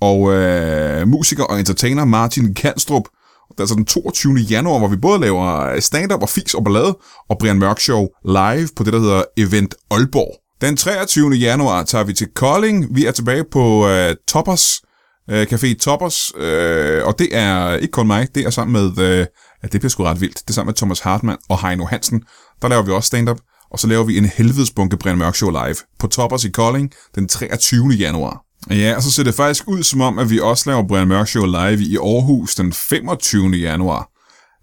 og 0.00 0.32
øh, 0.32 1.08
musiker 1.08 1.44
og 1.44 1.58
entertainer 1.58 2.04
Martin 2.04 2.54
Kanstrup. 2.54 3.02
Det 3.48 3.58
er 3.58 3.62
altså 3.62 3.74
den 3.74 3.84
22. 3.84 4.34
januar, 4.34 4.78
hvor 4.78 4.88
vi 4.88 4.96
både 4.96 5.20
laver 5.20 5.60
øh, 5.60 5.80
stand-up 5.80 6.22
og 6.22 6.28
fis 6.28 6.54
og 6.54 6.64
ballade, 6.64 6.98
og 7.28 7.38
Brian 7.38 7.58
Mørk 7.58 7.80
Show 7.80 8.06
live 8.24 8.68
på 8.76 8.84
det, 8.84 8.92
der 8.92 8.98
hedder 8.98 9.22
Event 9.36 9.74
Aalborg. 9.90 10.44
Den 10.60 10.76
23. 10.76 11.30
januar 11.30 11.82
tager 11.82 12.04
vi 12.04 12.12
til 12.12 12.28
Kolding. 12.34 12.96
Vi 12.96 13.06
er 13.06 13.12
tilbage 13.12 13.44
på 13.52 13.88
øh, 13.88 14.14
Toppers, 14.28 14.82
øh, 15.30 15.42
Café 15.42 15.74
Toppers, 15.74 16.32
øh, 16.36 17.06
og 17.06 17.18
det 17.18 17.28
er 17.32 17.74
ikke 17.74 17.92
kun 17.92 18.06
mig, 18.06 18.28
det 18.34 18.46
er 18.46 18.50
sammen 18.50 18.72
med, 18.72 19.04
øh, 19.04 19.26
at 19.64 19.72
det 19.72 19.80
bliver 19.80 19.90
sgu 19.90 20.04
ret 20.04 20.20
vildt, 20.20 20.34
det 20.34 20.48
er 20.48 20.52
sammen 20.52 20.68
med 20.68 20.74
Thomas 20.74 21.00
Hartmann 21.00 21.38
og 21.48 21.68
Heino 21.68 21.84
Hansen. 21.84 22.22
Der 22.62 22.68
laver 22.68 22.82
vi 22.82 22.92
også 22.92 23.06
stand-up, 23.06 23.38
og 23.70 23.78
så 23.78 23.86
laver 23.86 24.04
vi 24.04 24.18
en 24.18 24.24
helvedes 24.24 24.70
bunke 24.70 24.96
Brian 24.96 25.18
Mørk 25.18 25.34
Show 25.34 25.50
live 25.50 25.76
på 25.98 26.06
Toppers 26.06 26.44
i 26.44 26.50
Kolding 26.50 26.92
den 27.14 27.28
23. 27.28 27.88
januar. 27.88 28.44
Ja, 28.70 28.96
og 28.96 29.02
så 29.02 29.10
ser 29.10 29.22
det 29.22 29.34
faktisk 29.34 29.68
ud 29.68 29.82
som 29.82 30.00
om, 30.00 30.18
at 30.18 30.30
vi 30.30 30.40
også 30.40 30.70
laver 30.70 30.88
Brian 30.88 31.08
Mørk 31.08 31.28
Show 31.28 31.44
live 31.44 31.82
i 31.82 31.96
Aarhus 31.96 32.54
den 32.54 32.72
25. 32.72 33.50
januar. 33.50 34.10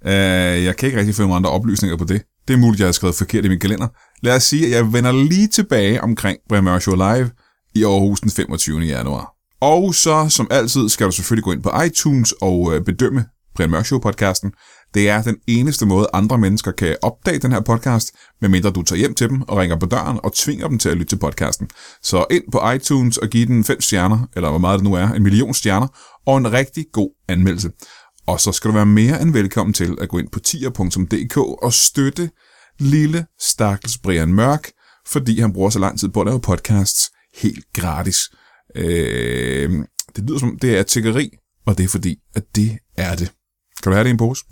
Uh, 0.05 0.63
jeg 0.65 0.75
kan 0.77 0.87
ikke 0.87 0.99
rigtig 0.99 1.15
finde 1.15 1.35
andre 1.35 1.49
oplysninger 1.49 1.97
på 1.97 2.03
det. 2.03 2.21
Det 2.47 2.53
er 2.53 2.57
muligt, 2.57 2.79
jeg 2.79 2.87
har 2.87 2.91
skrevet 2.91 3.15
forkert 3.15 3.45
i 3.45 3.49
min 3.49 3.59
kalender. 3.59 3.87
Lad 4.23 4.35
os 4.35 4.43
sige, 4.43 4.65
at 4.65 4.71
jeg 4.71 4.93
vender 4.93 5.11
lige 5.11 5.47
tilbage 5.47 6.01
omkring 6.01 6.37
Brian 6.49 6.63
Mørk 6.63 6.81
Show 6.81 6.95
Live 6.95 7.29
i 7.75 7.83
Aarhus 7.83 8.19
den 8.19 8.31
25. 8.31 8.79
januar. 8.79 9.31
Og 9.61 9.95
så, 9.95 10.29
som 10.29 10.47
altid, 10.51 10.89
skal 10.89 11.07
du 11.07 11.11
selvfølgelig 11.11 11.43
gå 11.43 11.51
ind 11.51 11.63
på 11.63 11.81
iTunes 11.85 12.33
og 12.41 12.75
øh, 12.75 12.85
bedømme 12.85 13.25
Brian 13.55 13.71
Mørk 13.71 13.85
Show 13.85 13.99
podcasten. 13.99 14.51
Det 14.93 15.09
er 15.09 15.21
den 15.21 15.37
eneste 15.47 15.85
måde, 15.85 16.07
andre 16.13 16.37
mennesker 16.37 16.71
kan 16.71 16.97
opdage 17.01 17.39
den 17.39 17.51
her 17.51 17.59
podcast, 17.59 18.11
medmindre 18.41 18.71
du 18.71 18.81
tager 18.81 18.99
hjem 18.99 19.13
til 19.13 19.29
dem 19.29 19.41
og 19.41 19.57
ringer 19.57 19.75
på 19.75 19.85
døren 19.85 20.19
og 20.23 20.33
tvinger 20.33 20.67
dem 20.67 20.79
til 20.79 20.89
at 20.89 20.97
lytte 20.97 21.09
til 21.09 21.19
podcasten. 21.19 21.69
Så 22.03 22.25
ind 22.31 22.43
på 22.51 22.71
iTunes 22.71 23.17
og 23.17 23.27
giv 23.29 23.47
den 23.47 23.63
5 23.63 23.81
stjerner, 23.81 24.27
eller 24.35 24.49
hvor 24.49 24.59
meget 24.59 24.79
det 24.79 24.83
nu 24.83 24.93
er, 24.93 25.07
en 25.07 25.23
million 25.23 25.53
stjerner, 25.53 25.87
og 26.25 26.37
en 26.37 26.53
rigtig 26.53 26.85
god 26.93 27.09
anmeldelse. 27.27 27.71
Og 28.27 28.39
så 28.39 28.51
skal 28.51 28.69
du 28.69 28.73
være 28.73 28.85
mere 28.85 29.21
end 29.21 29.33
velkommen 29.33 29.73
til 29.73 29.97
at 30.01 30.09
gå 30.09 30.17
ind 30.17 30.27
på 30.31 30.39
tier.dk 30.39 31.37
og 31.37 31.73
støtte 31.73 32.29
lille 32.79 33.25
stakkels 33.39 33.97
Brian 33.97 34.33
Mørk, 34.33 34.71
fordi 35.07 35.39
han 35.39 35.53
bruger 35.53 35.69
så 35.69 35.79
lang 35.79 35.99
tid 35.99 36.09
på 36.09 36.21
at 36.21 36.27
lave 36.27 36.41
podcasts 36.41 37.11
helt 37.35 37.65
gratis. 37.73 38.17
Øh, 38.75 39.71
det 40.15 40.23
lyder 40.23 40.39
som, 40.39 40.57
det 40.61 40.77
er 40.77 40.83
tiggeri, 40.83 41.29
og 41.65 41.77
det 41.77 41.83
er 41.83 41.87
fordi, 41.87 42.15
at 42.35 42.43
det 42.55 42.77
er 42.97 43.15
det. 43.15 43.31
Skal 43.81 43.91
du 43.91 43.95
have 43.95 44.03
det 44.03 44.09
i 44.09 44.11
en 44.11 44.17
pose? 44.17 44.43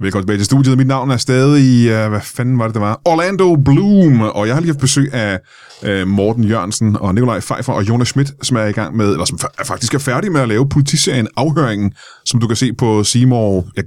Velkommen 0.00 0.22
tilbage 0.22 0.38
til 0.38 0.44
studiet. 0.44 0.78
Mit 0.78 0.86
navn 0.86 1.10
er 1.10 1.16
stadig, 1.16 2.04
uh, 2.04 2.10
hvad 2.10 2.20
fanden 2.20 2.58
var 2.58 2.66
det, 2.66 2.74
det 2.74 2.82
var? 2.82 3.00
Orlando 3.04 3.56
Bloom, 3.56 4.20
og 4.20 4.46
jeg 4.46 4.54
har 4.54 4.60
lige 4.60 4.72
haft 4.72 4.80
besøg 4.80 5.14
af 5.14 5.40
uh, 5.82 6.08
Morten 6.08 6.44
Jørgensen 6.44 6.96
og 6.96 7.14
Nikolaj 7.14 7.40
Pfeiffer 7.40 7.72
og 7.72 7.88
Jonas 7.88 8.08
Schmidt, 8.08 8.46
som 8.46 8.56
er 8.56 8.64
i 8.64 8.72
gang 8.72 8.96
med, 8.96 9.12
eller 9.12 9.24
som 9.24 9.38
er 9.58 9.64
faktisk 9.64 9.94
er 9.94 9.98
færdig 9.98 10.32
med 10.32 10.40
at 10.40 10.48
lave 10.48 10.68
politiserien 10.68 11.28
Afhøringen, 11.36 11.92
som 12.24 12.40
du 12.40 12.46
kan 12.46 12.56
se 12.56 12.72
på 12.72 13.04
Seymour, 13.04 13.66
ja, 13.76 13.82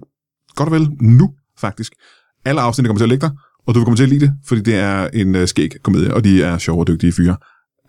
godt 0.56 0.70
og 0.70 0.74
vel 0.74 0.90
nu, 1.02 1.30
faktisk. 1.60 1.94
Alle 2.46 2.62
afsnit 2.62 2.88
kommer 2.88 3.00
til 3.00 3.06
at 3.06 3.10
ligge 3.10 3.26
der, 3.26 3.32
og 3.68 3.74
du 3.74 3.80
vil 3.80 3.86
komme 3.86 3.98
til 3.98 4.04
at 4.04 4.10
lide 4.10 4.26
det, 4.26 4.34
fordi 4.48 4.62
det 4.62 4.76
er 4.76 5.08
en 5.14 5.36
uh, 5.36 5.46
skæg 5.46 5.72
komedie, 5.84 6.14
og 6.14 6.24
de 6.24 6.44
er 6.44 6.58
sjove 6.58 6.80
og 6.80 6.88
dygtige 6.88 7.14
fyre 7.14 7.36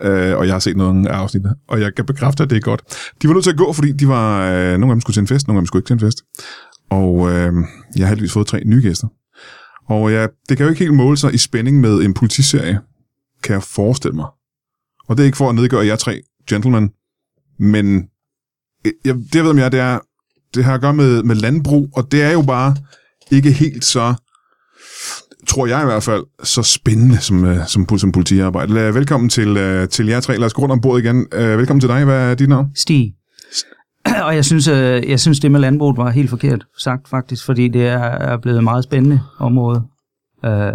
øh, 0.02 0.36
og 0.36 0.46
jeg 0.46 0.54
har 0.54 0.58
set 0.58 0.76
nogle 0.76 1.10
af 1.10 1.16
afsnittene, 1.16 1.54
og 1.68 1.80
jeg 1.80 1.94
kan 1.94 2.06
bekræfte, 2.06 2.42
at 2.42 2.50
det 2.50 2.56
er 2.56 2.60
godt. 2.60 2.82
De 3.22 3.28
var 3.28 3.34
nødt 3.34 3.44
til 3.44 3.50
at 3.50 3.56
gå, 3.56 3.72
fordi 3.72 3.92
de 3.92 4.08
var, 4.08 4.50
øh, 4.50 4.70
nogle 4.70 4.86
af 4.86 4.94
dem 4.94 5.00
skulle 5.00 5.14
til 5.14 5.20
en 5.20 5.26
fest, 5.26 5.48
nogle 5.48 5.58
af 5.58 5.62
dem 5.62 5.66
skulle 5.66 5.80
ikke 5.80 5.88
til 5.88 5.94
en 5.94 6.00
fest. 6.00 6.22
Og 6.90 7.30
øh, 7.32 7.52
jeg 7.96 8.06
har 8.06 8.08
heldigvis 8.08 8.32
fået 8.32 8.46
tre 8.46 8.62
nye 8.64 8.82
gæster. 8.82 9.08
Og 9.88 10.10
ja, 10.12 10.26
det 10.48 10.56
kan 10.56 10.64
jo 10.64 10.70
ikke 10.70 10.78
helt 10.78 10.94
måle 10.94 11.16
sig 11.16 11.34
i 11.34 11.38
spænding 11.38 11.80
med 11.80 12.00
en 12.00 12.14
politiserie, 12.14 12.80
kan 13.42 13.52
jeg 13.52 13.62
forestille 13.62 14.16
mig. 14.16 14.26
Og 15.08 15.16
det 15.16 15.22
er 15.22 15.26
ikke 15.26 15.36
for 15.36 15.48
at 15.48 15.54
nedgøre 15.54 15.86
jer 15.86 15.96
tre 15.96 16.22
gentlemen, 16.48 16.90
men 17.58 18.08
øh, 18.86 18.92
jeg, 19.04 19.14
det 19.14 19.34
jeg 19.34 19.42
ved 19.44 19.50
om 19.50 19.58
jer, 19.58 19.68
det 19.68 19.80
er, 19.80 19.98
det 20.54 20.64
har 20.64 20.74
at 20.74 20.80
gøre 20.80 20.94
med, 20.94 21.22
med 21.22 21.36
landbrug, 21.36 21.88
og 21.94 22.12
det 22.12 22.22
er 22.22 22.30
jo 22.32 22.42
bare 22.42 22.76
ikke 23.30 23.52
helt 23.52 23.84
så, 23.84 24.14
tror 25.48 25.66
jeg 25.66 25.82
i 25.82 25.84
hvert 25.84 26.02
fald, 26.02 26.24
så 26.44 26.62
spændende 26.62 27.18
som, 27.18 27.44
øh, 27.44 27.66
som, 27.66 27.98
som 27.98 28.12
politiarbejde. 28.12 28.74
Velkommen 28.74 29.28
til, 29.30 29.56
øh, 29.56 29.88
til 29.88 30.06
jer 30.06 30.20
tre. 30.20 30.36
Lad 30.38 30.46
os 30.46 30.54
gå 30.54 30.62
rundt 30.62 30.72
om 30.72 30.80
bordet 30.80 31.04
igen. 31.04 31.26
Øh, 31.32 31.58
velkommen 31.58 31.80
til 31.80 31.88
dig. 31.88 32.04
Hvad 32.04 32.30
er 32.30 32.34
dit 32.34 32.48
navn? 32.48 32.66
Stig. 32.74 33.14
Og 34.24 34.34
jeg 34.34 34.44
synes, 34.44 34.68
jeg 35.08 35.20
synes, 35.20 35.40
det 35.40 35.50
med 35.50 35.60
landbruget 35.60 35.96
var 35.96 36.10
helt 36.10 36.30
forkert 36.30 36.64
sagt, 36.78 37.08
faktisk, 37.08 37.44
fordi 37.46 37.68
det 37.68 37.86
er 37.86 37.98
er 37.98 38.36
blevet 38.36 38.58
et 38.58 38.64
meget 38.64 38.84
spændende 38.84 39.20
område. 39.38 39.82
Øh, 40.44 40.72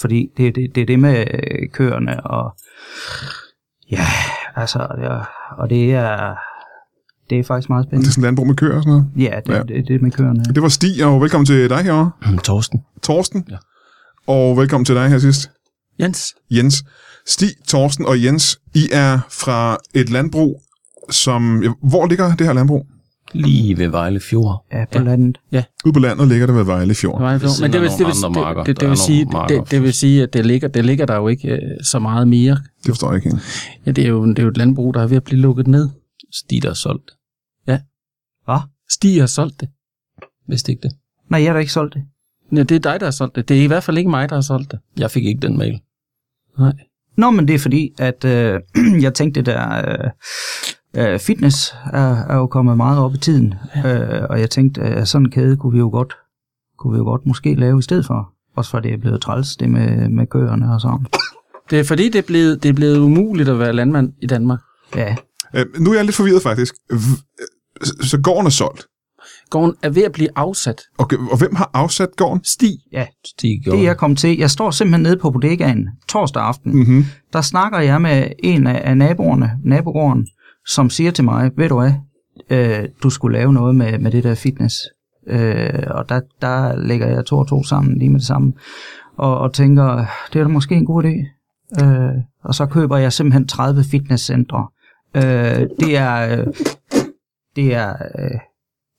fordi 0.00 0.26
det, 0.36 0.54
det, 0.54 0.66
det 0.74 0.80
er 0.82 0.86
det 0.86 0.98
med 1.00 1.24
køerne, 1.72 2.26
og 2.26 2.54
ja, 3.90 4.04
altså, 4.56 4.78
ja, 5.02 5.18
og 5.62 5.70
det 5.70 5.94
er, 5.94 6.34
det 7.30 7.38
er 7.38 7.44
faktisk 7.44 7.68
meget 7.68 7.82
Det 7.84 7.88
spændende. 7.90 8.08
er 8.08 8.12
sådan 8.12 8.22
landbrug 8.22 8.46
med 8.46 8.54
køer 8.54 8.76
og 8.76 8.82
sådan 8.82 8.90
noget. 8.90 9.06
Ja, 9.16 9.40
det, 9.46 9.52
Ja. 9.52 9.56
ja. 9.56 9.62
det, 9.62 9.88
det 9.88 10.02
med 10.02 10.10
køerne. 10.10 10.44
Det 10.54 10.62
var 10.62 10.68
Stig, 10.68 11.04
og 11.04 11.20
velkommen 11.20 11.46
til 11.46 11.70
dig 11.70 11.78
herovre. 11.78 12.10
Torsten. 12.44 12.80
Torsten. 13.02 13.44
Ja. 13.50 13.56
Og 14.28 14.56
velkommen 14.56 14.84
til 14.84 14.94
dig 14.94 15.08
her 15.08 15.18
sidst, 15.18 15.50
Jens? 16.00 16.34
Jens. 16.50 16.84
Stig, 17.26 17.48
Torsten 17.68 18.06
og 18.06 18.24
Jens, 18.24 18.58
I 18.74 18.88
er 18.92 19.20
fra 19.30 19.78
et 19.94 20.10
landbrug, 20.10 20.62
som... 21.10 21.62
ja, 21.62 21.68
Hvor 21.82 22.06
ligger 22.06 22.36
det 22.36 22.46
her 22.46 22.52
landbrug? 22.52 22.86
Lige 23.32 23.78
ved 23.78 23.88
Vejle 23.88 24.20
Fjord. 24.20 24.66
Ja, 24.72 24.84
på 24.84 24.98
ja. 24.98 25.04
landet. 25.04 25.38
Ude 25.84 25.92
på 25.92 25.98
landet 26.00 26.28
ligger 26.28 26.46
det 26.46 26.56
ved 26.56 26.64
Vejle 26.64 26.94
Fjord. 26.94 27.20
Nej, 27.20 27.38
siden 27.38 27.52
men 27.60 27.72
det 27.72 27.80
vil, 27.80 27.90
det, 27.90 28.06
vil, 28.06 28.14
det, 28.14 28.66
det, 28.66 28.80
det, 28.80 28.88
vil 28.88 28.98
sige, 28.98 29.26
det, 29.48 29.70
det 29.70 29.82
vil 29.82 29.92
sige, 29.92 30.22
at 30.22 30.32
det 30.32 30.46
ligger, 30.46 30.68
det 30.68 30.84
ligger 30.84 31.06
der 31.06 31.16
jo 31.16 31.28
ikke 31.28 31.48
øh, 31.48 31.84
så 31.84 31.98
meget 31.98 32.28
mere. 32.28 32.58
Det 32.78 32.88
forstår 32.88 33.12
jeg 33.12 33.26
ikke. 33.26 33.38
Ja, 33.86 33.90
det 33.90 34.04
er, 34.04 34.08
jo, 34.08 34.26
det 34.26 34.38
er 34.38 34.42
jo 34.42 34.48
et 34.48 34.56
landbrug, 34.56 34.94
der 34.94 35.02
er 35.02 35.06
ved 35.06 35.16
at 35.16 35.24
blive 35.24 35.40
lukket 35.40 35.66
ned. 35.66 35.88
Stig, 36.32 36.62
der 36.62 36.70
er 36.70 36.74
solgt. 36.74 37.10
Hvad? 37.64 37.78
Stig 38.90 39.20
har 39.22 39.26
solgt 39.26 39.60
det. 39.60 39.68
Vidste 40.48 40.72
ikke 40.72 40.82
det. 40.82 40.92
Nej, 41.30 41.40
jeg 41.40 41.48
har 41.48 41.54
da 41.54 41.60
ikke 41.60 41.72
solgt 41.72 41.94
det. 41.94 42.02
Ja, 42.52 42.62
det 42.62 42.72
er 42.72 42.78
dig, 42.92 43.00
der 43.00 43.06
har 43.06 43.10
solgt 43.10 43.36
det. 43.36 43.48
Det 43.48 43.58
er 43.58 43.62
i 43.62 43.66
hvert 43.66 43.82
fald 43.82 43.98
ikke 43.98 44.10
mig, 44.10 44.28
der 44.28 44.34
har 44.34 44.40
solgt 44.40 44.70
det. 44.70 44.78
Jeg 44.98 45.10
fik 45.10 45.24
ikke 45.24 45.40
den 45.40 45.58
mail. 45.58 45.80
Nej. 46.58 46.72
Nå, 47.16 47.30
men 47.30 47.48
det 47.48 47.54
er 47.54 47.58
fordi, 47.58 47.94
at 47.98 48.24
øh, 48.24 48.60
jeg 49.04 49.14
tænkte, 49.14 49.40
det 49.40 49.46
der 49.46 49.88
øh, 50.96 51.12
øh, 51.12 51.18
fitness 51.18 51.74
er, 51.92 52.24
er 52.24 52.36
jo 52.36 52.46
kommet 52.46 52.76
meget 52.76 52.98
op 52.98 53.14
i 53.14 53.18
tiden. 53.18 53.54
Øh, 53.86 54.22
og 54.30 54.40
jeg 54.40 54.50
tænkte, 54.50 54.80
at 54.80 55.08
sådan 55.08 55.26
en 55.26 55.30
kæde 55.30 55.56
kunne 55.56 55.72
vi 55.72 55.78
jo 55.78 55.88
godt, 55.88 56.14
kunne 56.78 56.92
vi 56.92 56.98
jo 56.98 57.04
godt 57.04 57.26
måske 57.26 57.54
lave 57.54 57.78
i 57.78 57.82
stedet 57.82 58.06
for. 58.06 58.32
Også 58.56 58.70
for 58.70 58.80
det 58.80 58.92
er 58.92 58.96
blevet 58.98 59.20
træls, 59.20 59.56
det 59.56 59.70
med, 59.70 60.08
med 60.08 60.26
køerne 60.26 60.74
og 60.74 60.80
sådan. 60.80 61.06
Det 61.70 61.80
er 61.80 61.84
fordi, 61.84 62.08
det 62.08 62.18
er, 62.18 62.26
blevet, 62.26 62.62
det 62.62 62.68
er 62.68 62.72
blevet 62.72 62.98
umuligt 62.98 63.48
at 63.48 63.58
være 63.58 63.72
landmand 63.72 64.12
i 64.22 64.26
Danmark. 64.26 64.60
Ja, 64.96 65.16
Øh, 65.54 65.66
nu 65.80 65.90
er 65.90 65.94
jeg 65.94 66.04
lidt 66.04 66.16
forvirret 66.16 66.42
faktisk. 66.42 66.74
Øh, 66.92 66.98
Så 67.80 68.20
gården 68.22 68.46
er 68.46 68.50
solgt. 68.50 68.86
Gården 69.50 69.74
er 69.82 69.90
ved 69.90 70.02
at 70.02 70.12
blive 70.12 70.28
afsat. 70.36 70.82
Okay, 70.98 71.16
og 71.16 71.38
hvem 71.38 71.54
har 71.54 71.70
afsat 71.74 72.08
gården? 72.16 72.44
Stig. 72.44 72.78
ja. 72.92 73.06
Stig 73.26 73.60
gjorde 73.64 73.78
Det 73.78 73.84
jeg 73.84 73.96
kom 73.96 74.16
til, 74.16 74.38
jeg 74.38 74.50
står 74.50 74.70
simpelthen 74.70 75.02
nede 75.02 75.16
på 75.16 75.30
bodegaen 75.30 75.88
torsdag 76.08 76.42
aften. 76.42 76.76
Mm-hmm. 76.76 77.04
Der 77.32 77.40
snakker 77.40 77.78
jeg 77.78 78.02
med 78.02 78.26
en 78.38 78.66
af, 78.66 78.80
af 78.84 78.96
naboerne, 78.96 79.50
nabogården, 79.64 80.26
som 80.66 80.90
siger 80.90 81.10
til 81.10 81.24
mig, 81.24 81.50
ved 81.56 81.68
du 81.68 81.80
hvad, 81.80 81.92
øh, 82.50 82.88
du 83.02 83.10
skulle 83.10 83.38
lave 83.38 83.52
noget 83.52 83.74
med, 83.74 83.98
med 83.98 84.10
det 84.10 84.24
der 84.24 84.34
fitness. 84.34 84.76
Øh, 85.26 85.82
og 85.90 86.08
der, 86.08 86.20
der 86.42 86.76
lægger 86.76 87.06
jeg 87.06 87.26
to 87.26 87.38
og 87.38 87.48
to 87.48 87.62
sammen 87.62 87.98
lige 87.98 88.10
med 88.10 88.18
det 88.18 88.26
samme. 88.26 88.52
Og, 89.16 89.38
og 89.38 89.52
tænker, 89.52 90.04
det 90.32 90.38
er 90.38 90.44
da 90.44 90.48
måske 90.48 90.74
en 90.74 90.86
god 90.86 91.04
idé. 91.04 91.38
Øh, 91.84 92.22
og 92.44 92.54
så 92.54 92.66
køber 92.66 92.96
jeg 92.96 93.12
simpelthen 93.12 93.48
30 93.48 93.84
fitnesscentre. 93.84 94.66
Øh, 95.14 95.22
det 95.80 95.96
er, 95.96 96.38
øh, 96.38 96.46
det 97.56 97.74
er, 97.74 97.92
øh, 98.18 98.40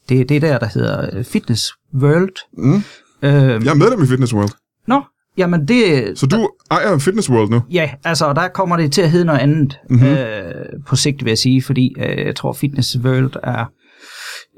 det 0.10 0.22
er 0.22 0.26
det 0.26 0.42
der, 0.42 0.58
der 0.60 0.68
hedder 0.74 1.10
øh, 1.14 1.24
Fitness 1.24 1.72
World. 1.94 2.36
Mm. 2.58 2.76
Øh, 3.22 3.32
Jeg 3.66 3.72
er 3.72 3.74
medlem 3.76 4.04
i 4.04 4.08
Fitness 4.08 4.34
World. 4.34 4.50
Nå, 4.88 5.02
jamen 5.38 5.68
det, 5.68 6.12
Så 6.20 6.26
du 6.26 6.50
ejer 6.72 6.98
Fitness 6.98 7.30
World 7.30 7.50
nu? 7.50 7.62
Ja, 7.72 7.90
altså 8.04 8.34
der 8.34 8.48
kommer 8.48 8.78
det 8.78 8.92
til 8.92 9.02
at 9.02 9.12
hedde 9.12 9.26
noget 9.26 9.40
andet 9.40 9.80
Mhm. 9.90 10.00
mm-hmm. 10.00 10.18
øh, 10.18 10.66
på 10.88 10.96
sigt, 10.96 11.26
vil 11.26 11.32
jeg 11.32 11.38
sige, 11.38 11.62
fordi 11.64 11.96
øh, 12.00 12.26
jeg 12.26 12.36
tror, 12.36 12.54
Fitness 12.54 12.98
World 13.04 13.32
er 13.44 13.66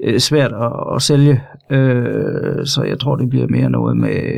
øh, 0.04 0.20
svært 0.20 0.52
at, 0.52 0.94
at 0.96 1.02
sælge, 1.02 1.42
øh, 1.70 2.66
så 2.66 2.82
jeg 2.88 3.00
tror, 3.00 3.16
det 3.16 3.30
bliver 3.30 3.46
mere 3.48 3.70
noget 3.70 3.96
med 3.96 4.30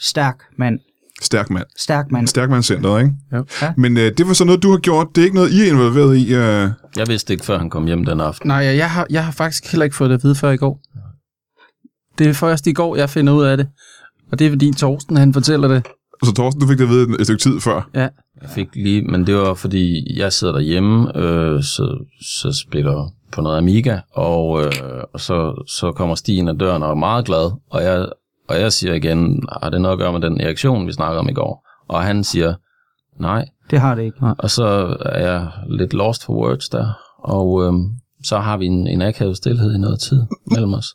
stærk 0.00 0.36
mand. 0.58 0.78
Stærk 1.22 1.50
mand. 1.50 1.64
Stærk 1.78 2.10
mand. 2.10 2.26
Stærkmandscenteret, 2.26 3.02
ikke? 3.02 3.14
Jo. 3.32 3.44
Ja. 3.62 3.72
Men 3.76 3.96
øh, 3.96 4.12
det 4.18 4.26
var 4.26 4.32
så 4.32 4.44
noget, 4.44 4.62
du 4.62 4.70
har 4.70 4.78
gjort. 4.78 5.06
Det 5.14 5.20
er 5.20 5.24
ikke 5.24 5.34
noget, 5.36 5.50
I 5.52 5.60
er 5.60 5.72
involveret 5.72 6.16
i. 6.16 6.34
Øh... 6.34 6.68
Jeg 6.96 7.08
vidste 7.08 7.32
ikke, 7.32 7.44
før 7.44 7.58
han 7.58 7.70
kom 7.70 7.86
hjem 7.86 8.04
den 8.04 8.20
aften. 8.20 8.48
Nej, 8.48 8.56
jeg 8.56 8.90
har, 8.90 9.06
jeg 9.10 9.24
har 9.24 9.32
faktisk 9.32 9.72
heller 9.72 9.84
ikke 9.84 9.96
fået 9.96 10.10
det 10.10 10.16
at 10.16 10.24
vide 10.24 10.34
før 10.34 10.50
i 10.50 10.56
går. 10.56 10.80
Det 12.18 12.26
er 12.26 12.32
først 12.32 12.66
i 12.66 12.72
går, 12.72 12.96
jeg 12.96 13.10
finder 13.10 13.32
ud 13.32 13.44
af 13.44 13.56
det. 13.56 13.68
Og 14.32 14.38
det 14.38 14.46
er 14.46 14.50
fordi 14.50 14.72
Torsten, 14.72 15.16
han 15.16 15.32
fortæller 15.32 15.68
det. 15.68 15.86
Så 16.24 16.32
Torsten, 16.32 16.60
du 16.60 16.66
fik 16.66 16.78
det 16.78 16.84
at 16.84 16.90
vide 16.90 17.02
et, 17.02 17.20
et 17.20 17.26
stykke 17.26 17.42
tid 17.42 17.60
før. 17.60 17.90
Ja, 17.94 18.08
Jeg 18.42 18.50
fik 18.54 18.68
lige, 18.74 19.02
men 19.02 19.26
det 19.26 19.36
var 19.36 19.54
fordi, 19.54 20.16
jeg 20.18 20.32
sidder 20.32 20.52
derhjemme, 20.52 21.18
øh, 21.18 21.62
så, 21.62 22.04
så 22.20 22.52
spiller 22.68 23.08
på 23.32 23.40
noget 23.40 23.58
Amiga, 23.58 23.98
og, 24.12 24.64
øh, 24.64 24.72
og 25.14 25.20
så, 25.20 25.64
så 25.68 25.92
kommer 25.92 26.14
Stien 26.14 26.48
af 26.48 26.58
døren 26.58 26.82
og 26.82 26.90
er 26.90 26.94
meget 26.94 27.24
glad, 27.26 27.52
og 27.70 27.82
jeg, 27.82 28.06
og 28.48 28.60
jeg 28.60 28.72
siger 28.72 28.94
igen, 28.94 29.42
har 29.62 29.70
det 29.70 29.80
noget 29.80 29.92
at 29.92 29.98
gøre 29.98 30.12
med 30.12 30.20
den 30.20 30.40
reaktion, 30.40 30.86
vi 30.86 30.92
snakkede 30.92 31.18
om 31.18 31.28
i 31.28 31.32
går? 31.32 31.66
Og 31.88 32.02
han 32.02 32.24
siger, 32.24 32.54
nej, 33.20 33.48
Det 33.70 33.80
har 33.80 33.94
det 33.94 34.02
ikke. 34.02 34.18
og 34.38 34.50
så 34.50 34.96
er 35.00 35.32
jeg 35.32 35.48
lidt 35.68 35.94
lost 35.94 36.24
for 36.24 36.32
words 36.32 36.68
der, 36.68 36.92
og 37.18 37.64
øhm, 37.64 37.90
så 38.24 38.38
har 38.38 38.56
vi 38.56 38.66
en, 38.66 38.86
en 38.86 39.02
akavet 39.02 39.36
stillhed 39.36 39.74
i 39.74 39.78
noget 39.78 40.00
tid 40.00 40.22
mellem 40.46 40.74
os. 40.74 40.86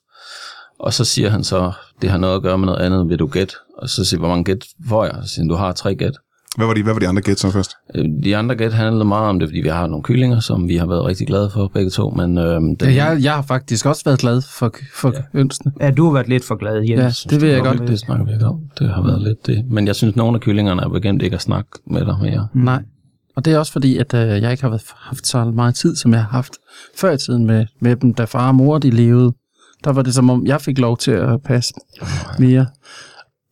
Og 0.79 0.93
så 0.93 1.05
siger 1.05 1.29
han 1.29 1.43
så, 1.43 1.71
det 2.01 2.09
har 2.09 2.17
noget 2.17 2.35
at 2.35 2.41
gøre 2.41 2.57
med 2.57 2.65
noget 2.65 2.79
andet, 2.79 3.09
vil 3.09 3.19
du 3.19 3.27
gætte? 3.27 3.53
Og 3.77 3.89
så 3.89 4.05
siger 4.05 4.19
hvor 4.19 4.27
mange 4.27 4.43
gæt 4.43 4.65
får 4.89 5.05
jeg? 5.05 5.15
Så 5.23 5.29
siger 5.29 5.47
du 5.47 5.55
har 5.55 5.71
tre 5.71 5.95
gæt. 5.95 6.13
Hvad 6.57 6.67
var 6.67 6.73
de, 6.73 6.83
hvad 6.83 6.93
var 6.93 6.99
de 6.99 7.07
andre 7.07 7.21
gæt 7.21 7.39
så 7.39 7.51
først? 7.51 7.71
Øh, 7.95 8.05
De 8.23 8.37
andre 8.37 8.55
gæt 8.55 8.73
handlede 8.73 9.05
meget 9.05 9.29
om 9.29 9.39
det, 9.39 9.49
fordi 9.49 9.59
vi 9.61 9.67
har 9.69 9.87
nogle 9.87 10.03
kyllinger, 10.03 10.39
som 10.39 10.67
vi 10.67 10.75
har 10.77 10.85
været 10.85 11.05
rigtig 11.05 11.27
glade 11.27 11.49
for 11.53 11.67
begge 11.73 11.89
to, 11.91 12.09
men 12.09 12.37
øhm, 12.37 12.75
den, 12.75 12.89
ja 12.93 13.05
jeg, 13.05 13.23
jeg 13.23 13.33
har 13.33 13.41
faktisk 13.41 13.85
også 13.85 14.01
været 14.05 14.19
glad 14.19 14.41
for, 14.41 14.73
for 14.95 15.11
ja. 15.15 15.21
hønsene. 15.33 15.71
Ja, 15.81 15.91
du 15.91 16.05
har 16.05 16.13
været 16.13 16.27
lidt 16.29 16.43
for 16.45 16.55
glad, 16.55 16.75
Jens. 16.83 17.25
Ja, 17.25 17.29
det 17.29 17.41
vil 17.41 17.49
jeg 17.49 17.63
det, 17.63 17.77
godt. 17.77 17.87
det 17.89 17.99
snakker 17.99 18.25
vi 18.25 18.31
ikke 18.33 18.45
om. 18.45 18.59
Det 18.79 18.89
har 18.89 19.03
været 19.03 19.21
lidt 19.21 19.47
det. 19.47 19.65
Men 19.71 19.87
jeg 19.87 19.95
synes, 19.95 20.15
nogle 20.15 20.35
af 20.35 20.41
kyllingerne 20.41 20.81
er 20.81 20.89
begyndt 20.89 21.21
ikke 21.23 21.33
at 21.35 21.41
snakke 21.41 21.69
med 21.87 22.05
dig 22.05 22.15
mere. 22.21 22.47
Nej. 22.53 22.83
Og 23.35 23.45
det 23.45 23.53
er 23.53 23.57
også 23.59 23.71
fordi, 23.71 23.97
at 23.97 24.13
øh, 24.13 24.41
jeg 24.41 24.51
ikke 24.51 24.63
har 24.63 24.69
været- 24.69 24.83
haft 24.95 25.27
så 25.27 25.45
meget 25.45 25.75
tid, 25.75 25.95
som 25.95 26.11
jeg 26.13 26.19
har 26.23 26.29
haft 26.29 26.53
før 26.97 27.11
i 27.11 27.17
tiden 27.17 27.45
med, 27.45 27.65
med 27.81 27.95
dem, 27.95 28.13
da 28.13 28.23
far 28.23 28.47
og 28.47 28.55
mor 28.55 28.77
de 28.77 28.89
levede. 28.89 29.33
Der 29.83 29.91
var 29.93 30.01
det 30.01 30.13
som 30.13 30.29
om, 30.29 30.45
jeg 30.45 30.61
fik 30.61 30.79
lov 30.79 30.97
til 30.97 31.11
at 31.11 31.41
passe 31.45 31.73
mere. 32.39 32.65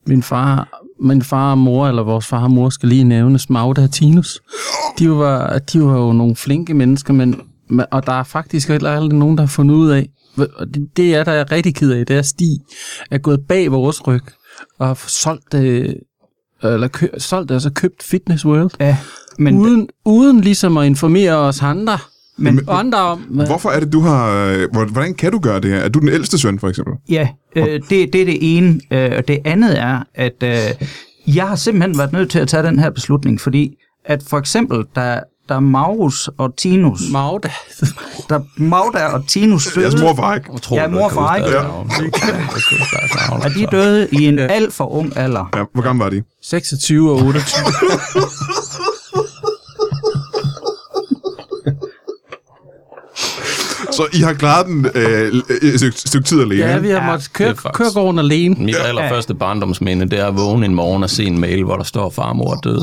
Min 0.08 0.24
far, 0.24 0.68
min 1.00 1.22
far 1.22 1.52
og 1.52 1.58
mor, 1.58 1.88
eller 1.88 2.04
vores 2.04 2.26
far 2.26 2.44
og 2.44 2.52
mor, 2.52 2.70
skal 2.70 2.90
lige 2.90 3.04
nævnes, 3.04 3.50
Magda 3.50 3.84
og 3.84 3.92
Tinus. 3.92 4.42
De 5.00 5.10
var, 5.10 5.60
de 5.60 5.84
var 5.84 5.98
jo 5.98 6.12
nogle 6.12 6.36
flinke 6.36 6.74
mennesker, 6.74 7.14
men, 7.14 7.42
og 7.92 8.06
der 8.06 8.14
er 8.14 8.24
faktisk 8.24 8.68
heller 8.68 8.90
aldrig 8.90 9.20
nogen, 9.20 9.38
der 9.38 9.42
har 9.42 9.48
fundet 9.48 9.76
ud 9.76 9.90
af, 9.90 10.10
og 10.38 10.68
det, 10.98 11.16
er 11.16 11.24
der 11.24 11.32
er 11.32 11.52
rigtig 11.52 11.76
ked 11.76 11.92
af, 11.92 12.06
det 12.06 12.18
er 12.18 12.22
Stig, 12.22 12.58
er 13.12 13.18
gået 13.18 13.40
bag 13.48 13.72
vores 13.72 14.08
ryg 14.08 14.24
og 14.80 14.88
har 14.88 15.04
solgt 15.08 15.52
det, 15.52 15.96
eller 16.64 16.88
kø, 16.88 17.08
solgt 17.18 17.52
altså 17.52 17.70
købt 17.70 18.04
Fitness 18.04 18.46
World, 18.46 18.72
Ja, 18.80 18.98
men, 19.40 19.58
uden, 19.58 19.88
uden 20.06 20.42
ligesom 20.42 20.78
at 20.78 20.86
informere 20.86 21.36
os 21.36 21.62
andre, 21.62 21.98
men 22.38 22.60
andre 22.68 22.98
om, 22.98 23.20
Hvorfor 23.20 23.70
er 23.70 23.80
det, 23.80 23.94
du 23.94 24.02
har... 24.02 24.30
øh, 24.46 24.68
hvor- 24.72 24.86
Hvordan 24.86 25.14
kan 25.14 25.32
du 25.32 25.40
gøre 25.40 25.60
det 25.60 25.72
her? 25.72 25.78
Er 25.80 25.90
du 25.90 26.00
den 26.00 26.10
ældste 26.10 26.38
søn, 26.38 26.60
for 26.60 26.70
eksempel? 26.70 26.94
ja, 27.10 27.28
øh, 27.56 27.66
det, 27.90 27.90
det 28.14 28.22
er 28.22 28.26
det 28.26 28.38
ene. 28.58 28.80
Øh, 28.92 29.12
og 29.18 29.28
det 29.28 29.40
andet 29.46 29.80
er, 29.80 30.00
at 30.16 30.44
øh, 30.44 30.88
jeg 31.36 31.48
har 31.48 31.56
simpelthen 31.56 31.98
været 31.98 32.14
nødt 32.14 32.32
til 32.32 32.40
at 32.40 32.48
tage 32.48 32.64
den 32.64 32.80
her 32.80 32.90
beslutning, 32.90 33.42
fordi 33.42 33.76
at 34.06 34.24
for 34.30 34.38
eksempel, 34.38 34.84
da, 34.96 35.20
da 35.50 35.60
Maurus 35.60 36.30
og 36.38 36.58
Tinus, 36.58 37.00
Magda, 37.12 37.50
da 38.30 38.40
Magda 38.58 39.06
og 39.06 39.28
Tinus 39.28 39.78
Jeres 39.78 39.94
døde, 39.94 40.04
mor 40.04 40.10
og 40.12 40.18
far, 40.18 40.36
ikke? 40.36 40.52
Utroligt, 40.54 40.84
Ja, 40.84 40.88
mor 40.90 41.10
kan 41.10 41.46
ikke? 41.46 41.58
navne, 41.58 41.90
er 43.44 43.50
de 43.50 43.62
altså. 43.62 43.68
døde 43.72 44.08
i 44.12 44.26
en 44.26 44.40
alt 44.40 44.74
for 44.74 44.94
ung 44.94 45.18
alder. 45.18 45.50
Ja, 45.56 45.64
hvor 45.74 45.82
gammel 45.84 46.04
var 46.04 46.10
de? 46.10 46.24
26 46.44 47.12
og 47.12 47.18
28. 47.18 47.66
Så 53.92 54.04
I 54.14 54.18
har 54.22 54.34
klaret 54.34 54.66
den 54.68 54.86
øh, 54.96 55.34
et 55.62 55.80
stykke, 55.80 56.00
stykke 56.00 56.28
tid 56.28 56.42
alene, 56.42 56.62
Ja, 56.66 56.78
vi 56.78 56.90
har 56.90 57.04
Ja, 57.06 57.12
måttet 57.12 57.34
køre, 57.34 57.56
faktisk- 57.56 57.74
køre 57.78 57.88
gården 57.94 58.20
alene. 58.20 58.56
Mit 58.60 58.76
allerførste 58.86 59.34
barndomsminde, 59.36 60.10
det 60.10 60.20
er 60.20 60.26
at 60.26 60.36
vågne 60.38 60.66
en 60.66 60.76
morgen 60.76 61.04
og 61.04 61.10
se 61.10 61.24
en 61.26 61.40
mail, 61.40 61.64
hvor 61.64 61.76
der 61.78 61.84
står, 61.84 62.10
far 62.10 62.30
og 62.30 62.36
mor 62.36 62.54
er 62.54 62.58
døde. 62.60 62.82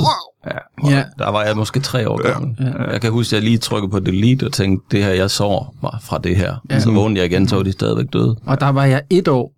Ja. 0.91 1.03
Der 1.19 1.31
var 1.31 1.43
jeg 1.45 1.57
måske 1.57 1.81
tre 1.81 2.09
år 2.11 2.33
gammel. 2.33 2.57
Ja. 2.61 2.93
Jeg 2.93 3.01
kan 3.01 3.11
huske, 3.11 3.37
at 3.37 3.43
jeg 3.43 3.49
lige 3.51 3.59
trykkede 3.59 3.91
på 3.91 4.01
delete 4.01 4.45
og 4.47 4.53
tænkte, 4.53 4.97
det 4.97 5.05
her, 5.05 5.11
jeg 5.13 5.31
så 5.31 5.45
var 5.83 6.01
fra 6.05 6.19
det 6.19 6.37
her. 6.37 6.55
Ja. 6.71 6.81
Så 6.81 6.91
vågnede 6.91 7.21
jeg 7.21 7.31
igen, 7.33 7.49
så 7.49 7.57
var 7.57 7.63
de 7.63 7.73
stadigvæk 7.73 8.07
døde. 8.13 8.37
Og 8.47 8.61
der 8.61 8.69
var 8.69 8.85
jeg 8.85 9.03
et 9.11 9.29
år. 9.29 9.51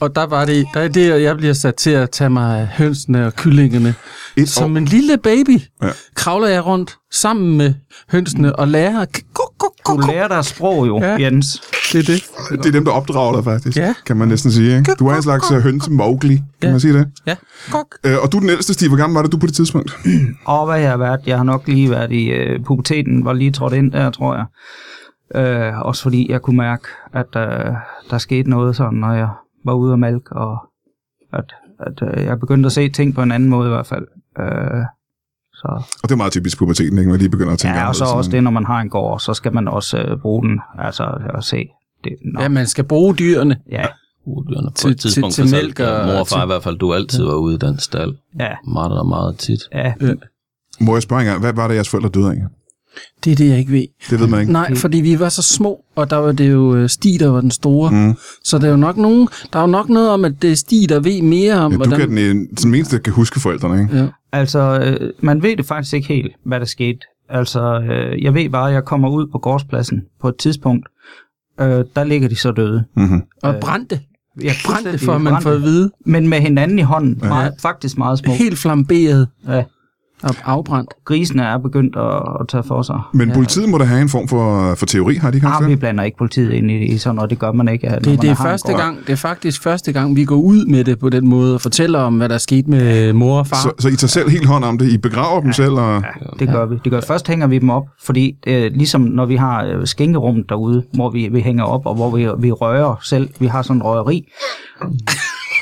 Og 0.00 0.14
der 0.16 0.26
var 0.26 0.44
det, 0.44 0.66
der 0.74 0.80
er 0.80 0.88
det, 0.88 1.10
at 1.10 1.22
jeg 1.22 1.36
bliver 1.36 1.52
sat 1.52 1.74
til 1.74 1.90
at 1.90 2.10
tage 2.10 2.30
mig 2.30 2.60
af 2.60 2.66
hønsene 2.66 3.26
og 3.26 3.34
kyllingerne. 3.36 3.94
Et 4.36 4.48
Som 4.48 4.72
år. 4.72 4.76
en 4.78 4.84
lille 4.84 5.18
baby 5.18 5.58
Ja. 5.82 5.88
kravler 6.14 6.48
jeg 6.48 6.66
rundt 6.66 6.96
sammen 7.12 7.56
med 7.56 7.74
hønsene 8.12 8.56
og 8.56 8.68
lærer. 8.68 9.04
Kuk, 9.04 9.24
kuk, 9.34 9.50
Du 9.58 9.66
kuk, 9.84 9.98
kuk. 10.00 10.06
lærer 10.10 10.28
dig 10.28 10.44
sprog 10.44 10.86
jo, 10.86 10.98
Ja. 11.02 11.16
Jens. 11.20 11.62
Det 11.92 11.98
er 11.98 12.12
det. 12.12 12.24
Det 12.62 12.66
er 12.66 12.72
dem, 12.72 12.84
der 12.84 12.92
opdrager 12.92 13.34
dig, 13.36 13.44
faktisk. 13.44 13.76
Ja. 13.76 13.94
Kan 14.06 14.16
man 14.16 14.28
næsten 14.28 14.52
sige, 14.52 14.78
ikke? 14.78 14.94
Du 14.98 15.06
er 15.06 15.14
en 15.16 15.22
slags 15.22 15.50
uh, 15.50 15.56
hønse 15.58 15.90
Mowgli, 15.92 16.34
kan 16.36 16.44
Ja. 16.62 16.70
man 16.70 16.80
sige 16.80 16.92
det? 16.94 17.08
Ja. 17.26 17.36
Kuk. 17.70 17.86
Øh, 18.04 18.16
og 18.22 18.32
du 18.32 18.36
er 18.36 18.40
den 18.40 18.50
ældste, 18.50 18.74
Stig. 18.74 18.88
Hvor 18.88 18.96
gammel 18.96 19.14
var 19.14 19.22
det 19.22 19.32
du 19.32 19.36
på 19.38 19.46
det 19.46 19.54
tidspunkt? 19.54 19.96
Og 20.46 20.66
hvad 20.66 20.80
jeg 20.80 20.90
har 20.90 20.96
været, 20.96 21.20
jeg 21.26 21.36
har 21.36 21.44
nok 21.44 21.68
lige 21.68 21.90
været 21.90 22.12
i 22.12 22.24
øh, 22.28 22.64
puberteten, 22.64 23.24
var 23.24 23.32
lige 23.32 23.50
trådt 23.52 23.72
ind 23.72 23.92
der, 23.92 24.10
tror 24.10 24.34
jeg. 24.34 24.44
Øh, 25.42 25.78
også 25.80 26.02
fordi 26.02 26.30
jeg 26.30 26.42
kunne 26.42 26.56
mærke, 26.56 26.82
at 27.14 27.26
øh, 27.36 27.72
der 28.10 28.18
skete 28.18 28.50
noget 28.50 28.76
sådan, 28.76 28.98
når 28.98 29.12
jeg 29.12 29.28
var 29.64 29.72
ude 29.72 29.92
af 29.92 29.98
malk, 29.98 30.30
og 30.30 30.58
at, 31.32 31.52
at 31.80 32.02
øh, 32.18 32.24
jeg 32.24 32.40
begyndte 32.40 32.66
at 32.66 32.72
se 32.72 32.88
ting 32.88 33.14
på 33.14 33.22
en 33.22 33.32
anden 33.32 33.48
måde 33.48 33.66
i 33.66 33.72
hvert 33.72 33.86
fald. 33.86 34.06
Øh, 34.40 34.84
så, 35.54 35.82
Og 36.02 36.08
det 36.08 36.12
er 36.12 36.16
meget 36.16 36.32
typisk 36.32 36.58
puberteten, 36.58 36.98
ikke? 36.98 37.10
Man 37.10 37.18
lige 37.18 37.28
begynder 37.30 37.52
at 37.52 37.58
tænke 37.58 37.78
ja, 37.78 37.88
og 37.88 37.94
så 37.94 38.04
også 38.04 38.30
det, 38.30 38.42
når 38.44 38.50
man 38.50 38.64
har 38.64 38.80
en 38.80 38.88
gård, 38.90 39.20
så 39.20 39.34
skal 39.34 39.54
man 39.54 39.68
også 39.68 39.98
øh, 39.98 40.18
bruge 40.20 40.48
den, 40.48 40.60
altså 40.78 41.04
at 41.34 41.44
se. 41.44 41.68
Det, 42.04 42.12
nå, 42.34 42.40
Ja, 42.40 42.48
man 42.48 42.66
skal 42.66 42.84
bruge 42.84 43.14
dyrene. 43.14 43.60
ja, 43.70 43.86
Udyrene. 44.26 44.68
På 44.70 44.74
Til- 44.74 44.90
et 44.90 45.00
tidspunkt 45.00 45.34
til- 45.34 45.46
til 45.46 45.54
mælk 45.56 45.80
og- 45.80 46.06
mor 46.06 46.12
og 46.20 46.26
far 46.28 46.36
til- 46.36 46.44
i 46.44 46.46
hvert 46.46 46.62
fald, 46.62 46.78
du 46.78 46.94
altid 46.94 47.24
var 47.24 47.34
ude 47.34 47.54
i 47.54 47.58
den 47.58 47.78
stald. 47.78 48.14
ja, 48.40 48.50
Meget 48.68 48.98
og 48.98 49.06
meget 49.06 49.38
tit. 49.38 49.60
ja. 49.74 49.94
Må 50.80 50.94
jeg 50.94 51.02
spørge 51.02 51.22
engang, 51.22 51.40
hvad 51.40 51.52
var 51.52 51.68
det, 51.68 51.74
jeres 51.74 51.88
forældre 51.88 52.08
døde 52.10 52.30
af? 52.30 52.36
Det 53.24 53.32
er 53.32 53.36
det, 53.36 53.48
jeg 53.48 53.58
ikke 53.58 53.72
ved. 53.72 53.84
Det 54.10 54.20
ved 54.20 54.26
man 54.26 54.40
ikke. 54.40 54.52
Nej, 54.52 54.74
fordi 54.74 55.00
vi 55.00 55.18
var 55.20 55.28
så 55.28 55.42
små, 55.42 55.84
og 55.96 56.10
der 56.10 56.16
var 56.16 56.32
det 56.32 56.50
jo 56.50 56.74
øh, 56.76 56.88
Stig, 56.88 57.20
der 57.20 57.28
var 57.28 57.40
den 57.40 57.50
store. 57.50 57.90
Mm. 57.90 58.14
Så 58.44 58.58
der 58.58 58.66
er 58.66 58.70
jo 58.70 58.76
nok 58.76 58.96
nogen, 58.96 59.28
der 59.52 59.58
er 59.58 59.62
jo 59.62 59.66
nok 59.66 59.88
noget 59.88 60.10
om, 60.10 60.24
at 60.24 60.32
det 60.42 60.52
er 60.52 60.56
Stig, 60.56 60.88
der 60.88 61.00
ved 61.00 61.22
mere 61.22 61.54
om, 61.54 61.72
Ja, 61.72 61.78
du 61.78 61.90
kan 61.96 62.08
den, 62.08 62.18
en- 62.18 62.46
den 62.46 62.74
eneste, 62.74 62.96
der 62.96 63.02
kan 63.02 63.12
huske 63.12 63.40
forældrene, 63.40 63.82
ikke? 63.82 63.96
Ja. 63.96 64.06
Altså, 64.32 64.58
øh, 64.80 65.10
man 65.20 65.42
ved 65.42 65.56
det 65.56 65.66
faktisk 65.66 65.94
ikke 65.94 66.08
helt, 66.08 66.32
hvad 66.44 66.60
der 66.60 66.66
skete. 66.66 66.98
Altså, 67.28 67.80
øh, 67.80 68.22
jeg 68.22 68.34
ved 68.34 68.48
bare, 68.50 68.68
at 68.68 68.74
jeg 68.74 68.84
kommer 68.84 69.08
ud 69.08 69.26
på 69.32 69.38
gårdspladsen 69.38 70.02
på 70.20 70.28
et 70.28 70.36
tidspunkt. 70.36 70.86
Øh, 71.60 71.84
der 71.96 72.04
ligger 72.04 72.28
de 72.28 72.36
så 72.36 72.52
døde. 72.52 72.84
Mm-hmm. 72.96 73.22
Og 73.42 73.54
brændte. 73.60 74.00
Jeg 74.42 74.52
Brændte, 74.66 74.98
for 74.98 75.12
at 75.12 75.20
man 75.20 75.42
får 75.42 75.50
at 75.50 75.62
vide. 75.62 75.90
Men 76.06 76.28
med 76.28 76.38
hinanden 76.40 76.78
i 76.78 76.82
hånden. 76.82 77.18
Meget, 77.22 77.52
faktisk 77.62 77.98
meget 77.98 78.18
små. 78.18 78.32
Helt 78.32 78.58
flamberet 78.58 79.28
Ja. 79.48 79.62
Og 80.22 80.34
afbrændt. 80.44 80.90
Grisene 81.04 81.42
er 81.42 81.58
begyndt 81.58 81.96
at, 81.96 82.40
at 82.40 82.48
tage 82.48 82.62
for 82.62 82.82
sig. 82.82 83.00
Men 83.14 83.28
ja. 83.28 83.34
politiet 83.34 83.68
må 83.68 83.78
da 83.78 83.84
have 83.84 84.02
en 84.02 84.08
form 84.08 84.28
for, 84.28 84.74
for 84.74 84.86
teori, 84.86 85.14
har 85.14 85.30
de 85.30 85.36
ikke 85.36 85.46
haft 85.46 85.64
Ah, 85.64 85.70
vi 85.70 85.76
blander 85.76 86.04
ikke 86.04 86.18
politiet 86.18 86.52
ind 86.52 86.70
i, 86.70 86.84
i 86.84 86.98
sådan 86.98 87.14
noget. 87.14 87.30
Det 87.30 87.38
gør 87.38 87.52
man 87.52 87.68
ikke. 87.68 87.86
Det, 87.86 88.06
man 88.06 88.16
det, 88.16 88.30
er 88.30 88.34
første 88.34 88.72
gang, 88.72 88.98
det 89.06 89.12
er 89.12 89.16
faktisk 89.16 89.62
første 89.62 89.92
gang, 89.92 90.16
vi 90.16 90.24
går 90.24 90.36
ud 90.36 90.66
med 90.66 90.84
det 90.84 90.98
på 90.98 91.08
den 91.08 91.28
måde 91.28 91.54
og 91.54 91.60
fortæller 91.60 91.98
om, 91.98 92.16
hvad 92.16 92.28
der 92.28 92.34
er 92.34 92.38
sket 92.38 92.68
med 92.68 93.12
mor 93.12 93.38
og 93.38 93.46
far. 93.46 93.56
Så, 93.56 93.72
så 93.78 93.88
I 93.88 93.96
tager 93.96 94.08
selv 94.08 94.28
helt 94.28 94.46
hånd 94.46 94.64
om 94.64 94.78
det? 94.78 94.88
I 94.92 94.98
begraver 94.98 95.40
dem 95.40 95.52
selv? 95.52 95.72
Og... 95.72 96.02
Det 96.38 96.48
gør 96.48 96.66
vi. 96.66 96.76
Det 96.84 96.92
gør. 96.92 97.00
Først 97.00 97.28
hænger 97.28 97.46
vi 97.46 97.58
dem 97.58 97.70
op, 97.70 97.84
fordi 98.04 98.36
øh, 98.46 98.72
ligesom 98.74 99.00
når 99.00 99.26
vi 99.26 99.36
har 99.36 99.64
øh, 99.64 99.86
skænkerummet 99.86 100.48
derude, 100.48 100.82
hvor 100.94 101.10
vi, 101.10 101.28
vi 101.28 101.40
hænger 101.40 101.64
op, 101.64 101.86
og 101.86 101.94
hvor 101.94 102.10
vi, 102.16 102.28
vi 102.38 102.52
rører 102.52 103.00
selv, 103.02 103.28
vi 103.38 103.46
har 103.46 103.62
sådan 103.62 103.76
en 103.76 103.82
røgeri, 103.82 104.28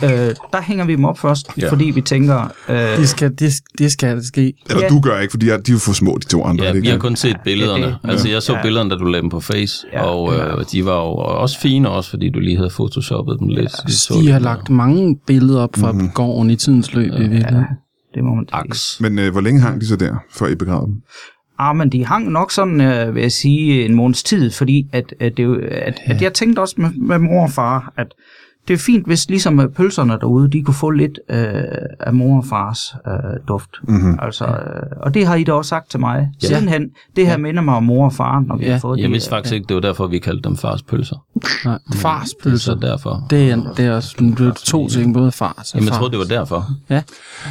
øh, 0.02 0.08
der 0.52 0.62
hænger 0.62 0.84
vi 0.86 0.92
dem 0.96 1.04
op 1.04 1.18
først, 1.18 1.48
Ja. 1.56 1.62
ja. 1.62 1.70
fordi 1.72 1.84
vi 1.84 2.00
tænker, 2.00 2.52
øh, 2.68 2.76
Det 2.76 3.08
skal, 3.08 3.30
det, 3.38 3.52
det 3.78 3.92
skal 3.92 4.24
ske. 4.24 4.52
Eller 4.70 4.82
Ja. 4.82 4.88
du 4.88 5.00
gør 5.00 5.18
ikke, 5.20 5.30
fordi 5.30 5.46
de 5.46 5.52
er 5.52 5.56
de 5.56 5.70
er 5.70 5.74
jo 5.74 5.78
for 5.78 5.92
små, 5.92 6.18
de 6.22 6.26
to 6.26 6.44
andre. 6.44 6.64
Ja, 6.64 6.72
vi 6.72 6.86
har 6.88 6.98
kun 6.98 7.16
set 7.16 7.36
billederne. 7.44 7.86
det- 7.86 7.98
Altså, 8.04 8.28
jeg 8.28 8.42
så 8.42 8.52
Ja. 8.56 8.62
billederne, 8.62 8.90
da 8.90 8.96
du 8.96 9.04
lagde 9.04 9.22
dem 9.22 9.30
på 9.30 9.40
Face, 9.40 9.86
Ja, 9.92 10.02
og 10.02 10.34
øh, 10.34 10.64
de 10.72 10.84
var 10.84 10.96
jo 10.96 11.10
også 11.14 11.60
fine, 11.60 11.88
også 11.88 12.10
fordi 12.10 12.30
du 12.30 12.38
lige 12.38 12.56
havde 12.56 12.70
photoshoppet 12.70 13.36
dem 13.40 13.48
lidt. 13.48 13.72
Vi 13.86 13.92
så 13.92 14.14
De 14.14 14.18
dem 14.18 14.26
har 14.26 14.38
der. 14.38 14.44
lagt 14.44 14.70
mange 14.70 15.16
billeder 15.26 15.60
op 15.60 15.70
fra 15.76 15.92
mm-hmm. 15.92 16.10
gården 16.10 16.50
i 16.50 16.56
tidens 16.56 16.94
løb. 16.94 17.12
Ja, 17.12 17.18
ja. 17.22 17.62
det 18.14 18.24
må 18.24 18.34
man. 18.34 18.46
Aks. 18.52 19.00
Men 19.00 19.18
øh, 19.18 19.32
hvor 19.32 19.40
længe 19.40 19.60
hang 19.60 19.80
de 19.80 19.86
så 19.86 19.96
der, 19.96 20.14
før 20.34 20.46
I 20.46 20.54
begravede 20.54 20.86
dem? 20.86 20.94
Ah, 21.60 21.76
men 21.76 21.92
de 21.92 22.04
hang 22.06 22.30
nok 22.30 22.52
sådan, 22.52 22.80
øh, 22.80 23.14
vil 23.14 23.20
jeg 23.20 23.32
sige, 23.32 23.84
en 23.84 23.94
måneds 23.94 24.22
tid, 24.22 24.50
fordi 24.50 24.86
at, 24.92 25.14
at, 25.20 25.32
det, 25.36 25.42
jo- 25.44 25.60
at, 25.70 26.00
at 26.06 26.22
jeg 26.22 26.32
tænkte 26.34 26.60
også 26.60 26.74
med, 26.78 26.90
med 26.90 27.18
mor 27.18 27.42
og 27.42 27.50
far, 27.50 27.92
at 27.96 28.06
det 28.68 28.74
er 28.74 28.78
fint, 28.78 29.06
hvis 29.06 29.28
ligesom 29.28 29.60
øh, 29.60 29.68
pølserne 29.68 30.12
derude, 30.12 30.50
de 30.50 30.62
kunne 30.62 30.74
få 30.74 30.90
lidt 30.90 31.18
øh, 31.30 31.62
af 32.00 32.14
mor 32.14 32.36
og 32.38 32.44
fars 32.46 32.94
øh, 33.08 33.12
duft. 33.48 33.70
Mm-hmm. 33.88 34.18
Altså, 34.22 34.44
øh, 34.44 34.82
og 35.00 35.14
det 35.14 35.26
har 35.26 35.34
I 35.34 35.44
da 35.44 35.52
også 35.52 35.68
sagt 35.68 35.90
til 35.90 36.00
mig. 36.00 36.28
Ja. 36.42 36.46
Sidenhen, 36.48 36.82
det 37.16 37.26
her 37.26 37.36
minder 37.36 37.62
mig 37.62 37.74
om 37.74 37.82
mor 37.82 38.04
og 38.04 38.12
far, 38.12 38.40
når 38.40 38.56
vi 38.56 38.64
Ja. 38.64 38.72
har 38.72 38.78
fået 38.78 38.98
Jeg 38.98 39.06
de, 39.08 39.12
vidste 39.12 39.30
faktisk 39.30 39.54
ikke, 39.54 39.66
det 39.68 39.74
var 39.74 39.80
derfor, 39.80 40.06
vi 40.06 40.18
kaldte 40.18 40.48
dem 40.48 40.56
fars 40.56 40.82
pølser. 40.82 41.16
Nej, 41.64 41.78
Så 41.92 41.98
farspølser. 41.98 42.74
derfor. 42.74 43.26
Det 43.30 43.50
er, 43.50 43.72
det 43.76 43.86
er 43.86 43.92
også 43.92 44.16
det 44.38 44.40
er 44.46 44.52
to 44.64 44.88
ting, 44.88 45.14
både 45.14 45.32
fars 45.32 45.72
og 45.72 45.74
Jamen, 45.74 45.88
jeg 45.88 45.96
troede, 45.96 46.10
det 46.10 46.18
var 46.18 46.24
derfor. 46.24 46.64
Ja. 46.90 47.02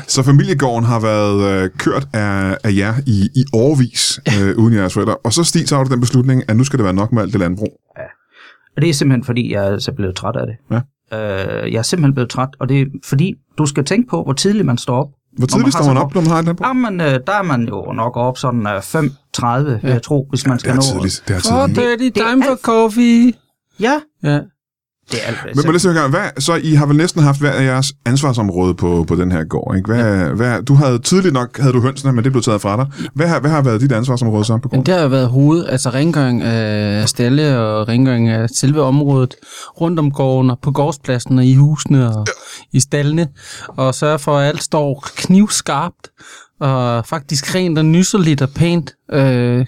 Så 0.07 0.23
familiegården 0.23 0.83
har 0.85 0.99
været 0.99 1.63
øh, 1.63 1.69
kørt 1.77 2.07
af, 2.13 2.57
af 2.63 2.71
jer 2.77 2.93
i, 3.05 3.29
i 3.35 3.43
årvis, 3.53 4.19
øh, 4.41 4.57
uden 4.57 4.73
jeres 4.73 4.93
forældre. 4.93 5.15
Og 5.17 5.33
så 5.33 5.43
Stig, 5.43 5.67
så 5.67 5.75
har 5.77 5.83
du 5.83 5.91
den 5.93 5.99
beslutning, 5.99 6.43
at 6.47 6.57
nu 6.57 6.63
skal 6.63 6.79
det 6.79 6.83
være 6.83 6.93
nok 6.93 7.11
med 7.11 7.21
alt 7.21 7.31
det 7.33 7.39
landbrug. 7.39 7.79
Og 8.75 8.81
det 8.81 8.89
er 8.89 8.93
simpelthen, 8.93 9.23
fordi 9.23 9.53
jeg 9.53 9.67
er 9.67 9.77
så 9.79 9.91
blevet 9.91 10.15
træt 10.15 10.35
af 10.35 10.47
det. 10.47 10.55
Ja. 10.75 10.81
Øh, 11.13 11.19
jeg 11.73 11.77
er 11.77 11.81
simpelthen 11.81 12.13
blevet 12.13 12.29
træt, 12.29 12.49
og 12.59 12.69
det 12.69 12.81
er 12.81 12.85
fordi, 13.05 13.33
du 13.57 13.65
skal 13.65 13.85
tænke 13.85 14.09
på, 14.09 14.23
hvor 14.23 14.33
tidligt 14.33 14.65
man 14.65 14.77
står 14.77 14.95
op. 14.99 15.07
Hvor 15.37 15.47
tidligt 15.47 15.73
står 15.73 15.85
man 15.87 15.97
op, 15.97 16.13
når 16.15 16.21
man 16.21 16.29
har 16.31 16.39
et 16.39 16.45
landbrug? 16.45 16.67
Jamen, 16.67 17.01
øh, 17.01 17.19
der 17.27 17.33
er 17.33 17.43
man 17.43 17.67
jo 17.67 17.91
nok 17.95 18.17
op 18.17 18.37
sådan 18.37 18.67
øh, 18.67 18.77
5.30, 18.77 19.57
vil 19.85 19.91
jeg 19.91 20.01
tro, 20.03 20.27
hvis 20.29 20.45
man 20.47 20.53
Det 20.53 20.59
skal 20.61 20.71
er 20.71 20.75
nå. 20.75 20.81
tidligt. 20.81 21.23
Det 21.27 21.35
er 21.35 21.39
tidligt. 21.39 22.15
det 22.15 22.21
er 22.21 22.29
time 22.29 22.43
for 22.43 22.55
coffee. 22.55 23.33
Ja, 23.79 23.99
Ja. 24.23 24.39
Det 25.11 25.19
er 25.23 25.27
alt. 25.27 25.37
Men, 25.55 25.65
høre, 25.65 25.91
en 25.91 25.95
gang, 25.95 26.09
hvad, 26.09 26.41
så 26.41 26.55
I 26.55 26.73
har 26.73 26.85
vel 26.85 26.97
næsten 26.97 27.23
haft 27.23 27.39
hver 27.39 27.51
af 27.51 27.63
jeres 27.63 27.93
ansvarsområde 28.05 28.73
på, 28.73 29.05
på 29.07 29.15
den 29.15 29.31
her 29.31 29.43
gård, 29.43 29.75
ikke? 29.77 29.93
Hvad, 29.93 30.29
hvad, 30.35 30.63
du 30.63 30.73
havde 30.73 30.99
tidligt 30.99 31.33
nok, 31.33 31.59
havde 31.59 31.73
du 31.73 31.81
hønsene, 31.81 32.13
men 32.13 32.23
det 32.23 32.31
blev 32.31 32.41
taget 32.41 32.61
fra 32.61 32.77
dig. 32.77 33.09
Hvad 33.13 33.27
hvad 33.41 33.51
har 33.51 33.61
været 33.61 33.81
dit 33.81 33.91
ansvarsområde 33.91 34.45
så 34.45 34.57
på 34.57 34.69
gården? 34.69 34.85
det 34.85 34.93
har 34.93 35.01
jo 35.01 35.07
været 35.07 35.27
hoved, 35.27 35.65
altså 35.65 35.89
rengøring 35.89 36.41
af 36.41 37.09
stalle 37.09 37.59
og 37.59 37.87
rengøring 37.87 38.29
af 38.29 38.49
selve 38.49 38.81
området 38.81 39.35
rundt 39.81 39.99
om 39.99 40.11
gården 40.11 40.49
og 40.49 40.59
på 40.61 40.71
gårdspladsen 40.71 41.37
og 41.37 41.45
i 41.45 41.55
husene 41.55 42.15
og 42.15 42.27
i 42.73 42.79
stallene. 42.79 43.27
Og 43.67 43.95
sørge 43.95 44.19
for, 44.19 44.37
at 44.37 44.47
alt 44.47 44.63
står 44.63 45.07
knivskarpt 45.15 46.09
og 46.59 47.05
faktisk 47.05 47.55
rent 47.55 47.77
og 47.77 47.85
nyseligt 47.85 48.41
og 48.41 48.49
pænt. 48.49 48.91
Øh, 49.13 49.65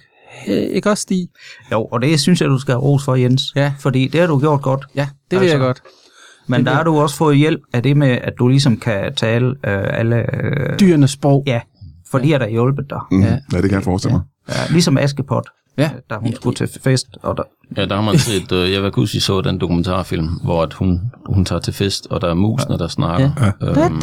ikke 0.48 0.90
også, 0.90 1.02
Stig? 1.02 1.28
Jo, 1.72 1.86
og 1.86 2.02
det 2.02 2.20
synes 2.20 2.42
jeg, 2.42 2.50
du 2.50 2.58
skal 2.60 2.72
have 2.74 2.82
ros 2.82 3.04
for, 3.06 3.16
Jens. 3.16 3.42
Ja. 3.56 3.74
Fordi 3.80 4.08
det 4.08 4.20
har 4.20 4.28
du 4.28 4.40
gjort 4.40 4.62
godt. 4.62 4.86
Ja, 4.96 5.08
det 5.32 5.40
vil 5.40 5.46
Altså, 5.46 5.58
jeg 5.58 5.60
godt. 5.66 5.82
Men 6.48 6.66
der 6.66 6.72
har 6.74 6.84
du 6.84 7.00
også 7.00 7.16
fået 7.16 7.38
hjælp 7.38 7.62
af 7.74 7.84
det 7.84 7.98
med, 7.98 8.08
at 8.24 8.34
du 8.40 8.48
ligesom 8.48 8.78
kan 8.78 9.16
tale 9.16 9.48
øh, 9.48 10.00
alle... 10.00 10.16
Øh, 10.36 10.80
Dyrenes 10.80 11.12
sprog. 11.12 11.44
ja, 11.48 11.62
for 12.12 12.20
de 12.20 12.32
har 12.32 12.38
der 12.40 12.48
hjulpet 12.50 12.86
dig. 12.90 13.00
Mm, 13.12 13.22
Ja. 13.22 13.28
ja. 13.28 13.38
ja, 13.54 13.58
det 13.62 13.70
kan 13.70 13.76
jeg 13.76 13.84
forestille 13.84 14.14
mig. 14.16 14.22
Ja, 14.50 14.54
ligesom 14.72 14.98
Askepot, 14.98 15.46
Ja. 15.80 15.90
da 16.10 16.16
hun 16.16 16.36
skulle 16.36 16.56
til 16.56 16.70
fest. 16.84 17.08
Og 17.24 17.38
der, 17.38 17.44
Ja, 17.78 17.86
der 17.86 17.96
har 17.96 18.02
man 18.02 18.18
set, 18.20 18.52
øh, 18.52 18.72
jeg 18.72 18.84
vil 18.84 18.92
huske, 18.96 19.18
I 19.18 19.20
så 19.20 19.42
den 19.42 19.60
dokumentarfilm, 19.60 20.28
hvor 20.44 20.64
at 20.64 20.74
hun, 20.74 21.02
hun 21.26 21.46
tager 21.46 21.60
til 21.60 21.74
fest, 21.74 22.08
og 22.10 22.22
der 22.22 22.28
er 22.30 22.34
musene, 22.34 22.78
der 22.78 22.88
snakker. 22.88 23.30
Ja. 23.62 23.68
Øhm, 23.68 24.00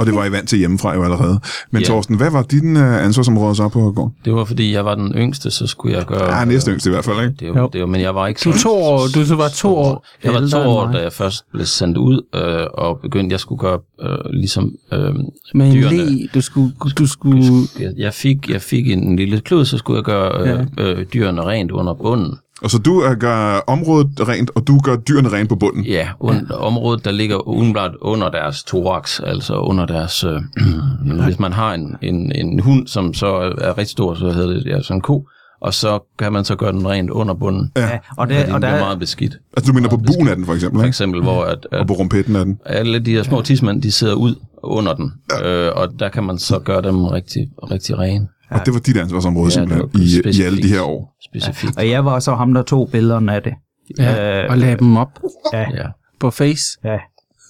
Og 0.00 0.06
det 0.06 0.14
var 0.14 0.24
I 0.24 0.32
vant 0.32 0.48
til 0.48 0.58
hjemmefra 0.58 0.94
jo 0.94 1.02
allerede. 1.04 1.40
Men 1.70 1.82
Ja. 1.82 1.86
Torsten, 1.86 2.16
hvad 2.16 2.30
var 2.30 2.42
din 2.42 2.76
uh, 2.76 3.04
ansvarsområde 3.04 3.54
så 3.54 3.68
på 3.68 3.92
gården? 3.92 4.14
det 4.24 4.34
var 4.34 4.44
fordi, 4.44 4.72
jeg 4.72 4.84
var 4.84 4.94
den 4.94 5.12
yngste, 5.16 5.50
så 5.50 5.66
skulle 5.66 5.96
jeg 5.96 6.06
gøre... 6.06 6.36
Ja, 6.38 6.44
næste 6.44 6.70
yngste 6.70 6.90
i 6.90 6.92
hvert 6.92 7.04
fald, 7.04 7.20
ikke? 7.20 7.34
Det 7.40 7.54
var, 7.54 7.66
det 7.66 7.80
var, 7.80 7.86
men 7.86 8.00
jeg 8.00 8.14
var 8.14 8.26
ikke 8.26 8.40
Du 8.44 8.58
to 8.58 8.70
år, 8.82 9.00
du 9.14 9.34
var 9.36 9.48
to 9.48 9.76
år 9.76 10.06
Jeg 10.24 10.34
var 10.34 10.48
to 10.48 10.58
år, 10.68 10.92
da 10.92 10.98
jeg 11.02 11.12
først 11.12 11.44
blev 11.52 11.66
sendt 11.66 11.96
ud, 11.98 12.22
øh, 12.34 12.66
og 12.74 12.98
begyndte, 13.02 13.32
jeg 13.32 13.40
skulle 13.40 13.58
gøre 13.58 13.78
øh, 14.02 14.18
ligesom 14.32 14.72
øh, 14.92 15.14
Med 15.54 15.66
en 15.66 15.72
dyrene. 15.74 15.96
le, 16.10 16.28
du 16.34 16.40
skulle, 16.40 16.72
du 16.98 17.06
skulle 17.06 17.44
Jeg, 17.80 17.92
jeg, 17.96 18.14
fik, 18.14 18.50
jeg 18.50 18.62
fik 18.62 18.90
en 18.90 19.16
lille 19.16 19.39
klud, 19.44 19.64
så 19.64 19.78
skulle 19.78 19.96
jeg 19.96 20.04
gøre 20.04 20.58
øh, 20.58 20.66
øh, 20.78 21.06
dyrene 21.14 21.42
rent 21.42 21.70
under 21.70 21.94
bunden. 21.94 22.38
Og 22.62 22.70
så 22.70 22.78
du 22.78 23.04
uh, 23.04 23.12
gør 23.12 23.64
området 23.66 24.28
rent, 24.28 24.50
og 24.54 24.66
du 24.66 24.78
gør 24.78 24.96
dyrene 24.96 25.28
rent 25.28 25.48
på 25.48 25.56
bunden. 25.56 25.84
Ja, 25.84 26.08
und, 26.20 26.50
området, 26.50 27.04
der 27.04 27.10
ligger 27.10 27.48
umiddelbart 27.48 27.90
under 28.00 28.30
deres 28.30 28.64
thorax, 28.64 29.20
altså 29.20 29.54
under 29.54 29.86
deres... 29.86 30.24
Øh, 30.24 30.40
hvis 31.26 31.38
man 31.38 31.52
har 31.52 31.74
en, 31.74 31.96
en, 32.02 32.32
en 32.34 32.60
hund, 32.60 32.86
som 32.86 33.14
så 33.14 33.26
er 33.58 33.78
rigtig 33.78 33.92
stor, 33.92 34.14
så 34.14 34.30
hedder 34.30 34.54
det 34.54 34.66
ja, 34.66 34.82
sådan 34.82 34.96
en 34.96 35.00
ko, 35.00 35.28
og 35.60 35.74
så 35.74 35.98
kan 36.18 36.32
man 36.32 36.44
så 36.44 36.56
gøre 36.56 36.72
den 36.72 36.88
rent 36.88 37.10
under 37.10 37.34
bunden. 37.34 37.72
Ja. 37.76 37.80
ja, 37.80 37.92
og, 37.92 38.00
Og 38.18 38.28
det, 38.28 38.52
og 38.52 38.62
der, 38.62 38.78
meget 38.78 38.98
beskidt. 38.98 39.36
Altså, 39.56 39.72
du 39.72 39.74
mener 39.74 39.88
på 39.88 39.96
buen 39.96 40.28
af 40.28 40.36
den, 40.36 40.46
for 40.46 40.54
eksempel, 40.54 40.78
For 40.78 40.84
ikke? 40.84 40.88
eksempel, 40.88 41.22
hvor 41.22 41.44
at, 41.44 41.66
Og 41.72 41.80
at 41.80 41.86
på 41.86 41.92
rumpetten 41.92 42.36
af 42.36 42.44
den. 42.44 42.58
alle 42.66 42.98
de 42.98 43.10
her 43.10 43.22
små 43.22 43.42
tidsmænd, 43.42 43.82
de 43.82 43.92
sidder 43.92 44.14
ud 44.14 44.34
under 44.62 44.94
den, 44.94 45.12
øh, 45.44 45.72
og 45.74 45.88
der 45.98 46.08
kan 46.08 46.24
man 46.24 46.38
så 46.38 46.58
gøre 46.58 46.82
dem 46.82 47.04
rigtig, 47.04 47.48
rigtig 47.70 47.98
rene. 47.98 48.28
Og 48.50 48.66
det 48.66 48.74
var 48.74 48.80
dit 48.80 48.96
ansvarsområde 48.96 49.46
Ja, 49.46 49.50
simpelthen 49.50 49.82
det 49.88 49.94
var 49.94 50.00
i, 50.00 50.04
i 50.04 50.08
specifikt. 50.20 50.46
alle 50.46 50.62
de 50.62 50.68
her 50.68 50.82
år. 50.82 51.16
Specifikt. 51.30 51.76
og 51.78 51.88
jeg 51.90 52.04
var 52.04 52.18
så 52.18 52.34
ham, 52.34 52.54
der 52.54 52.62
tog 52.62 52.88
billederne 52.92 53.34
af 53.34 53.42
det. 53.42 53.52
ja, 53.98 54.42
Øh, 54.44 54.50
og 54.50 54.58
lagde 54.58 54.76
dem 54.76 54.96
op 54.96 55.18
Ja, 55.52 55.60
Ja. 55.70 55.86
på 56.20 56.30
face. 56.30 56.64
ja. 56.84 56.98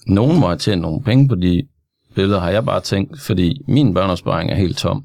Nogen 0.07 0.39
må 0.39 0.47
have 0.47 0.57
tjent 0.57 0.81
nogle 0.81 1.03
penge 1.03 1.27
på 1.27 1.35
de 1.35 1.63
billeder, 2.15 2.39
har 2.39 2.49
jeg 2.49 2.65
bare 2.65 2.81
tænkt, 2.81 3.21
fordi 3.21 3.61
min 3.67 3.93
børneopsparing 3.93 4.51
er 4.51 4.55
helt 4.55 4.77
tom. 4.77 5.03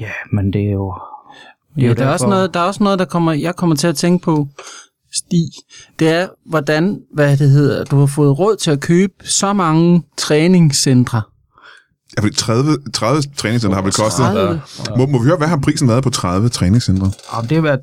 ja, 0.00 0.10
men 0.32 0.52
det 0.52 0.60
er 0.66 0.72
jo... 0.72 0.94
Ja, 1.76 1.86
jo 1.86 1.92
der, 1.94 2.06
er 2.06 2.12
også 2.12 2.26
noget, 2.26 2.54
der 2.54 2.60
er 2.60 2.64
også 2.64 2.82
noget, 2.84 2.98
der 2.98 3.04
kommer, 3.04 3.32
jeg 3.32 3.56
kommer 3.56 3.76
til 3.76 3.86
at 3.88 3.96
tænke 3.96 4.24
på, 4.24 4.48
Stig. 5.14 5.48
Det 5.98 6.08
er, 6.08 6.28
hvordan, 6.46 7.00
hvad 7.14 7.36
det 7.36 7.50
hedder, 7.50 7.84
du 7.84 7.98
har 7.98 8.06
fået 8.06 8.38
råd 8.38 8.56
til 8.56 8.70
at 8.70 8.80
købe 8.80 9.12
så 9.24 9.52
mange 9.52 10.02
træningscentre. 10.16 11.22
Ja, 12.16 12.22
fordi 12.22 12.34
30, 12.34 12.78
30 12.94 13.22
træningscenter 13.36 13.76
har 13.76 13.82
vel 13.82 13.92
kostet... 13.92 14.24
30? 14.24 14.60
Må, 14.96 15.06
må 15.06 15.18
vi 15.18 15.24
høre, 15.24 15.36
hvad 15.36 15.48
har 15.48 15.58
prisen 15.62 15.88
været 15.88 16.02
på 16.04 16.10
30 16.10 16.48
træningscentre? 16.48 17.10
Og 17.28 17.42
det 17.42 17.52
har 17.52 17.62
været 17.62 17.80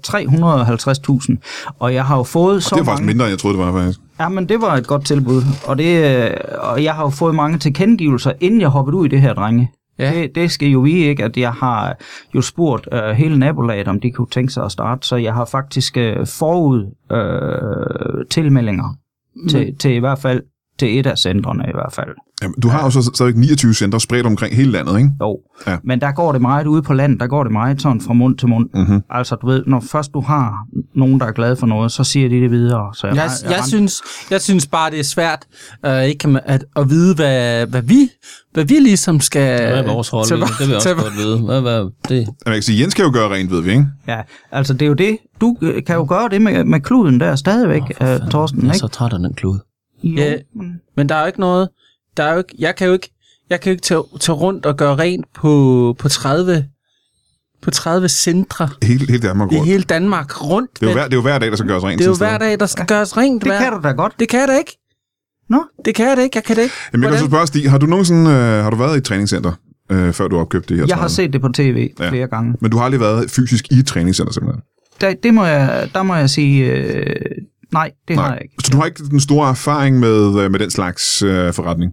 350.000, 1.30 1.74
og 1.80 1.94
jeg 1.94 2.06
har 2.06 2.18
jo 2.18 2.24
fået 2.24 2.64
så 2.64 2.76
Det 2.76 2.82
er 2.82 2.86
faktisk 2.86 3.02
mange... 3.02 3.08
mindre, 3.08 3.26
end 3.26 3.30
jeg 3.30 3.40
troede, 3.40 3.58
det 3.58 3.66
var 3.66 3.72
faktisk. 3.72 4.00
Ja, 4.20 4.30
men 4.30 4.50
det 4.50 4.62
var 4.62 4.76
et 4.76 4.88
godt 4.88 5.06
tilbud, 5.06 5.44
og, 5.66 5.78
det, 5.78 6.26
øh, 6.26 6.38
og 6.58 6.84
jeg 6.84 6.94
har 6.96 7.04
jo 7.04 7.10
fået 7.10 7.36
mange 7.36 7.58
tilkendegivelser, 7.58 8.32
inden 8.40 8.62
jeg 8.62 8.70
hoppede 8.70 8.98
ud 8.98 9.06
i 9.06 9.10
det 9.10 9.22
her, 9.22 9.34
drenge. 9.34 9.72
Ja. 10.00 10.14
Det, 10.14 10.36
det 10.36 10.52
skal 10.52 10.68
jo 10.68 10.80
vide, 10.80 11.00
ikke, 11.00 11.24
at 11.24 11.38
jeg 11.38 11.52
har 11.54 11.98
jo 12.36 12.42
spurgt 12.42 12.88
øh, 12.92 13.10
hele 13.10 13.40
nabolaget, 13.40 13.88
om 13.88 14.00
de 14.00 14.12
kunne 14.12 14.28
tænke 14.32 14.54
sig 14.54 14.66
at 14.66 14.72
starte, 14.72 15.08
så 15.08 15.16
jeg 15.16 15.34
har 15.34 15.46
faktisk 15.46 15.98
øh, 15.98 16.28
forud 16.28 16.86
øh, 17.12 18.26
tilmeldinger 18.32 18.96
til, 19.50 19.76
til 19.80 19.92
i 19.92 20.00
hvert 20.00 20.20
fald 20.20 20.42
til 20.80 21.00
et 21.00 21.06
af 21.06 21.18
centrene 21.18 21.66
i 21.70 21.74
hvert 21.74 21.94
fald. 21.94 22.10
Jamen, 22.42 22.56
du 22.64 22.68
har 22.68 22.84
jo 22.84 22.90
så 22.90 23.12
stadig 23.16 23.36
29 23.36 23.74
centre 23.74 24.00
spredt 24.00 24.26
omkring 24.26 24.56
hele 24.56 24.72
landet, 24.72 24.98
ikke? 24.98 25.10
Jo, 25.22 25.40
Ja. 25.68 25.78
men 25.84 26.02
der 26.02 26.12
går 26.12 26.32
det 26.32 26.42
meget 26.42 26.68
ude 26.68 26.82
på 26.82 26.94
landet, 26.94 27.20
der 27.20 27.28
går 27.28 27.44
det 27.44 27.52
meget 27.52 27.82
sådan 27.82 28.02
fra 28.02 28.14
mund 28.14 28.38
til 28.38 28.48
mund. 28.48 28.70
Mhm. 28.74 28.82
Mm-hmm. 28.84 29.02
Altså, 29.10 29.36
du 29.36 29.48
ved, 29.48 29.64
når 29.68 29.80
først 29.80 30.14
du 30.14 30.22
har 30.22 30.66
nogen, 30.96 31.20
der 31.20 31.26
er 31.26 31.32
glade 31.32 31.56
for 31.56 31.68
noget, 31.68 31.92
så 31.92 32.04
siger 32.04 32.30
de 32.30 32.36
det 32.36 32.52
videre. 32.52 32.94
Så 32.96 33.08
jeg, 33.08 33.16
Jeg, 33.16 33.30
jeg, 33.44 33.52
jeg, 33.52 33.64
synes, 33.68 34.02
jeg 34.32 34.42
synes 34.42 34.68
bare, 34.68 34.92
det 34.92 35.00
er 35.00 35.04
svært 35.04 35.46
uh, 35.88 36.04
ikke 36.04 36.42
at, 36.46 36.66
at 36.76 36.90
vide, 36.90 37.16
hvad, 37.16 37.66
hvad, 37.66 37.82
vi, 37.82 38.10
hvad 38.54 38.64
vi 38.66 38.74
ligesom 38.74 39.20
skal... 39.20 39.58
Hvad 39.62 39.84
er 39.84 39.94
vores 39.94 40.14
rolle? 40.14 40.30
det? 40.30 40.40
Vil 40.60 40.68
jeg 40.68 40.76
også 40.76 40.88
til- 40.90 40.98
godt 41.04 41.18
vide. 41.18 41.38
Hvad, 41.38 41.62
hvad, 41.62 41.80
det? 42.10 42.16
Jamen, 42.16 42.28
jeg 42.46 42.54
kan 42.54 42.62
sige, 42.64 42.82
Jens 42.82 42.94
kan 42.94 43.06
jo 43.06 43.12
gøre 43.14 43.30
rent, 43.34 43.52
ved 43.52 43.62
vi, 43.62 43.70
ikke? 43.70 43.86
Ja, 44.08 44.22
altså 44.52 44.74
det 44.74 44.82
er 44.82 44.88
jo 44.88 44.94
det. 44.94 45.18
Du 45.42 45.58
øh, 45.62 45.84
kan 45.88 45.96
jo 45.96 46.06
gøre 46.10 46.30
det 46.30 46.42
med, 46.42 46.64
med 46.64 46.80
kluden 46.80 47.20
der 47.20 47.36
stadigvæk, 47.36 47.82
oh, 48.02 48.30
Torsten, 48.32 48.60
Jeg 48.62 48.68
er 48.68 48.74
ikke? 48.74 48.80
så 48.80 48.88
træt 48.88 49.14
af 49.14 49.20
den 49.20 49.34
klud. 49.34 49.60
Jo, 50.04 50.16
Ja. 50.22 50.36
men- 50.56 50.80
Men 50.98 51.10
der 51.10 51.16
er 51.16 51.22
jo 51.22 51.28
ikke 51.28 51.40
noget... 51.40 51.70
Der 52.20 52.26
er 52.26 52.32
jo 52.32 52.38
ikke, 52.38 52.56
jeg 52.60 52.76
kan 52.76 52.88
jo 52.88 52.94
ikke, 52.94 53.12
jeg 53.50 53.62
kan 53.62 53.70
jo 53.70 53.72
ikke 53.72 53.82
tage, 53.82 54.04
tage 54.20 54.36
rundt 54.36 54.66
og 54.66 54.78
gøre 54.78 54.96
rent 54.96 55.26
på, 55.36 55.96
på 56.00 56.10
30 56.10 56.66
på 57.62 57.72
30 57.72 58.10
centre 58.10 58.70
Hele, 58.84 59.06
hele 59.08 59.20
Danmark 59.20 59.52
i 59.52 59.56
rundt. 59.58 59.68
hele 59.70 59.84
Danmark 59.84 60.44
rundt. 60.44 60.70
Det 60.80 60.84
er, 60.86 60.88
jo 60.90 60.94
hver, 60.94 61.04
det 61.04 61.14
er 61.14 61.18
jo 61.18 61.22
hver 61.22 61.40
dag, 61.40 61.50
der 61.50 61.56
skal 61.56 61.68
gøres 61.70 61.84
rent. 61.84 62.00
det 62.00 62.06
er 62.06 62.10
jo 62.10 62.16
hver 62.16 62.38
dag, 62.38 62.60
der 62.60 62.66
skal 62.66 62.86
gøres 62.86 63.18
rent. 63.18 63.44
Det 63.44 63.52
hver. 63.52 63.60
kan 63.60 63.72
du 63.74 63.80
da 63.84 63.92
godt. 63.92 64.14
Det 64.20 64.30
kan 64.30 64.40
jeg 64.40 64.48
da 64.48 64.58
ikke. 64.58 64.78
Nå, 65.50 65.64
Det 65.86 65.96
kan 65.96 66.08
jeg 66.08 66.18
da 66.18 66.22
ikke. 66.22 66.38
Jeg 66.38 66.44
kan 66.44 66.56
det 66.56 66.62
ikke. 66.64 66.76
Jamen, 66.94 67.04
jeg 67.04 67.12
kan 67.12 67.20
så 67.20 67.28
Hvordan? 67.28 67.48
spørge 67.48 67.48
Stig, 67.48 67.72
har 67.72 67.78
du 67.78 67.86
nogensinde 67.86 68.32
øh, 68.32 68.38
har 68.64 68.70
du 68.70 68.76
været 68.78 68.96
i 68.96 68.98
et 68.98 69.04
træningscenter, 69.04 69.52
øh, 69.92 70.14
før 70.14 70.28
du 70.28 70.38
opkøbte 70.40 70.70
det 70.70 70.78
her 70.78 70.86
jeg 70.88 70.96
har 70.96 71.02
30? 71.08 71.16
set 71.16 71.34
det 71.34 71.42
på 71.42 71.48
tv 71.54 71.90
Ja. 72.00 72.04
ja. 72.06 72.10
flere 72.12 72.28
gange. 72.28 72.56
Men 72.62 72.72
du 72.72 72.78
har 72.78 72.86
aldrig 72.86 73.00
været 73.02 73.32
fysisk 73.32 73.72
i 73.72 73.80
et 73.80 73.88
træningscenter, 73.88 74.34
simpelthen? 74.34 74.64
Der, 75.02 75.14
det 75.24 75.34
må 75.34 75.46
jeg, 75.46 75.90
der 75.94 76.04
må 76.04 76.16
jeg 76.16 76.30
sige, 76.30 76.66
øh, 76.74 77.16
nej, 77.74 77.92
det 78.08 78.16
Nej. 78.16 78.26
har 78.26 78.34
jeg 78.34 78.42
ikke. 78.44 78.56
Så 78.64 78.72
du 78.72 78.78
har 78.78 78.86
ikke 78.86 79.04
den 79.04 79.20
store 79.20 79.50
erfaring 79.50 80.00
med, 80.00 80.40
øh, 80.44 80.52
med 80.52 80.60
den 80.60 80.72
slags 80.72 81.22
øh, 81.22 81.54
forretning? 81.54 81.92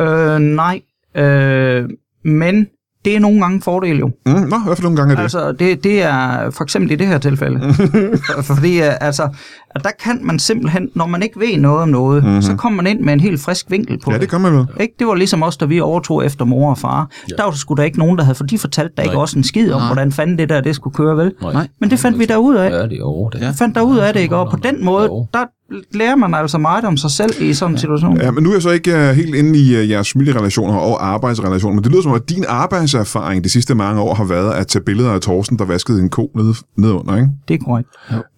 Øh, 0.00 0.38
nej, 0.38 0.80
øh, 1.16 1.88
men 2.24 2.66
det 3.04 3.16
er 3.16 3.20
nogle 3.20 3.40
gange 3.40 3.62
fordel 3.62 3.98
jo. 3.98 4.10
Mm, 4.26 4.32
nå, 4.32 4.56
hvad 4.66 4.76
for 4.76 4.82
nogle 4.82 4.96
gange 4.96 5.12
er 5.12 5.16
det? 5.16 5.22
Altså, 5.22 5.52
det, 5.52 5.84
det 5.84 6.02
er 6.02 6.50
for 6.50 6.62
eksempel 6.64 6.90
i 6.90 6.94
det 6.96 7.06
her 7.06 7.18
tilfælde. 7.18 7.60
For- 7.74 8.42
Fordi 8.54 8.78
øh, 8.82 8.92
altså, 9.00 9.28
at 9.70 9.84
der 9.84 9.90
kan 10.04 10.18
man 10.22 10.38
simpelthen, 10.38 10.88
når 10.94 11.06
man 11.06 11.22
ikke 11.22 11.40
ved 11.40 11.56
noget 11.58 11.82
om 11.82 11.88
noget, 11.88 12.24
mm-hmm. 12.24 12.42
så 12.42 12.54
kommer 12.56 12.82
man 12.82 12.86
ind 12.96 13.00
med 13.00 13.12
en 13.12 13.20
helt 13.20 13.40
frisk 13.40 13.70
vinkel 13.70 13.98
på 14.04 14.12
ja, 14.12 14.18
det 14.18 14.28
gør 14.30 14.38
man. 14.38 14.66
Ikke? 14.80 14.94
Det 14.98 15.06
var 15.06 15.14
ligesom 15.14 15.42
os, 15.42 15.56
da 15.56 15.64
vi 15.64 15.80
overtog 15.80 16.24
efter 16.26 16.44
mor 16.44 16.70
og 16.70 16.78
far. 16.78 17.10
Ja. 17.30 17.34
Der 17.36 17.42
var 17.42 17.50
der 17.50 17.56
sgu 17.58 17.74
da 17.74 17.82
ikke 17.82 17.98
nogen, 17.98 18.18
der 18.18 18.24
havde, 18.24 18.34
for 18.34 18.44
de 18.44 18.58
fortalte 18.58 18.92
der 18.96 19.02
ikke 19.02 19.18
også 19.18 19.38
en 19.38 19.44
skid 19.44 19.72
om, 19.72 19.80
Nej. 19.80 19.88
hvordan 19.88 20.12
fanden 20.12 20.38
det 20.38 20.48
der 20.48 20.60
det 20.60 20.74
skulle 20.74 20.94
køre, 20.94 21.16
vel? 21.16 21.32
Nej. 21.42 21.68
Men 21.80 21.90
det 21.90 21.98
fandt 21.98 22.18
vi 22.18 22.24
der 22.24 22.36
ud 22.36 22.54
af. 22.56 22.70
Ja, 22.70 22.82
det 22.82 22.92
er 22.92 22.96
jo 22.96 23.28
det. 23.32 23.40
Vi 23.40 23.46
fandt 23.58 23.74
der 23.74 23.82
ud 23.82 23.98
af 23.98 24.12
det, 24.12 24.20
ikke? 24.20 24.36
Og 24.36 24.50
på 24.50 24.56
den 24.56 24.84
måde, 24.84 25.04
Jo. 25.04 25.26
der 25.34 25.44
lærer 25.92 26.16
man 26.16 26.34
altså 26.34 26.58
meget 26.58 26.84
om 26.84 26.96
sig 26.96 27.10
selv 27.10 27.42
i 27.42 27.54
sådan 27.54 27.74
en 27.74 27.78
situation. 27.78 28.20
Ja, 28.20 28.30
men 28.30 28.42
nu 28.42 28.50
er 28.50 28.54
jeg 28.54 28.62
så 28.62 28.70
ikke 28.70 28.94
uh, 28.94 28.98
helt 28.98 29.34
inde 29.34 29.58
i 29.58 29.76
uh, 29.78 29.90
jeres 29.90 30.12
familierelationer 30.12 30.74
og 30.74 31.06
arbejdsrelationer, 31.06 31.74
men 31.74 31.84
det 31.84 31.92
lyder 31.92 32.02
som, 32.02 32.12
at 32.12 32.28
din 32.28 32.44
arbejdserfaring 32.48 33.44
de 33.44 33.48
sidste 33.48 33.74
mange 33.74 34.00
år 34.00 34.14
har 34.14 34.24
været 34.24 34.54
at 34.54 34.66
tage 34.66 34.82
billeder 34.82 35.12
af 35.12 35.20
Torsten, 35.20 35.58
der 35.58 35.64
vaskede 35.64 36.00
en 36.00 36.08
ko 36.08 36.30
nede, 36.34 36.54
nedunder, 36.76 37.16
ikke? 37.16 37.28
Det 37.48 37.54
er 37.54 37.64
korrekt. 37.64 37.88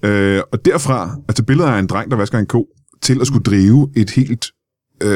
Øh, 0.02 0.42
og 0.52 0.64
derfra 0.64 1.16
at 1.28 1.34
tage 1.34 1.44
billeder 1.44 1.68
af 1.68 1.78
en 1.78 1.86
dreng, 1.86 2.10
der 2.10 2.16
vasker 2.16 2.38
en 2.38 2.46
ko, 2.46 2.66
til 3.02 3.20
at 3.20 3.26
skulle 3.26 3.42
drive 3.42 3.88
et 3.96 4.10
helt... 4.10 4.46
Øh, 5.02 5.10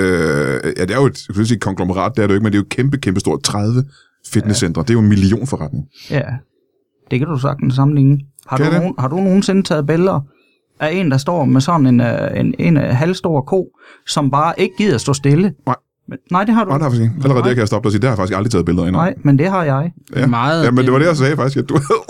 ja, 0.78 0.82
det 0.82 0.90
er 0.90 1.00
jo 1.00 1.06
et, 1.06 1.28
jeg 1.28 1.36
vil 1.36 1.46
sige 1.46 1.58
konglomerat, 1.58 2.12
det 2.16 2.22
er 2.22 2.26
det 2.26 2.32
jo 2.32 2.34
ikke, 2.34 2.44
men 2.44 2.52
det 2.52 2.58
er 2.58 2.60
jo 2.60 2.64
et 2.64 2.68
kæmpe, 2.68 2.98
kæmpe 2.98 3.20
stort 3.20 3.42
30 3.42 3.84
fitnesscentre. 4.32 4.82
Det 4.82 4.90
er 4.90 4.94
jo 4.94 5.00
en 5.00 5.08
millionforretning. 5.08 5.84
Ja, 6.10 6.22
det 7.10 7.18
kan 7.18 7.28
du 7.28 7.38
sagtens 7.38 7.74
sammenligne. 7.74 8.18
Har, 8.46 8.56
Kan 8.56 8.72
du, 8.72 8.78
nogen, 8.78 8.94
har 8.98 9.08
du 9.08 9.16
nogensinde 9.16 9.62
taget 9.62 9.86
billeder 9.86 10.20
af 10.82 10.92
en, 10.92 11.10
der 11.10 11.16
står 11.18 11.44
med 11.44 11.60
sådan 11.60 11.86
en, 11.86 12.00
øh, 12.00 12.40
en, 12.40 12.54
en, 12.58 12.76
en 12.76 12.76
halvstor 12.76 13.40
ko, 13.40 13.66
som 14.06 14.30
bare 14.30 14.54
ikke 14.60 14.74
gider 14.78 14.98
stå 14.98 15.12
stille? 15.14 15.52
Nej. 15.66 15.74
Men, 16.08 16.18
nej, 16.30 16.44
det 16.44 16.54
har 16.54 16.64
du 16.64 16.70
Nej, 16.70 16.78
det 16.78 16.82
har 16.84 16.90
jeg 16.90 16.92
faktisk 16.98 17.02
ikke. 17.02 17.14
Allerede 17.24 17.42
der 17.44 17.48
kan 17.54 17.58
jeg 17.58 17.66
stoppe 17.66 17.84
dig 17.84 17.88
og 17.88 17.92
sige, 17.92 18.00
det 18.00 18.08
har 18.08 18.12
jeg 18.12 18.16
faktisk 18.18 18.36
aldrig 18.36 18.50
taget 18.52 18.66
billeder 18.66 18.86
af. 18.86 18.92
Nej, 18.92 19.14
men 19.24 19.38
det 19.38 19.50
har 19.50 19.64
jeg. 19.64 19.92
Ja. 20.16 20.26
Meget- 20.26 20.64
ja, 20.64 20.70
men 20.70 20.84
det 20.84 20.92
var 20.92 20.98
det, 20.98 21.06
jeg 21.06 21.16
sagde 21.16 21.36
faktisk, 21.36 21.56
at 21.56 21.68
du 21.68 21.74
havde. 21.74 22.02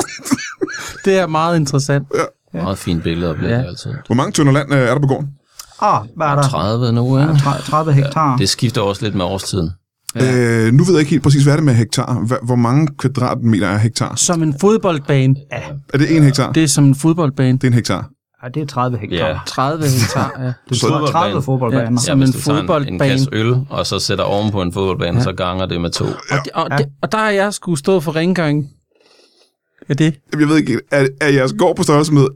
Det 1.04 1.18
er 1.18 1.26
meget 1.26 1.56
interessant. 1.56 2.06
Meget 2.54 2.78
fine 2.78 3.00
billeder 3.00 3.34
bliver 3.34 3.50
Ja. 3.50 3.58
det 3.58 3.66
altid. 3.66 3.90
Hvor 4.06 4.14
mange 4.14 4.32
tønder 4.32 4.52
land 4.52 4.72
øh, 4.74 4.78
er 4.78 4.92
der 4.94 5.00
på 5.00 5.06
gården? 5.06 5.28
Ah, 5.82 6.00
hvad 6.16 6.26
er 6.26 6.34
der? 6.34 6.42
30 6.42 6.92
nu, 6.92 7.18
Ja, 7.18 7.22
ikke? 7.22 7.40
30 7.40 7.62
30 7.62 7.92
hektar. 7.92 8.36
Det 8.36 8.48
skifter 8.48 8.80
også 8.80 9.04
lidt 9.04 9.14
med 9.14 9.24
årstiden. 9.24 9.70
Ja. 10.14 10.66
Øh, 10.66 10.72
nu 10.72 10.84
ved 10.84 10.92
jeg 10.92 11.00
ikke 11.00 11.10
helt 11.10 11.22
præcis, 11.22 11.42
hvad 11.42 11.52
er 11.52 11.56
det 11.56 11.64
med 11.64 11.74
hektar? 11.74 12.38
Hvor 12.44 12.56
mange 12.56 12.88
kvadratmeter 12.98 13.66
er 13.68 13.78
hektar? 13.78 14.14
Som 14.16 14.42
en 14.42 14.54
fodboldbane. 14.60 15.36
Er 15.50 15.98
det 15.98 16.16
en 16.16 16.22
hektar? 16.22 16.52
Det 16.52 16.62
er 16.62 16.68
som 16.68 16.84
en 16.84 16.94
fodboldbane. 16.94 17.58
det 17.58 17.64
er 17.64 17.68
en 17.68 17.74
hektar. 17.74 18.08
Ja, 18.42 18.48
det 18.48 18.62
er 18.62 18.66
30 18.66 18.98
hektar. 18.98 19.16
Ja. 19.28 19.38
30 19.46 19.84
hektar, 19.84 20.32
ja. 20.42 20.52
Det 20.68 20.76
Så- 20.80 20.86
er 20.86 21.06
30 21.06 21.42
fodboldbaner. 21.42 21.90
Ja, 21.90 21.96
Som 21.96 22.18
hvis 22.18 22.28
en 22.28 22.34
du 22.34 22.40
tager 22.40 22.58
fodboldbane. 22.58 22.88
En, 22.88 23.02
en 23.02 23.08
kasse 23.10 23.28
øl, 23.32 23.54
og 23.70 23.86
så 23.86 23.98
sætter 23.98 24.24
oven 24.24 24.50
på 24.50 24.62
en 24.62 24.72
fodboldbane, 24.72 25.16
ja. 25.18 25.22
så 25.24 25.32
ganger 25.32 25.66
det 25.66 25.80
med 25.80 25.90
to. 25.90 26.04
Og, 26.04 26.12
det, 26.44 26.52
og, 26.54 26.70
det, 26.78 26.86
og 27.02 27.12
der 27.12 27.18
har 27.18 27.30
jeg 27.30 27.54
skulle 27.54 27.78
stå 27.78 28.00
for 28.00 28.16
rengøring. 28.16 28.70
Ja, 29.88 29.94
det. 29.94 30.14
Jeg 30.38 30.48
ved 30.48 30.56
ikke, 30.56 30.80
er, 30.92 31.06
er 31.20 31.28
jeres 31.28 31.52
gård 31.58 31.76
på 31.76 31.82
størrelse 31.82 32.12
med 32.12 32.26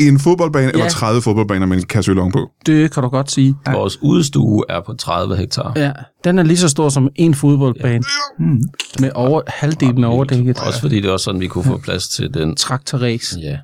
en 0.00 0.18
fodboldbane 0.18 0.64
ja. 0.64 0.70
eller 0.70 0.84
Ja. 0.84 0.88
30 0.90 1.22
fodboldbaner 1.22 1.66
med 1.66 1.76
en 1.76 1.82
kasse 1.82 2.10
øl 2.10 2.18
ovenpå? 2.18 2.50
Det 2.66 2.92
kan 2.94 3.02
du 3.02 3.08
godt 3.08 3.30
sige. 3.30 3.54
Ja. 3.66 3.72
Vores 3.72 3.98
udstue 4.02 4.64
er 4.68 4.80
på 4.80 4.92
30 4.94 5.36
hektar. 5.36 5.72
Ja, 5.76 5.92
den 6.24 6.38
er 6.38 6.42
lige 6.42 6.56
så 6.56 6.68
stor 6.68 6.88
som 6.88 7.08
en 7.14 7.34
fodboldbane. 7.34 8.04
Hmm. 8.38 8.60
Med 9.00 9.10
over, 9.14 9.40
halvdelen 9.46 10.04
overdækket. 10.04 10.58
Også 10.66 10.80
fordi 10.80 10.96
det 11.00 11.08
er 11.08 11.12
også 11.12 11.24
sådan, 11.24 11.40
vi 11.40 11.46
kunne 11.46 11.64
få 11.64 11.78
plads 11.78 12.08
til 12.08 12.34
den... 12.34 12.56
Traktorræs. 12.56 13.34
Ja. 13.42 13.56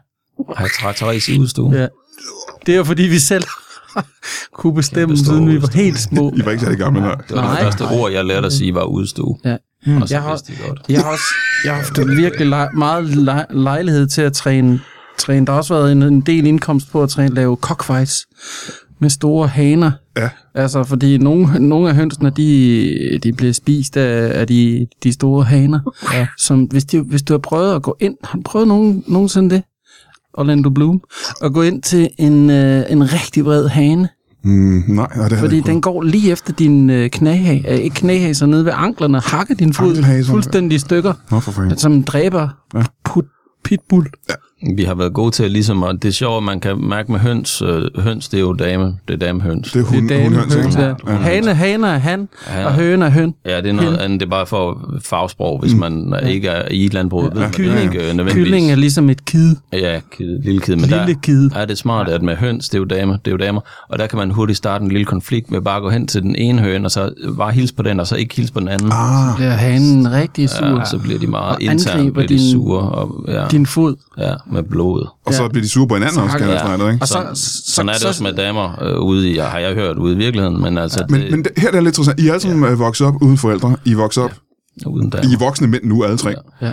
Har 0.57 0.69
traktorræs 0.81 1.29
i 1.29 1.39
udstuen? 1.41 1.75
Ja. 1.75 1.87
Det 2.67 2.73
er 2.73 2.77
jo 2.77 2.85
fordi, 2.85 3.03
vi 3.03 3.19
selv 3.19 3.45
kunne 4.59 4.75
bestemme, 4.75 5.17
siden 5.17 5.49
vi 5.49 5.55
var 5.55 5.63
udstue. 5.63 5.83
helt 5.83 5.99
små. 5.99 6.33
I 6.37 6.45
var 6.45 6.51
ikke 6.51 6.63
særlig 6.63 6.79
gamle, 6.79 7.01
nej. 7.01 7.15
Det 7.15 7.37
var 7.37 7.43
Nej. 7.43 7.55
det 7.55 7.63
første 7.65 7.83
ord, 7.83 8.13
jeg 8.13 8.25
lærte 8.25 8.47
at 8.47 8.53
sige, 8.53 8.75
var 8.75 8.85
udstue. 8.85 9.39
Ja. 9.45 9.57
Og 10.01 10.09
så 10.09 10.15
Jeg 10.15 10.23
har- 10.23 10.31
vidste 10.31 10.53
de 10.53 10.59
godt. 10.69 10.81
Jeg 10.89 11.01
har 11.03 11.11
også 11.13 11.25
jeg 11.65 11.73
har 11.75 11.83
haft 11.83 11.99
virkelig 12.17 12.47
lej, 12.47 12.69
meget 12.71 13.05
lej, 13.17 13.47
lejlighed 13.51 14.07
til 14.07 14.23
at 14.23 14.33
træne, 14.33 14.81
træne. 15.19 15.47
Der 15.47 15.53
har 15.53 15.59
også 15.59 15.75
været 15.75 15.93
en, 15.93 16.03
en 16.03 16.21
del 16.21 16.47
indkomst 16.47 16.91
på 16.93 17.03
at 17.03 17.09
træne, 17.09 17.35
lave 17.35 17.57
cockfights 17.61 18.27
med 19.01 19.11
store 19.11 19.49
haner. 19.49 19.93
Ja. 20.17 20.29
Altså, 20.55 20.85
fordi 20.85 21.19
nogle, 21.19 21.59
nogle 21.69 21.89
af 21.89 21.95
hønsene, 21.95 22.31
de, 22.31 23.19
de 23.23 23.33
bliver 23.33 23.53
spist 23.53 23.97
af, 23.97 24.41
af 24.41 24.47
de, 24.47 24.87
de 25.03 25.13
store 25.13 25.45
haner. 25.45 25.81
Ja. 26.13 26.27
Som, 26.39 26.63
hvis, 26.63 26.85
de, 26.85 27.01
hvis 27.01 27.23
du 27.23 27.33
har 27.33 27.39
prøvet 27.39 27.75
at 27.75 27.83
gå 27.83 27.97
ind, 28.01 28.15
har 28.25 28.37
du 28.37 28.43
prøvet 28.45 28.69
nogen, 28.69 29.05
nogensinde 29.07 29.51
det? 29.55 29.63
Orlando 30.35 30.71
Bloom. 30.71 31.01
At 31.43 31.53
gå 31.53 31.63
ind 31.63 31.83
til 31.83 32.09
en, 32.19 32.51
øh, 32.51 32.85
en 32.89 33.13
rigtig 33.13 33.45
bred 33.45 33.69
hane. 33.69 34.09
Mm, 34.45 34.83
nej, 34.89 35.07
nej, 35.17 35.29
det 35.29 35.39
Fordi 35.39 35.61
den 35.61 35.81
går 35.81 36.03
lige 36.03 36.33
efter 36.33 36.53
din 36.53 36.91
øh, 36.91 37.11
knæhag, 37.11 37.65
øh, 37.69 37.77
ikke 37.79 37.95
knæhag, 37.97 38.37
så 38.37 38.47
nede 38.47 38.65
ved 38.65 38.73
anklerne, 38.75 39.21
hakker 39.21 39.55
din 39.55 39.73
fod 39.75 40.25
fuldstændig 40.25 40.77
i 40.77 40.79
stykker. 40.79 41.13
Nå, 41.31 41.41
for 41.41 41.53
fanden. 41.53 41.79
som 41.79 42.03
dræber 42.03 42.49
Ja. 42.75 42.83
put, 43.05 43.25
pitbull. 43.65 44.07
Vi 44.77 44.85
har 44.85 44.95
været 44.95 45.13
gode 45.13 45.31
til 45.31 45.45
at 45.45 45.51
ligesom, 45.51 45.83
og 45.83 46.03
det 46.03 46.09
er 46.09 46.13
sjovt, 46.13 46.37
at 46.37 46.43
man 46.43 46.61
kan 46.61 46.79
mærke 46.89 47.13
med 47.13 47.21
høns, 47.21 47.63
øh, 47.63 47.83
høns 47.99 48.29
det 48.29 48.37
er 48.37 48.41
jo 48.41 48.53
dame, 48.53 48.85
det 49.09 49.15
er 49.15 49.19
damehøns. 49.27 49.73
Det 49.73 49.81
er 49.81 49.85
hund, 49.85 50.09
det 50.09 50.17
er 50.17 50.23
hundhøns, 50.23 50.53
damehøns, 50.55 50.77
ikke? 50.77 50.95
ja. 51.09 51.15
Hane, 51.17 51.55
hane 51.55 51.87
er 51.89 51.99
han, 51.99 52.29
Ja. 52.55 52.67
og 52.67 52.75
høne 52.75 53.05
er 53.07 53.11
høn. 53.11 53.35
Ja, 53.47 53.57
det 53.61 53.67
er 53.69 53.73
noget 53.73 53.97
andet, 53.97 54.21
det 54.21 54.27
er 54.27 54.31
bare 54.31 54.47
for 54.47 54.95
fagsprog, 55.05 55.59
hvis 55.61 55.75
man 55.75 56.15
ikke 56.29 56.49
er 56.49 56.69
i 56.71 56.85
et 56.85 56.95
landbrug, 56.95 57.23
ved 57.25 57.31
man 57.31 57.43
det 57.49 57.55
Kylling. 57.57 57.95
ikke 57.95 58.11
øh. 58.23 58.31
Kylling 58.31 58.71
er 58.71 58.75
ligesom 58.77 59.11
et 59.11 59.25
kid. 59.25 59.57
Ja, 59.73 60.01
kid, 60.17 60.39
lille 60.43 60.61
kid. 60.61 60.77
Men 60.77 60.85
Lille 60.85 60.97
der, 61.07 61.15
kid. 61.23 61.51
Ja, 61.57 61.61
det 61.63 61.71
er 61.71 61.75
smart, 61.75 62.09
at 62.09 62.23
med 62.23 62.37
høns, 62.37 62.69
det 62.69 62.75
er 62.75 62.79
jo 62.79 62.85
damer, 62.85 63.17
det 63.17 63.27
er 63.27 63.31
jo 63.33 63.37
damer. 63.37 63.61
Og 63.89 63.99
der 63.99 64.07
kan 64.07 64.19
man 64.19 64.31
hurtigt 64.31 64.57
starte 64.57 64.85
en 64.85 64.91
lille 64.91 65.05
konflikt 65.05 65.51
med 65.51 65.61
bare 65.61 65.77
at 65.77 65.83
gå 65.83 65.91
hen 65.91 66.07
til 66.07 66.23
den 66.23 66.37
ene 66.37 66.61
høne, 66.63 66.87
og 66.87 66.91
så 66.91 67.13
bare 67.39 67.53
hilse 67.53 67.75
på 67.75 67.83
den, 67.83 68.01
og 68.01 68.07
så 68.07 68.17
ikke 68.17 68.35
hilse 68.37 68.53
på 68.53 68.61
den 68.61 68.69
anden. 68.69 68.89
Ah, 68.93 69.39
Der 69.39 69.47
er 69.47 69.51
hanen 69.57 70.13
rigtig 70.13 70.51
sur. 70.51 70.67
Ja, 70.79 70.85
så 70.85 70.99
bliver 70.99 71.19
de 71.19 71.27
meget 71.27 71.55
Og 71.57 71.63
internt, 71.63 72.13
bliver 72.13 72.27
de 72.29 72.35
din- 72.35 72.53
sure, 72.53 72.81
og, 72.83 73.25
ja, 73.29 73.45
Din 73.51 73.67
fod. 73.67 73.95
ja, 74.19 74.33
med 74.55 74.63
blod. 74.63 75.09
og 75.27 75.35
så 75.35 75.43
Ja. 75.43 75.49
bliver 75.49 75.63
de 75.63 75.69
sure 75.69 75.89
på 75.89 75.95
hinanden 75.95 76.21
også, 76.23 76.39
kan 76.39 76.49
jeg 76.49 76.77
Ja. 76.79 76.89
ikke? 76.91 76.99
Og 77.03 77.09
så, 77.09 77.13
Sådan, 77.15 77.37
så, 77.37 77.63
sådan 77.75 77.89
er 77.89 77.93
det 77.93 78.05
også 78.07 78.23
med 78.23 78.33
damer 78.33 78.83
øh, 78.83 79.01
ude 79.01 79.31
i, 79.31 79.39
har 79.39 79.59
jeg 79.59 79.75
hørt, 79.75 79.97
ude 79.99 80.15
i 80.15 80.17
virkeligheden, 80.17 80.61
men 80.63 80.79
altså, 80.79 81.05
Men, 81.11 81.21
det, 81.21 81.31
men 81.31 81.45
det, 81.45 81.53
her 81.57 81.69
er 81.69 81.73
det 81.73 81.83
lidt 81.83 81.93
interessant. 81.93 82.21
I 82.21 82.27
er 82.29 82.33
alle 82.33 82.41
sammen 82.43 82.69
ja. 82.69 82.75
vokset 82.75 83.07
op 83.07 83.15
uden 83.23 83.39
forældre. 83.39 83.77
I 83.85 83.93
er 83.93 83.97
vokset 83.97 84.25
op. 84.25 84.31
uden 84.87 85.07
I 85.07 85.11
damer. 85.11 85.35
er 85.35 85.39
voksne 85.39 85.67
mænd 85.67 85.85
nu, 85.85 86.05
alle 86.05 86.17
tre. 86.17 86.35
Ja. 86.63 86.73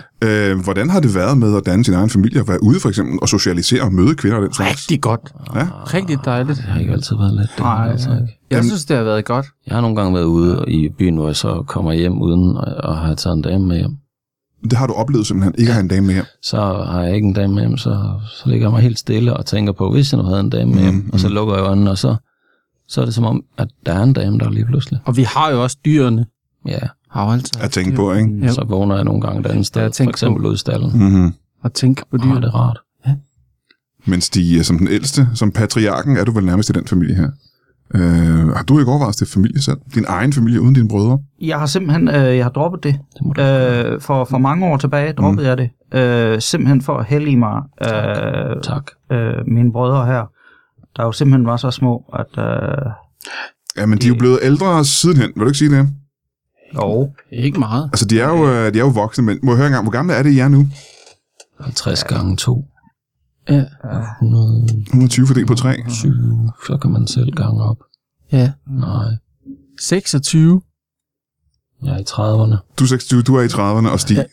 Øh, 0.52 0.60
hvordan 0.64 0.90
har 0.90 1.00
det 1.00 1.16
været 1.16 1.38
med 1.38 1.56
at 1.58 1.66
danne 1.66 1.86
sin 1.86 1.94
egen 1.94 2.10
familie, 2.10 2.42
og 2.42 2.48
være 2.48 2.64
ude 2.64 2.80
for 2.80 2.90
eksempel, 2.90 3.20
og 3.22 3.30
socialisere 3.30 3.82
og 3.82 3.94
møde 3.94 4.16
kvinder 4.16 4.38
og 4.38 4.44
den 4.44 4.54
slags? 4.54 4.72
rigtig 4.72 5.02
godt. 5.02 5.22
Ja. 5.56 5.68
Rigtig 5.94 6.18
dejligt. 6.26 6.58
Det 6.58 6.66
har 6.66 6.80
ikke 6.80 6.92
altid 6.94 7.16
været 7.16 7.34
let. 7.34 7.48
Det 7.56 7.60
Nej, 7.64 7.90
altså 7.92 8.10
ikke. 8.12 8.40
Jeg 8.52 8.64
synes, 8.64 8.86
det 8.86 8.98
har 8.98 9.04
været 9.04 9.26
godt. 9.26 9.46
Jeg 9.68 9.76
har 9.76 9.82
nogle 9.82 9.96
gange 9.96 10.14
været 10.14 10.24
ude 10.26 10.64
i 10.68 10.90
byen, 11.00 11.16
hvor 11.16 11.28
jeg 11.28 11.36
så 11.36 11.64
kommer 11.68 11.92
hjem 11.94 12.22
uden 12.22 12.58
at, 12.58 12.74
at 12.92 12.98
have 12.98 13.16
taget 13.16 13.36
en 13.36 13.42
dame 13.42 13.66
med 13.66 13.78
hjem. 13.78 13.92
Det 14.64 14.74
har 14.74 14.88
du 14.88 14.94
oplevet 14.94 15.28
simpelthen, 15.28 15.56
ikke 15.58 15.70
at 15.70 15.74
have 15.74 15.82
en 15.84 15.88
dame 15.88 16.08
med 16.08 16.16
her. 16.16 16.24
Så 16.42 16.58
har 16.62 17.02
jeg 17.04 17.16
ikke 17.16 17.28
en 17.28 17.34
dame 17.34 17.54
med 17.54 17.62
hjem, 17.62 17.78
så, 17.78 18.20
så 18.38 18.50
ligger 18.50 18.66
jeg 18.68 18.72
mig 18.72 18.82
helt 18.82 19.00
stille 19.00 19.38
og 19.38 19.46
tænker 19.46 19.74
på, 19.74 19.92
hvis 19.92 20.14
jeg 20.14 20.22
nu 20.22 20.28
havde 20.28 20.40
en 20.40 20.50
dame 20.50 20.72
med 20.74 20.82
hjem, 20.82 20.94
Mm, 20.94 21.10
og 21.14 21.20
så 21.20 21.30
lukker 21.30 21.56
jeg 21.56 21.64
øjnene, 21.64 21.92
og 21.92 21.98
så, 21.98 22.16
så 22.88 23.02
er 23.02 23.06
det 23.06 23.14
som 23.14 23.24
om, 23.26 23.44
at 23.58 23.68
der 23.86 23.94
er 23.94 24.04
en 24.04 24.14
dame 24.14 24.40
der 24.40 24.50
lige 24.50 24.66
pludselig. 24.66 25.00
Og 25.06 25.18
vi 25.18 25.24
har 25.24 25.52
jo 25.52 25.64
også 25.64 25.78
dyrene. 25.86 26.26
Ja, 26.68 26.80
Har 27.12 27.26
jo 27.26 27.32
altid 27.32 27.62
At 27.62 27.72
tænke 27.72 27.96
på, 27.96 28.14
ikke? 28.14 28.30
Ja. 28.42 28.52
så 28.52 28.64
vågner 28.68 28.96
jeg 28.96 29.04
nogle 29.04 29.22
gange 29.22 29.40
et 29.40 29.46
andet 29.48 29.66
sted, 29.66 29.82
Ja, 29.82 29.88
for 29.88 29.92
tænk 29.92 30.10
eksempel 30.10 30.42
på. 30.42 30.48
ude 30.48 30.54
i 30.54 30.58
stallen. 30.58 30.92
Mm-hmm. 31.00 31.34
at 31.64 31.74
tænke 31.74 32.02
på 32.12 32.16
Åh, 32.16 32.20
det 32.20 32.32
dyrene. 32.32 32.48
er 32.48 32.52
rart. 32.56 32.78
Mens 34.06 34.30
de 34.30 34.60
er 34.60 34.64
som 34.64 34.78
den 34.78 34.88
ældste, 34.88 35.28
som 35.34 35.52
patriarken, 35.52 36.18
er 36.18 36.24
du 36.26 36.32
vel 36.32 36.46
nærmest 36.46 36.70
i 36.70 36.74
den 36.74 36.88
familie 36.88 37.16
her. 37.16 37.30
Øh, 37.96 38.48
har 38.48 38.64
du 38.64 38.80
ikke 38.80 38.92
overvejet 38.92 39.20
det 39.20 39.28
familie 39.28 39.62
selv? 39.62 39.78
Din 39.96 40.06
egen 40.08 40.34
familie 40.34 40.62
uden 40.62 40.74
dine 40.76 40.88
brødre? 40.88 41.20
Jeg 41.42 41.60
har 41.60 41.66
simpelthen 41.66 42.08
øh, 42.08 42.38
jeg 42.38 42.46
har 42.46 42.52
droppet 42.52 42.84
det. 42.84 43.00
Det 43.36 43.40
Øh, 43.40 44.02
for, 44.02 44.26
for 44.26 44.38
mange 44.38 44.66
år 44.66 44.78
tilbage 44.78 45.14
droppede 45.14 45.44
mm. 45.44 45.48
jeg 45.50 45.58
det. 45.58 45.70
Øh, 46.00 46.42
simpelthen 46.42 46.82
for 46.82 46.98
at 46.98 47.06
hellige 47.06 47.38
mig 47.38 47.62
øh, 47.82 48.62
Tak. 48.64 48.84
øh, 49.12 49.48
mine 49.48 49.72
brødre 49.72 50.06
her, 50.06 50.26
der 50.98 51.04
jo 51.04 51.12
simpelthen 51.12 51.46
var 51.46 51.58
så 51.58 51.72
små, 51.72 52.04
at 52.14 52.44
øh, 52.44 52.92
Ja, 53.78 53.86
men 53.86 53.98
de 54.00 54.06
er 54.06 54.10
jo 54.10 54.16
blevet 54.16 54.40
ældre 54.42 54.86
sidenhen. 54.86 55.32
Vil 55.36 55.42
du 55.42 55.46
ikke 55.48 55.58
sige 55.58 55.78
det? 55.78 55.90
jo, 56.76 57.10
Ikke 57.32 57.60
meget. 57.60 57.90
Altså, 57.94 58.06
de 58.06 58.20
er 58.20 58.28
jo, 58.30 58.50
øh, 58.50 58.74
de 58.74 58.80
er 58.80 58.84
jo 58.84 58.90
voksne, 58.90 59.26
men 59.26 59.40
må 59.44 59.52
jeg 59.52 59.58
høre 59.58 59.68
engang, 59.68 59.84
hvor 59.84 59.92
gamle 59.92 60.14
er 60.14 60.24
det, 60.24 60.32
I 60.32 60.40
er 60.40 60.48
nu? 60.48 60.68
50 61.60 62.04
gange 62.04 62.36
2. 62.38 62.66
Ja. 63.52 63.64
120, 64.22 64.84
120 64.88 65.28
fordelt 65.28 65.48
på 65.48 65.56
3. 65.56 65.84
så 66.66 66.78
kan 66.82 66.92
man 66.92 67.08
selv 67.08 67.32
gange 67.36 67.64
op. 67.64 67.78
ja. 68.32 68.52
Nej, 68.68 69.06
26. 69.80 70.62
jeg 71.84 71.94
er 71.94 71.98
i 71.98 72.04
30'erne. 72.10 72.58
Du 72.80 72.84
er 72.84 72.88
26, 72.88 73.22
du 73.22 73.36
er 73.36 73.42
i 73.42 73.48
30'erne, 73.48 73.90
og 73.92 74.00
Stig, 74.00 74.16
Ja. 74.18 74.24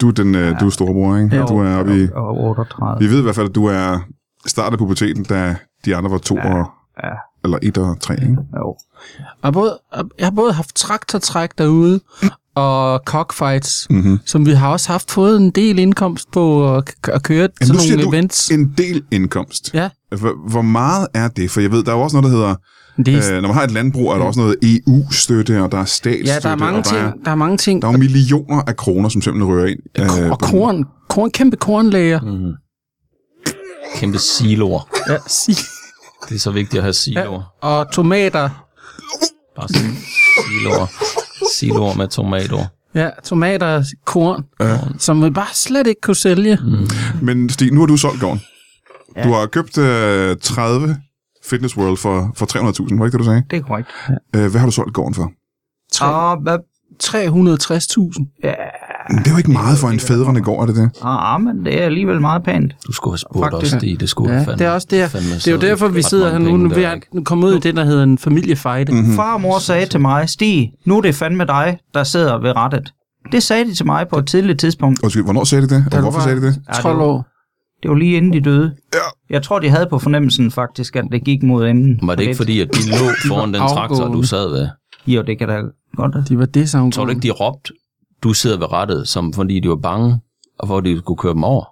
du 0.00 0.08
er, 0.08 0.12
den, 0.12 0.34
øh, 0.34 0.60
du 0.60 0.66
er 0.66 0.70
storebror, 0.70 1.16
ikke? 1.16 1.36
Jo, 1.36 1.46
Du 1.46 1.58
er 1.58 1.76
oppe 1.76 2.04
i... 2.04 2.08
og 2.14 2.36
38. 2.40 3.06
Vi 3.08 3.12
ved 3.12 3.18
i 3.18 3.22
hvert 3.22 3.34
fald, 3.34 3.48
at 3.48 3.54
du 3.54 3.64
er 3.66 4.00
startet 4.46 4.78
på 4.78 4.84
puberteten, 4.84 5.24
da 5.24 5.56
de 5.84 5.96
andre 5.96 6.10
var 6.10 6.18
to 6.18 6.34
Ja. 6.36 6.54
og... 6.58 6.70
Ja. 7.04 7.08
Eller 7.44 7.58
et 7.62 7.78
og 7.78 8.00
tre, 8.00 8.14
ikke? 8.14 8.36
Jo. 8.56 8.76
Jeg 9.18 9.26
har 9.44 9.50
både, 9.50 9.78
jeg 10.18 10.26
har 10.26 10.30
både 10.30 10.52
haft 10.52 10.74
traktortræk 10.76 11.58
derude, 11.58 12.00
og 12.54 13.00
cockfights, 13.06 13.86
Mm-hmm. 13.90 14.18
som 14.26 14.46
vi 14.46 14.52
har 14.52 14.68
også 14.68 14.92
haft 14.92 15.10
fået 15.10 15.36
en 15.36 15.50
del 15.50 15.78
indkomst 15.78 16.30
på 16.32 16.76
at, 16.76 16.84
k- 17.08 17.10
at 17.12 17.22
køre 17.22 17.48
nu 17.60 17.66
sådan 17.66 17.80
siger 17.80 17.96
nogle 17.96 18.04
du 18.10 18.10
events. 18.16 18.50
En 18.50 18.74
del 18.78 19.02
indkomst. 19.10 19.70
Ja. 19.74 19.88
Hvor, 20.18 20.50
hvor 20.50 20.62
meget 20.62 21.08
er 21.14 21.28
det? 21.28 21.50
For 21.50 21.60
jeg 21.60 21.70
ved, 21.70 21.84
der 21.84 21.92
er 21.92 21.96
jo 21.96 22.02
også 22.02 22.16
noget, 22.20 22.30
der 22.32 22.36
hedder... 22.38 22.54
Det 23.06 23.08
er, 23.14 23.36
Øh, 23.36 23.42
når 23.42 23.48
man 23.48 23.54
har 23.56 23.64
et 23.64 23.70
landbrug, 23.70 24.10
er 24.12 24.18
der 24.18 24.24
også 24.24 24.40
noget 24.40 24.56
EU-støtte, 24.62 25.62
og 25.62 25.72
der 25.72 25.78
er 25.78 25.84
statsstøtte. 25.84 26.32
ja, 26.32 26.38
der 26.38 26.48
er 26.48 26.56
mange 26.56 26.78
og 26.78 26.84
der 26.84 26.90
ting. 26.90 27.00
Er, 27.02 27.12
Der 27.24 27.30
er 27.30 27.34
mange 27.34 27.56
ting. 27.56 27.82
der 27.82 27.88
er 27.88 27.92
jo 27.92 27.98
millioner 27.98 28.62
af 28.66 28.76
kroner, 28.76 29.08
som 29.08 29.22
simpelthen 29.22 29.52
rører 29.54 29.66
ind. 29.66 29.78
øh, 29.98 30.30
og 30.30 30.38
korn, 30.38 30.84
korn, 31.08 31.30
kæmpe 31.30 31.56
kornlager. 31.56 32.20
Mm. 32.20 32.52
Kæmpe 33.96 34.18
siloer. 34.18 34.88
Ja, 35.08 35.16
sig. 35.28 35.54
Det 36.28 36.34
er 36.34 36.38
så 36.38 36.50
vigtigt 36.50 36.78
at 36.78 36.82
have 36.82 36.92
siloer. 36.92 37.42
Og 37.60 37.92
tomater. 37.92 38.48
Bare 39.56 39.68
sådan 39.68 39.96
siloer. 40.48 40.86
Siloer 41.66 41.94
med 41.96 42.08
tomater. 42.08 42.64
Ja, 42.94 43.10
tomater, 43.24 43.84
korn, 44.04 44.44
Ja. 44.60 44.78
som 44.98 45.24
vi 45.24 45.30
bare 45.30 45.54
slet 45.54 45.86
ikke 45.86 46.00
kunne 46.00 46.14
sælge. 46.16 46.58
Mm. 46.62 46.88
Men 47.22 47.48
Stig, 47.48 47.72
nu 47.72 47.80
har 47.80 47.86
du 47.86 47.96
solgt 47.96 48.20
gården. 48.20 48.40
Ja. 49.16 49.22
Du 49.24 49.32
har 49.32 49.46
købt 49.46 49.78
øh, 49.78 50.36
30 50.42 50.96
Fitness 51.44 51.76
World 51.76 51.96
for, 51.96 52.32
for 52.36 52.46
300.000, 52.90 52.98
var 52.98 53.04
ikke 53.06 53.12
det, 53.12 53.18
du 53.20 53.24
sagde? 53.24 53.42
Det 53.50 53.56
er 53.58 53.62
korrekt. 53.62 53.88
Øh, 54.36 54.50
hvad 54.50 54.58
har 54.60 54.66
du 54.66 54.72
solgt 54.72 54.94
gården 54.94 55.14
for? 55.14 55.32
Tre- 55.92 56.06
Og 56.06 56.36
hvad 56.42 56.58
360.000. 57.02 58.40
Ja, 58.44 58.54
Men 59.10 59.18
det 59.18 59.26
er 59.26 59.30
jo 59.30 59.36
ikke 59.38 59.52
meget 59.52 59.78
for 59.78 59.88
en 59.88 60.00
fædrende 60.00 60.40
gård, 60.40 60.62
er 60.62 60.66
det 60.66 60.76
det? 60.76 60.90
ah, 61.02 61.40
men 61.40 61.64
det 61.64 61.80
er 61.80 61.84
alligevel 61.84 62.20
meget 62.20 62.42
pænt. 62.42 62.74
Du 62.86 62.92
skulle 62.92 63.12
have 63.12 63.18
spurgt 63.18 63.52
Faktisk. 63.52 63.74
os, 63.74 63.80
Stig. 63.80 64.00
Det 64.00 64.08
skulle 64.08 64.32
Ja, 64.34 64.38
fandme, 64.38 64.52
det 64.52 64.66
er 64.66 64.70
også 64.70 64.86
det. 64.90 65.10
fandme 65.10 65.34
Det 65.34 65.48
er 65.48 65.52
jo 65.52 65.58
derfor, 65.58 65.88
vi 65.88 66.02
sidder 66.02 66.30
her 66.30 66.38
nu. 66.38 66.56
Nu 66.56 66.70
er 66.70 66.86
er 66.88 66.96
nu 67.14 67.24
kommet 67.24 67.48
ud 67.48 67.54
i 67.54 67.60
det, 67.60 67.76
der 67.76 67.84
hedder 67.84 68.02
en 68.02 68.18
familiefejde. 68.18 68.92
Mhm. 68.94 69.14
Far 69.16 69.34
og 69.34 69.40
mor 69.40 69.58
sagde 69.58 69.86
til 69.86 70.00
mig, 70.00 70.28
Stig, 70.28 70.72
nu 70.86 70.96
er 70.96 71.00
det 71.00 71.14
fandme 71.14 71.44
dig, 71.44 71.78
der 71.94 72.04
sidder 72.04 72.38
ved 72.38 72.56
rettet. 72.56 72.92
Det 73.32 73.42
sagde 73.42 73.64
de 73.64 73.74
til 73.74 73.86
mig 73.86 74.08
på 74.08 74.18
et 74.18 74.26
tidligt 74.26 74.60
tidspunkt. 74.60 75.00
Undskyld, 75.02 75.24
hvornår 75.24 75.44
sagde 75.44 75.68
de 75.68 75.74
det? 75.74 75.84
Og 75.94 76.00
hvorfor 76.00 76.18
var 76.18 76.24
sagde 76.24 76.40
de 76.40 76.46
det? 76.46 76.56
Ja, 76.68 76.80
12 76.82 76.92
det, 76.94 76.98
var, 77.00 77.06
år. 77.06 77.26
det 77.82 77.90
var 77.90 77.96
lige 77.96 78.16
inden 78.16 78.32
de 78.32 78.40
døde. 78.40 78.74
Ja. 78.94 78.98
Jeg 79.34 79.42
tror, 79.42 79.58
de 79.58 79.68
havde 79.68 79.86
på 79.90 79.98
fornemmelsen 79.98 80.50
faktisk, 80.50 80.96
at 80.96 81.04
det 81.12 81.24
gik 81.24 81.42
mod 81.42 81.66
enden. 81.68 81.98
Var 82.02 82.14
det 82.14 82.22
ikke 82.22 82.34
fordi, 82.36 82.60
at 82.60 82.68
de 82.74 82.90
lå 82.90 83.06
foran 83.28 83.54
den 83.54 83.60
traktor, 83.60 84.08
du 84.08 84.22
sad 84.22 84.48
ved? 84.48 84.68
Jo, 85.06 85.22
det 85.22 85.38
kan 85.38 85.48
da 85.48 85.60
godt. 85.96 86.28
De 86.28 86.38
var 86.38 86.46
desangående. 86.46 86.96
Tror 86.96 87.04
du 87.04 87.10
ikke, 87.10 87.22
de 87.22 87.30
råbte, 87.30 87.72
du 88.22 88.32
sidder 88.32 88.58
ved 88.58 88.72
rettet, 88.72 89.08
som 89.08 89.32
fordi 89.32 89.60
de 89.60 89.68
var 89.68 89.76
bange, 89.76 90.20
og 90.58 90.68
for 90.68 90.78
at 90.78 90.84
de 90.84 90.98
skulle 90.98 91.18
køre 91.18 91.34
dem 91.34 91.44
over? 91.44 91.64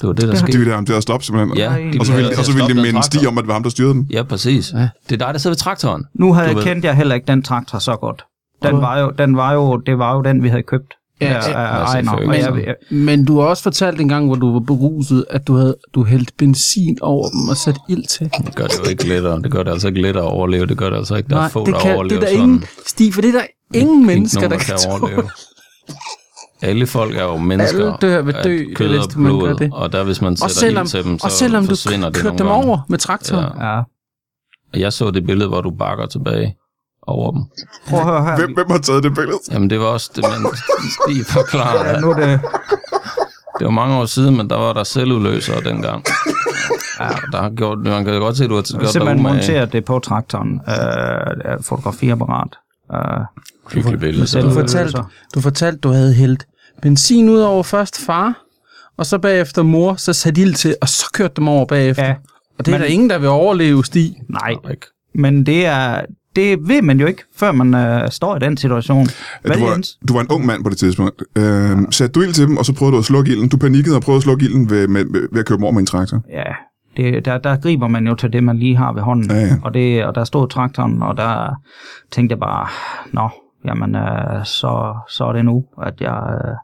Det 0.00 0.06
var 0.08 0.12
det, 0.12 0.22
der 0.22 0.26
Det 0.30 0.38
har 0.38 0.46
De 0.46 0.52
skete. 0.52 0.58
ville 0.58 0.70
have 0.70 0.76
ham 0.76 0.86
til 0.86 0.92
at 0.92 1.02
stoppe 1.02 1.26
simpelthen. 1.26 1.56
Ja, 1.58 1.76
de 1.92 2.00
Og 2.00 2.06
så 2.06 2.12
ville, 2.14 2.38
og 2.38 2.44
så 2.44 2.52
ville 2.52 2.68
de 2.68 2.74
minde. 2.82 3.02
Stig 3.02 3.28
om, 3.28 3.38
at 3.38 3.42
det 3.42 3.48
var 3.48 3.54
ham, 3.54 3.62
der 3.62 3.70
styrede 3.70 3.92
den. 3.94 4.06
Ja, 4.10 4.22
præcis. 4.22 4.72
Ja. 4.72 4.78
Det 4.78 5.12
er 5.22 5.26
dig, 5.26 5.28
der 5.34 5.38
sidder 5.38 5.54
ved 5.54 5.58
traktoren. 5.58 6.04
Nu 6.14 6.32
havde 6.32 6.54
ved- 6.56 6.62
kendt 6.62 6.84
jeg 6.84 6.94
heller 6.96 7.14
ikke 7.14 7.26
den 7.26 7.42
traktor 7.42 7.78
så 7.78 7.96
godt. 7.96 8.24
Den 8.62 8.76
var 8.80 8.98
jo, 9.00 9.12
den 9.18 9.36
var 9.36 9.52
jo, 9.52 9.76
det 9.76 9.98
var 9.98 10.14
jo 10.16 10.22
den, 10.22 10.42
vi 10.42 10.48
havde 10.48 10.62
købt. 10.62 10.94
Ja, 11.20 11.26
Ja, 11.32 11.50
ja, 11.50 11.60
ja, 11.60 11.86
jeg, 11.88 12.66
jeg, 12.66 12.74
Men 12.90 13.24
du 13.24 13.40
har 13.40 13.46
også 13.46 13.62
fortalt 13.62 14.00
en 14.00 14.08
gang, 14.08 14.26
hvor 14.26 14.34
du 14.34 14.52
var 14.52 14.60
beruset, 14.60 15.24
at 15.30 15.46
du 15.46 15.54
havde 15.56 15.76
du 15.94 16.04
hældt 16.04 16.30
benzin 16.38 16.98
over 17.02 17.28
dem 17.28 17.48
og 17.48 17.56
sat 17.56 17.76
ild 17.88 18.06
til. 18.06 18.30
Det 18.46 18.54
gør 18.54 18.66
det 18.66 18.78
jo 18.84 18.90
ikke 18.90 19.08
lettere. 19.08 19.42
Det 19.42 19.50
gør 19.52 19.62
det 19.62 19.70
altså 19.70 19.88
ikke 19.88 20.02
lettere 20.02 20.24
at 20.24 20.30
overleve. 20.30 20.66
Det 20.66 20.76
gør 20.78 20.90
det 20.90 20.96
altså 20.96 21.14
ikke. 21.14 21.28
Der 21.28 21.40
er 21.40 21.48
få, 21.48 21.66
det, 21.66 21.74
der 21.74 21.80
kan, 21.80 21.94
overlever 21.94 22.20
det 22.20 22.26
er 22.26 22.30
der 22.30 22.36
sådan. 22.36 22.50
ingen, 22.50 22.64
Stig, 22.86 23.14
for 23.14 23.20
det 23.20 23.28
er 23.34 23.38
der 23.38 23.46
ingen 23.74 23.96
Ikke 24.00 24.06
mennesker, 24.06 24.40
nogen, 24.40 24.50
der 24.50 24.58
der 24.58 24.64
kan, 24.64 24.76
kan 24.82 25.00
overleve. 25.00 25.30
Alle 26.62 26.86
folk 26.86 27.16
er 27.16 27.22
jo 27.22 27.36
mennesker. 27.36 27.78
Alle 27.86 27.96
dør 28.00 28.22
ved 28.22 28.34
af 28.34 28.42
dø, 28.44 28.64
kød 28.74 28.88
hvis 28.88 28.98
og 29.14 29.20
man 29.20 29.32
gør 29.32 29.38
blod, 29.38 29.54
det. 29.54 29.70
og 29.72 29.92
der 29.92 30.04
hvis 30.04 30.20
man 30.22 30.32
Og 30.32 30.38
sætter 30.50 30.50
selvom, 30.60 30.82
ild 30.82 30.88
til 30.90 31.04
dem, 31.04 31.18
så 31.18 31.24
og 31.26 31.30
selvom 31.30 31.62
du 31.62 31.68
forsvinder 31.68 32.10
det 32.10 32.24
nogle 32.24 32.38
dem 32.38 32.46
gange. 32.46 32.64
over 32.66 32.78
med 32.88 32.98
traktoren. 32.98 33.44
Ja. 33.58 33.74
ja. 33.74 33.78
Og 34.74 34.80
jeg 34.80 34.92
så 34.92 35.10
det 35.10 35.26
billede, 35.26 35.48
hvor 35.48 35.60
du 35.60 35.70
bakker 35.70 36.06
tilbage 36.06 36.56
over 37.02 37.32
dem. 37.32 37.42
Prøv 37.88 37.98
at 38.00 38.06
høre 38.06 38.24
her. 38.24 38.36
Hvem, 38.36 38.54
hvem 38.54 38.70
har 38.70 38.78
taget 38.78 39.02
det 39.04 39.14
billede? 39.14 39.38
Jamen, 39.52 39.70
det 39.70 39.80
var 39.80 39.86
også 39.86 40.10
det, 40.16 40.24
man 40.24 40.52
Stig 40.90 41.26
forklarede. 41.36 41.88
Ja, 41.90 42.00
nu 42.00 42.10
er 42.10 42.14
det, 42.14 42.40
Det 43.58 43.64
var 43.64 43.70
mange 43.70 43.96
år 43.96 44.04
siden, 44.04 44.36
men 44.36 44.50
der 44.50 44.56
var 44.56 44.72
der 44.72 44.84
selvudløsere 44.84 45.60
dengang. 45.64 46.04
Ja, 47.00 47.08
der 47.32 47.42
har 47.42 47.50
gjort, 47.50 47.78
man 47.78 48.04
kan 48.04 48.20
godt 48.20 48.36
se, 48.36 48.44
at 48.44 48.50
du 48.50 48.54
har 48.54 48.62
gjort 48.62 48.80
dig 48.80 48.88
simpelthen 48.88 49.18
umage. 49.20 49.34
monteret 49.34 49.72
det 49.72 49.84
på 49.84 49.98
traktoren. 49.98 50.60
Øh, 50.68 51.62
fotografiapparat. 51.62 52.48
Øh, 52.94 53.20
Hyggeligt 53.72 54.00
billede. 54.00 54.26
selv- 54.26 54.44
Du 54.44 54.50
Så, 54.50 54.54
fortalte, 54.60 54.98
du 55.34 55.40
fortalte, 55.40 55.78
du 55.78 55.88
havde 55.88 56.14
hældt 56.14 56.46
benzin 56.82 57.28
ud 57.28 57.38
over 57.40 57.62
først 57.62 58.00
far, 58.06 58.34
og 58.96 59.06
så 59.06 59.18
bagefter 59.18 59.62
mor, 59.62 59.94
så 59.94 60.12
sat 60.12 60.38
ild 60.38 60.54
til, 60.54 60.76
og 60.80 60.88
så 60.88 61.10
kørte 61.14 61.32
dem 61.36 61.48
over 61.48 61.66
bagefter. 61.66 62.04
ja, 62.04 62.14
og 62.58 62.66
det 62.66 62.68
er 62.74 62.78
men- 62.78 62.80
der 62.80 62.86
ingen, 62.86 63.10
der 63.10 63.18
vil 63.18 63.28
overleve, 63.28 63.84
Stig. 63.84 64.14
nej. 64.28 64.54
Men 65.14 65.46
det 65.46 65.66
er, 65.66 66.00
det 66.36 66.58
ved 66.68 66.82
man 66.82 67.00
jo 67.00 67.06
ikke, 67.06 67.22
før 67.36 67.52
man 67.52 67.74
øh, 67.74 68.10
står 68.10 68.36
i 68.36 68.38
den 68.38 68.56
situation. 68.56 69.06
Hvad 69.42 69.56
Du 69.56 69.64
var, 69.64 69.72
Jens? 69.72 69.98
du 70.08 70.12
var 70.14 70.20
en 70.20 70.26
ung 70.28 70.46
mand 70.46 70.64
på 70.64 70.70
det 70.70 70.78
tidspunkt. 70.78 71.22
Øh, 71.38 71.78
satte 71.90 72.12
du 72.12 72.20
ild 72.22 72.32
til 72.32 72.46
dem, 72.48 72.56
og 72.56 72.64
så 72.64 72.72
prøvede 72.72 72.92
du 72.94 72.98
at 72.98 73.04
slukke 73.04 73.30
ilden. 73.32 73.48
Du 73.48 73.56
panikkede 73.56 73.96
og 73.96 74.02
prøvede 74.02 74.16
at 74.16 74.22
slukke 74.22 74.44
ilden 74.44 74.70
ved, 74.70 74.88
med, 74.88 75.04
med, 75.04 75.20
ved 75.32 75.40
at 75.40 75.46
køre 75.46 75.56
dem 75.56 75.64
over 75.64 75.72
med 75.72 75.80
en 75.80 75.86
traktor. 75.86 76.20
Ja, 76.32 76.42
det, 76.96 77.24
der, 77.24 77.38
der 77.38 77.56
griber 77.56 77.88
man 77.88 78.06
jo 78.06 78.14
til 78.14 78.32
det, 78.32 78.44
man 78.44 78.58
lige 78.58 78.76
har 78.76 78.92
ved 78.92 79.02
hånden. 79.02 79.30
Ja, 79.30 79.40
ja. 79.40 79.56
Og, 79.62 79.74
det, 79.74 80.04
og 80.04 80.14
der 80.14 80.24
stod 80.24 80.48
traktoren, 80.48 81.02
og 81.02 81.16
der 81.16 81.50
tænkte 82.12 82.32
jeg 82.32 82.40
bare, 82.40 82.68
nå, 83.12 83.28
jamen, 83.64 83.94
øh, 83.94 84.44
så, 84.44 84.94
så 85.08 85.24
er 85.24 85.32
det 85.32 85.44
nu, 85.44 85.64
at 85.82 85.94
jeg, 86.00 86.22
øh, 86.44 86.54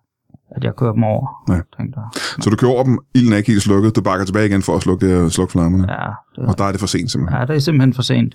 at 0.57 0.65
jeg 0.65 0.77
kører 0.77 0.93
dem 0.93 1.05
over. 1.05 1.27
Ja. 1.49 1.61
Tænkte 1.77 2.01
jeg. 2.01 2.21
Så 2.41 2.51
du 2.51 2.57
kører 2.57 2.71
over 2.73 2.85
dem, 2.85 2.99
ilden 3.15 3.33
er 3.33 3.37
ikke 3.37 3.51
helt 3.53 3.63
slukket, 3.63 3.97
du 3.97 4.01
bakker 4.03 4.25
tilbage 4.27 4.47
igen 4.47 4.63
for 4.63 4.77
at 4.77 4.83
slukke, 4.83 5.23
det, 5.25 5.33
slukke 5.33 5.53
flammerne. 5.53 5.93
Ja. 5.93 6.03
Ja, 6.03 6.11
det, 6.37 6.49
Og 6.49 6.59
der 6.59 6.65
er 6.65 6.71
det 6.71 6.81
for 6.81 6.87
sent 6.87 7.11
simpelthen. 7.11 7.41
ja, 7.41 7.47
det 7.47 7.57
er 7.57 7.61
simpelthen 7.61 7.95
for 7.95 8.03
sent. 8.03 8.35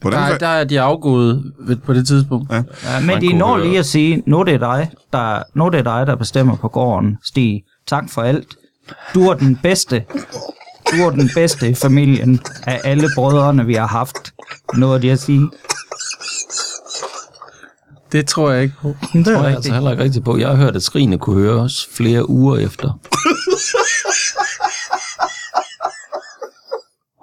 Hvordan, 0.00 0.30
Der, 0.30 0.38
der 0.38 0.46
er 0.46 0.64
de 0.64 0.80
afgået 0.80 1.52
ved- 1.60 1.76
på 1.76 1.92
det 1.94 2.06
tidspunkt. 2.06 2.52
ja. 2.52 2.56
Ja, 2.84 3.00
men 3.06 3.20
de 3.20 3.32
når 3.32 3.56
lige 3.56 3.78
at 3.78 3.86
sige, 3.86 4.22
nu 4.26 4.38
er 4.40 4.44
det 4.44 4.60
dig, 4.60 4.90
der, 5.12 5.42
nu 5.54 5.64
er 5.66 5.70
det 5.70 5.84
dig, 5.84 6.06
der 6.06 6.16
bestemmer 6.16 6.56
på 6.56 6.68
gården, 6.68 7.18
Stig. 7.24 7.62
Tak 7.86 8.04
for 8.10 8.22
alt. 8.22 8.46
Du 9.14 9.20
er 9.28 9.34
den 9.34 9.56
bedste. 9.62 10.04
Du 10.90 10.96
er 11.06 11.10
den 11.10 11.30
bedste 11.34 11.70
i 11.70 11.74
familien 11.74 12.40
af 12.66 12.80
alle 12.84 13.08
brødrene, 13.14 13.66
vi 13.66 13.74
har 13.74 13.86
haft. 13.86 14.32
Noget 14.74 15.02
de 15.02 15.12
at 15.12 15.18
sige. 15.18 15.50
Det 18.12 18.26
tror 18.26 18.50
jeg 18.50 18.62
ikke 18.62 18.74
på. 18.82 18.88
Det 18.88 19.12
Det 19.12 19.24
tror 19.24 19.32
jeg 19.32 19.44
altså 19.44 19.56
rigtigt. 19.56 19.74
heller 19.74 19.90
ikke 19.90 20.02
rigtigt 20.02 20.24
på. 20.24 20.36
Jeg 20.38 20.48
har 20.48 20.54
hørt, 20.56 20.76
at 20.76 20.82
skrigene 20.82 21.18
kunne 21.18 21.40
høres 21.42 21.88
flere 21.92 22.30
uger 22.30 22.56
efter. 22.58 22.98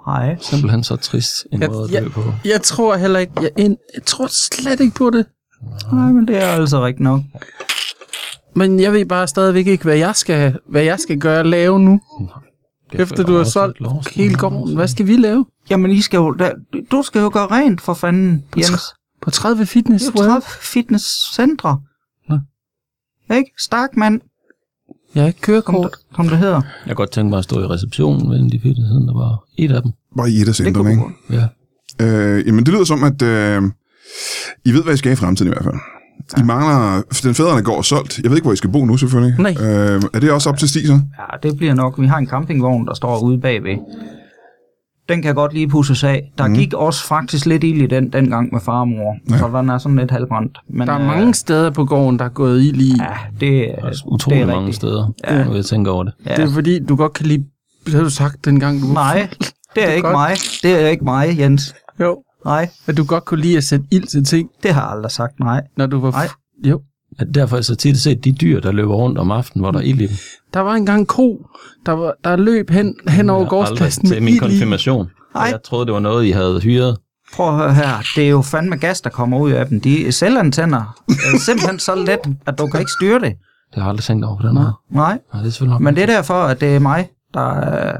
Hej. 0.06 0.36
Simpelthen 0.40 0.84
så 0.84 0.96
trist 0.96 1.46
en 1.52 1.60
Jeg, 1.62 1.70
måde 1.70 1.84
at 1.84 1.90
jeg, 1.90 2.02
dø 2.02 2.08
på. 2.08 2.22
jeg 2.44 2.62
tror 2.62 2.96
heller 2.96 3.18
ikke, 3.18 3.32
jeg, 3.40 3.50
jeg, 3.56 3.76
jeg 3.94 4.02
tror 4.06 4.26
slet 4.26 4.80
ikke 4.80 4.94
på 4.96 5.10
det. 5.10 5.26
Nej, 5.92 6.12
men 6.12 6.28
det 6.28 6.36
er 6.36 6.46
altså 6.46 6.84
rigtigt 6.86 7.02
nok. 7.04 7.20
Men 8.54 8.80
jeg 8.80 8.92
ved 8.92 9.04
bare 9.06 9.26
stadigvæk 9.28 9.66
ikke, 9.66 9.84
hvad 9.84 9.96
jeg 9.96 10.16
skal, 10.16 10.58
hvad 10.68 10.82
jeg 10.82 11.00
skal 11.00 11.18
gøre 11.18 11.38
og 11.38 11.44
lave 11.46 11.80
nu. 11.80 12.00
Det 12.92 13.00
Efter 13.00 13.22
du 13.24 13.36
har 13.36 13.44
solgt 13.44 13.78
hele 14.12 14.34
gården. 14.34 14.74
Hvad 14.76 14.88
skal 14.88 15.06
vi 15.06 15.16
lave? 15.16 15.46
Jamen, 15.70 15.90
I 15.90 16.00
skal 16.00 16.16
jo, 16.18 16.32
der, 16.32 16.50
du 16.90 17.02
skal 17.02 17.20
jo 17.20 17.30
gøre 17.32 17.46
rent 17.46 17.80
for 17.80 17.94
fanden, 17.94 18.44
Jens. 18.56 18.94
På 19.22 19.30
30 19.30 19.66
fitness 19.66 20.04
Det 20.04 20.20
er 20.20 20.24
jo 20.24 20.28
30 20.30 20.42
fitnesscentre. 20.60 21.80
Nå. 22.28 22.38
Ikke? 23.34 23.50
Stark 23.58 23.96
mand, 23.96 24.20
Jeg 25.14 25.22
har 25.22 25.28
ikke 25.28 25.40
kørekort. 25.40 25.90
det- 25.90 26.14
kom 26.16 26.28
det 26.28 26.38
hedder. 26.38 26.54
Jeg 26.54 26.62
kunne 26.86 26.94
godt 26.94 27.10
tænke 27.10 27.30
mig 27.30 27.38
at 27.38 27.44
stå 27.44 27.60
i 27.60 27.66
receptionen 27.66 28.30
ved 28.30 28.38
en 28.38 28.44
af 28.44 28.50
de 28.50 28.60
fitnesscenter, 28.60 29.12
der 29.12 29.18
var 29.20 29.44
et 29.58 29.72
af 29.72 29.82
dem. 29.82 29.92
Bare 30.16 30.30
i 30.30 30.40
et 30.40 30.48
af 30.48 30.54
centrene, 30.54 30.90
ikke? 30.90 31.02
Ja. 31.30 31.46
Øh, 32.06 32.46
jamen, 32.46 32.66
det 32.66 32.74
lyder 32.74 32.84
som, 32.84 33.04
at 33.04 33.22
øh, 33.22 33.62
I 34.64 34.72
ved, 34.72 34.82
hvad 34.84 34.94
I 34.94 34.96
skal 34.96 35.12
i 35.12 35.16
fremtiden 35.16 35.52
i 35.52 35.54
hvert 35.54 35.64
fald. 35.64 35.74
I 36.38 36.42
mangler... 36.42 37.02
Den 37.22 37.34
fædrene 37.34 37.62
går 37.62 37.82
solgt. 37.82 38.18
Jeg 38.18 38.30
ved 38.30 38.36
ikke, 38.36 38.44
hvor 38.44 38.52
I 38.52 38.56
skal 38.56 38.70
bo 38.70 38.84
nu, 38.84 38.96
selvfølgelig. 38.96 39.40
Nej. 39.40 39.54
Øh, 39.60 40.02
er 40.14 40.20
det 40.20 40.30
også 40.30 40.48
op 40.48 40.58
til 40.58 40.68
Stig, 40.68 40.86
så? 40.86 40.92
Ja, 40.92 41.48
det 41.48 41.56
bliver 41.56 41.74
nok. 41.74 42.00
Vi 42.00 42.06
har 42.06 42.16
en 42.18 42.26
campingvogn, 42.26 42.86
der 42.86 42.94
står 42.94 43.20
ude 43.22 43.40
bagved. 43.40 43.76
Den 45.08 45.22
kan 45.22 45.34
godt 45.34 45.52
lige 45.52 45.68
pusses 45.68 46.04
af. 46.04 46.32
Der 46.38 46.46
mm. 46.48 46.54
gik 46.54 46.74
også 46.74 47.06
faktisk 47.06 47.46
lidt 47.46 47.64
ild 47.64 47.82
i 47.82 47.86
den 47.86 48.12
dengang 48.12 48.52
med 48.52 48.60
far 48.60 48.80
og 48.80 48.88
mor, 48.88 49.16
ja. 49.30 49.38
så 49.38 49.50
den 49.60 49.68
er 49.68 49.78
sådan 49.78 49.98
lidt 49.98 50.10
halvbrændt. 50.10 50.58
Men, 50.70 50.86
Der 50.88 50.94
er 50.94 51.00
øh, 51.00 51.06
mange 51.06 51.34
steder 51.34 51.70
på 51.70 51.84
gården, 51.84 52.18
der 52.18 52.24
er 52.24 52.28
gået 52.28 52.62
ild 52.62 52.80
i. 52.80 52.92
Ja, 52.98 53.06
det, 53.40 53.74
Altså, 53.84 54.02
det 54.06 54.12
utrolig 54.12 54.40
er 54.40 54.46
mange 54.46 54.58
rigtigt. 54.58 54.76
steder, 54.76 55.12
Ja. 55.28 55.44
når 55.44 55.54
jeg 55.54 55.64
tænker 55.64 55.90
over 55.92 56.04
det. 56.04 56.12
Ja. 56.26 56.34
Det 56.36 56.44
er 56.44 56.50
fordi, 56.52 56.78
du 56.84 56.96
godt 56.96 57.12
kan 57.12 57.26
lide... 57.26 57.44
Det 57.86 57.94
har 57.94 58.02
du 58.02 58.10
sagt 58.10 58.44
dengang, 58.44 58.82
du 58.82 58.86
Nej, 58.86 59.28
det 59.74 59.82
er, 59.84 59.86
er 59.88 59.92
ikke 59.92 60.02
godt. 60.02 60.12
mig. 60.12 60.36
Det 60.62 60.82
er 60.82 60.88
ikke 60.88 61.04
mig, 61.04 61.38
Jens. 61.38 61.74
Jo. 62.00 62.22
Nej, 62.44 62.68
At 62.86 62.96
du 62.96 63.04
godt 63.04 63.24
kunne 63.24 63.40
lide 63.40 63.56
at 63.56 63.64
sætte 63.64 63.84
ild 63.90 64.06
til 64.06 64.24
ting, 64.24 64.48
det 64.62 64.74
har 64.74 64.80
jeg 64.82 64.90
aldrig 64.90 65.10
sagt 65.12 65.40
nej. 65.40 65.62
når 65.76 65.86
du 65.86 66.00
var... 66.00 66.10
Nej. 66.10 66.28
Jo. 66.64 66.80
At 67.18 67.26
derfor 67.34 67.56
er 67.56 67.58
jeg 67.58 67.64
så 67.64 67.76
tit 67.76 67.98
set 68.00 68.24
de 68.24 68.32
dyr, 68.32 68.60
der 68.60 68.72
løber 68.72 68.94
rundt 68.94 69.18
om 69.18 69.30
aftenen, 69.30 69.62
hvor 69.62 69.70
der 69.70 69.78
er 69.78 69.82
ild 69.82 70.00
i 70.00 70.06
dem. 70.06 70.16
Der 70.54 70.60
var 70.60 70.74
engang 70.74 71.00
en 71.00 71.06
ko, 71.06 71.46
der, 71.86 71.92
var, 71.92 72.14
der 72.24 72.36
løb 72.36 72.70
hen, 72.70 72.94
hen 73.08 73.30
over 73.30 73.44
gårdspladsen 73.48 74.08
med 74.08 74.16
til 74.16 74.22
min 74.22 74.38
konfirmation. 74.38 75.08
Nej. 75.34 75.44
Jeg 75.44 75.62
troede, 75.64 75.86
det 75.86 75.94
var 75.94 76.00
noget, 76.00 76.24
I 76.24 76.30
havde 76.30 76.60
hyret. 76.60 76.96
Prøv 77.34 77.48
at 77.48 77.54
høre 77.54 77.74
her. 77.74 78.02
Det 78.16 78.24
er 78.24 78.28
jo 78.28 78.42
fandme 78.42 78.76
gas, 78.76 79.00
der 79.00 79.10
kommer 79.10 79.38
ud 79.38 79.50
af 79.50 79.66
dem. 79.66 79.80
De 79.80 80.06
er 80.06 80.10
selvantænder. 80.12 80.96
er 81.08 81.38
simpelthen 81.38 81.78
så 81.78 81.94
let, 81.94 82.36
at 82.46 82.58
du 82.58 82.66
kan 82.66 82.80
ikke 82.80 82.92
styre 83.00 83.20
det. 83.20 83.32
Det 83.70 83.74
har 83.74 83.82
jeg 83.82 83.88
aldrig 83.88 84.04
tænkt 84.04 84.24
over 84.24 84.36
på 84.40 84.46
den 84.46 84.54
måde. 84.54 84.72
Nej, 84.90 85.18
Nej, 85.32 85.42
det 85.42 85.48
er 85.48 85.52
selvfølgelig 85.52 85.72
nok. 85.74 85.80
men 85.80 85.94
det 85.94 86.02
er 86.02 86.06
derfor, 86.06 86.34
at 86.34 86.60
det 86.60 86.76
er 86.76 86.78
mig, 86.78 87.08
der, 87.34 87.48
øh, 87.56 87.94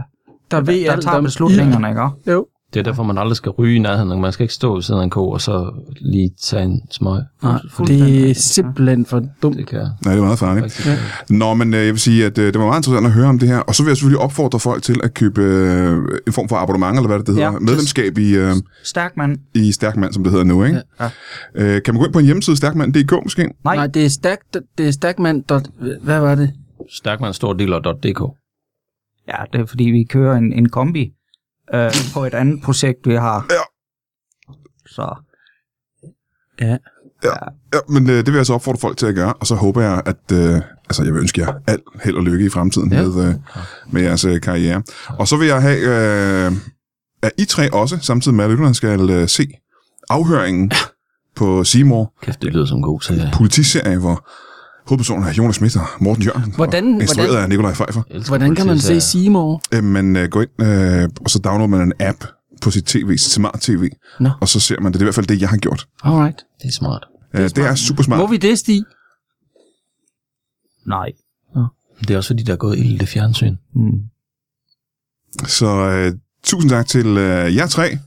Der 0.51 0.61
ved 0.61 0.85
der 0.85 0.93
alt 0.93 1.03
tager 1.03 1.17
om 1.17 1.25
beslutningerne, 1.25 1.89
ikke? 1.89 2.03
Jo. 2.33 2.47
Det 2.77 2.87
er 2.87 2.91
derfor, 2.91 3.03
man 3.03 3.18
aldrig 3.18 3.37
skal 3.37 3.51
ryge 3.51 3.77
i 3.77 3.79
nærheden. 3.79 4.20
Man 4.20 4.33
skal 4.33 4.45
ikke 4.45 4.55
stå 4.55 4.74
ved 4.74 4.83
siden 4.83 5.01
af 5.01 5.05
en 5.05 5.11
ko, 5.11 5.31
og 5.31 5.41
så 5.41 5.72
lige 6.01 6.31
tage 6.43 6.62
en 6.62 6.83
smøg. 6.91 7.22
Nej, 7.43 7.61
fuldstændig. 7.70 8.07
det 8.07 8.31
er 8.31 8.35
simpelthen 8.35 9.07
for 9.07 9.22
dumt. 9.43 9.57
Det 9.57 9.66
kan 9.66 9.79
jeg 9.79 9.89
Nej, 10.05 10.14
det 10.14 10.20
er 10.20 10.24
meget 10.24 10.39
farligt. 10.39 10.87
Ja. 10.87 10.99
Nå, 11.31 11.55
men 11.55 11.74
øh, 11.74 11.85
jeg 11.85 11.93
vil 11.93 12.01
sige, 12.01 12.27
at 12.27 12.39
øh, 12.39 12.53
det 12.53 12.59
var 12.61 12.66
meget 12.66 12.79
interessant 12.79 13.07
at 13.07 13.12
høre 13.12 13.27
om 13.27 13.39
det 13.39 13.49
her. 13.49 13.59
Og 13.59 13.74
så 13.74 13.83
vil 13.83 13.91
jeg 13.91 13.97
selvfølgelig 13.97 14.20
opfordre 14.20 14.61
folk 14.61 14.83
til 14.83 15.01
at 15.03 15.14
købe 15.14 15.43
øh, 15.43 15.99
en 16.27 16.33
form 16.33 16.49
for 16.49 16.57
abonnement, 16.57 16.97
eller 16.97 17.09
hvad 17.09 17.18
det, 17.18 17.29
hedder. 17.29 17.43
Ja. 17.43 17.51
Medlemskab 17.51 18.18
i, 18.18 18.37
øh, 18.37 18.55
Stærk 18.85 19.16
mand. 19.16 19.39
i 19.55 19.72
Stærkmand, 19.72 20.12
som 20.12 20.22
det 20.22 20.33
hedder 20.33 20.45
nu, 20.45 20.64
ikke? 20.64 20.83
Ja. 21.01 21.09
Øh, 21.55 21.83
kan 21.83 21.95
man 21.95 22.01
gå 22.01 22.05
ind 22.05 22.12
på 22.12 22.18
en 22.18 22.24
hjemmeside, 22.24 22.57
stærkmand.dk 22.57 23.12
måske? 23.22 23.43
Nej, 23.64 23.77
Nej, 23.77 23.87
det 23.87 24.05
er 24.05 24.09
stærk, 24.09 24.39
det 24.79 24.87
er 24.87 24.91
stærkmand. 24.91 25.45
Hvad 26.03 26.20
var 26.20 26.35
det? 26.35 26.51
Stærkmandstorddealer.dk 26.91 28.37
ja, 29.29 29.37
det 29.53 29.61
er 29.61 29.66
fordi, 29.66 29.85
vi 29.85 30.05
kører 30.05 30.37
en, 30.37 30.53
en 30.53 30.68
kombi 30.68 31.12
øh, 31.75 31.91
på 32.14 32.25
et 32.25 32.35
andet 32.35 32.62
projekt, 32.62 32.99
vi 33.09 33.14
har. 33.14 33.47
Ja. 33.51 33.62
Så 34.87 35.14
Ja. 36.61 36.77
Ja, 37.25 37.79
men 37.89 38.11
øh, 38.11 38.17
det 38.17 38.27
vil 38.27 38.35
jeg 38.35 38.47
så 38.47 38.55
opfordre 38.55 38.79
folk 38.81 38.97
til 38.97 39.07
at 39.07 39.14
gøre, 39.14 39.33
og 39.33 39.47
så 39.47 39.55
håber 39.55 39.83
jeg, 39.83 40.03
at 40.07 40.33
øh, 40.33 40.61
altså, 40.85 41.05
jeg 41.05 41.12
vil 41.14 41.21
ønske 41.21 41.41
jer 41.41 41.53
alt 41.67 41.83
held 42.05 42.17
og 42.17 42.23
lykke 42.23 42.47
i 42.47 42.49
fremtiden 42.49 42.93
Ja. 42.93 43.01
ja. 43.01 43.07
med, 43.09 43.29
øh, 43.29 43.35
med 43.91 44.03
jeres 44.03 44.25
øh, 44.25 44.41
karriere. 44.41 44.83
Og 45.19 45.29
så 45.29 45.37
vil 45.37 45.47
jeg 45.47 45.62
have, 45.62 45.79
øh, 46.47 46.53
at 47.23 47.33
I 47.39 47.45
tre 47.45 47.73
også, 47.73 47.99
samtidig 48.03 48.35
med 48.37 48.45
at 48.45 48.51
lytterne 48.51 48.75
skal 48.75 49.11
øh, 49.11 49.29
se 49.29 49.49
afhøringen 50.11 50.71
på 51.37 51.64
Seymour, 51.64 52.12
Kæft, 52.23 52.43
det 52.43 52.53
lyder 52.53 52.67
som 52.67 52.77
en 52.77 52.83
god 52.83 53.01
serie. 53.01 53.31
politiserie, 53.35 53.99
hvor 53.99 54.29
hovedpersonen 54.89 55.24
er 55.28 55.32
Jonas 55.32 55.55
Schmidt 55.57 55.76
og 55.76 55.87
Morten 56.01 56.22
Jørgensen. 56.22 56.55
Hvordan- 56.55 56.95
og 56.95 57.01
instrueret 57.03 57.28
hvordan- 57.30 57.43
af 57.43 57.49
Nikolaj 57.49 57.72
Pfeiffer. 57.74 58.03
Hvordan 58.28 58.55
kan 58.55 58.66
man 58.66 58.78
se. 58.78 59.01
Seymour? 59.01 59.62
Øh, 59.74 59.84
man 59.84 60.16
øh, 60.16 60.28
går 60.28 60.43
ind, 60.43 60.62
øh, 60.62 61.09
og 61.24 61.30
så 61.30 61.39
downloader 61.39 61.66
man 61.66 61.80
en 61.80 61.93
app 62.01 62.24
på 62.62 62.70
sit 62.70 62.84
tv, 62.84 63.16
sit 63.18 63.32
smart 63.32 63.61
tv, 63.61 63.91
Nå. 64.20 64.30
og 64.41 64.49
så 64.49 64.61
ser 64.61 64.80
man 64.80 64.93
det. 64.93 64.95
Det 64.95 65.01
er 65.01 65.05
i 65.05 65.07
hvert 65.07 65.14
fald 65.14 65.26
det, 65.26 65.41
jeg 65.41 65.49
har 65.49 65.57
gjort. 65.57 65.87
Alright. 66.05 66.39
Det 66.62 66.68
er 66.68 66.72
smart. 66.72 67.05
Det 67.32 67.45
er, 67.45 67.49
det 67.49 67.64
er 67.64 67.74
super 67.74 68.03
smart. 68.03 68.18
Må 68.20 68.26
vi 68.26 68.37
det, 68.37 68.59
Stig? 68.59 68.82
nej. 70.87 71.12
Det 72.01 72.11
er 72.11 72.16
også 72.16 72.28
fordi, 72.28 72.43
der 72.43 72.53
er 72.53 72.57
gået 72.57 72.78
ild 72.78 72.95
i 72.95 72.97
det 72.99 73.09
fjernsyn. 73.09 73.57
Mm. 73.74 73.93
Så 75.47 75.66
øh, 75.66 76.12
tusind 76.45 76.70
tak 76.70 76.87
til 76.87 77.07
øh, 77.07 77.57
jer 77.57 77.66
tre. 77.66 77.99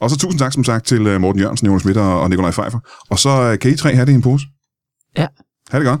Og 0.00 0.10
så 0.10 0.18
tusind 0.18 0.38
tak, 0.38 0.52
som 0.52 0.64
sagt, 0.64 0.86
til 0.86 1.06
øh, 1.06 1.20
Morten 1.20 1.40
Jørgensen, 1.40 1.66
Jonas 1.66 1.82
Schmidt 1.82 1.96
og, 1.98 2.20
og 2.20 2.30
Nikolaj 2.30 2.50
Pfeiffer. 2.50 2.78
Og 3.10 3.18
så 3.18 3.28
øh, 3.52 3.58
kan 3.58 3.70
I 3.70 3.76
tre 3.76 3.94
have 3.94 4.06
det 4.06 4.12
i 4.12 4.14
en 4.14 4.22
pose. 4.22 4.46
Ja. 5.16 5.26
Ha' 5.70 5.78
det 5.78 5.86
godt. 5.86 6.00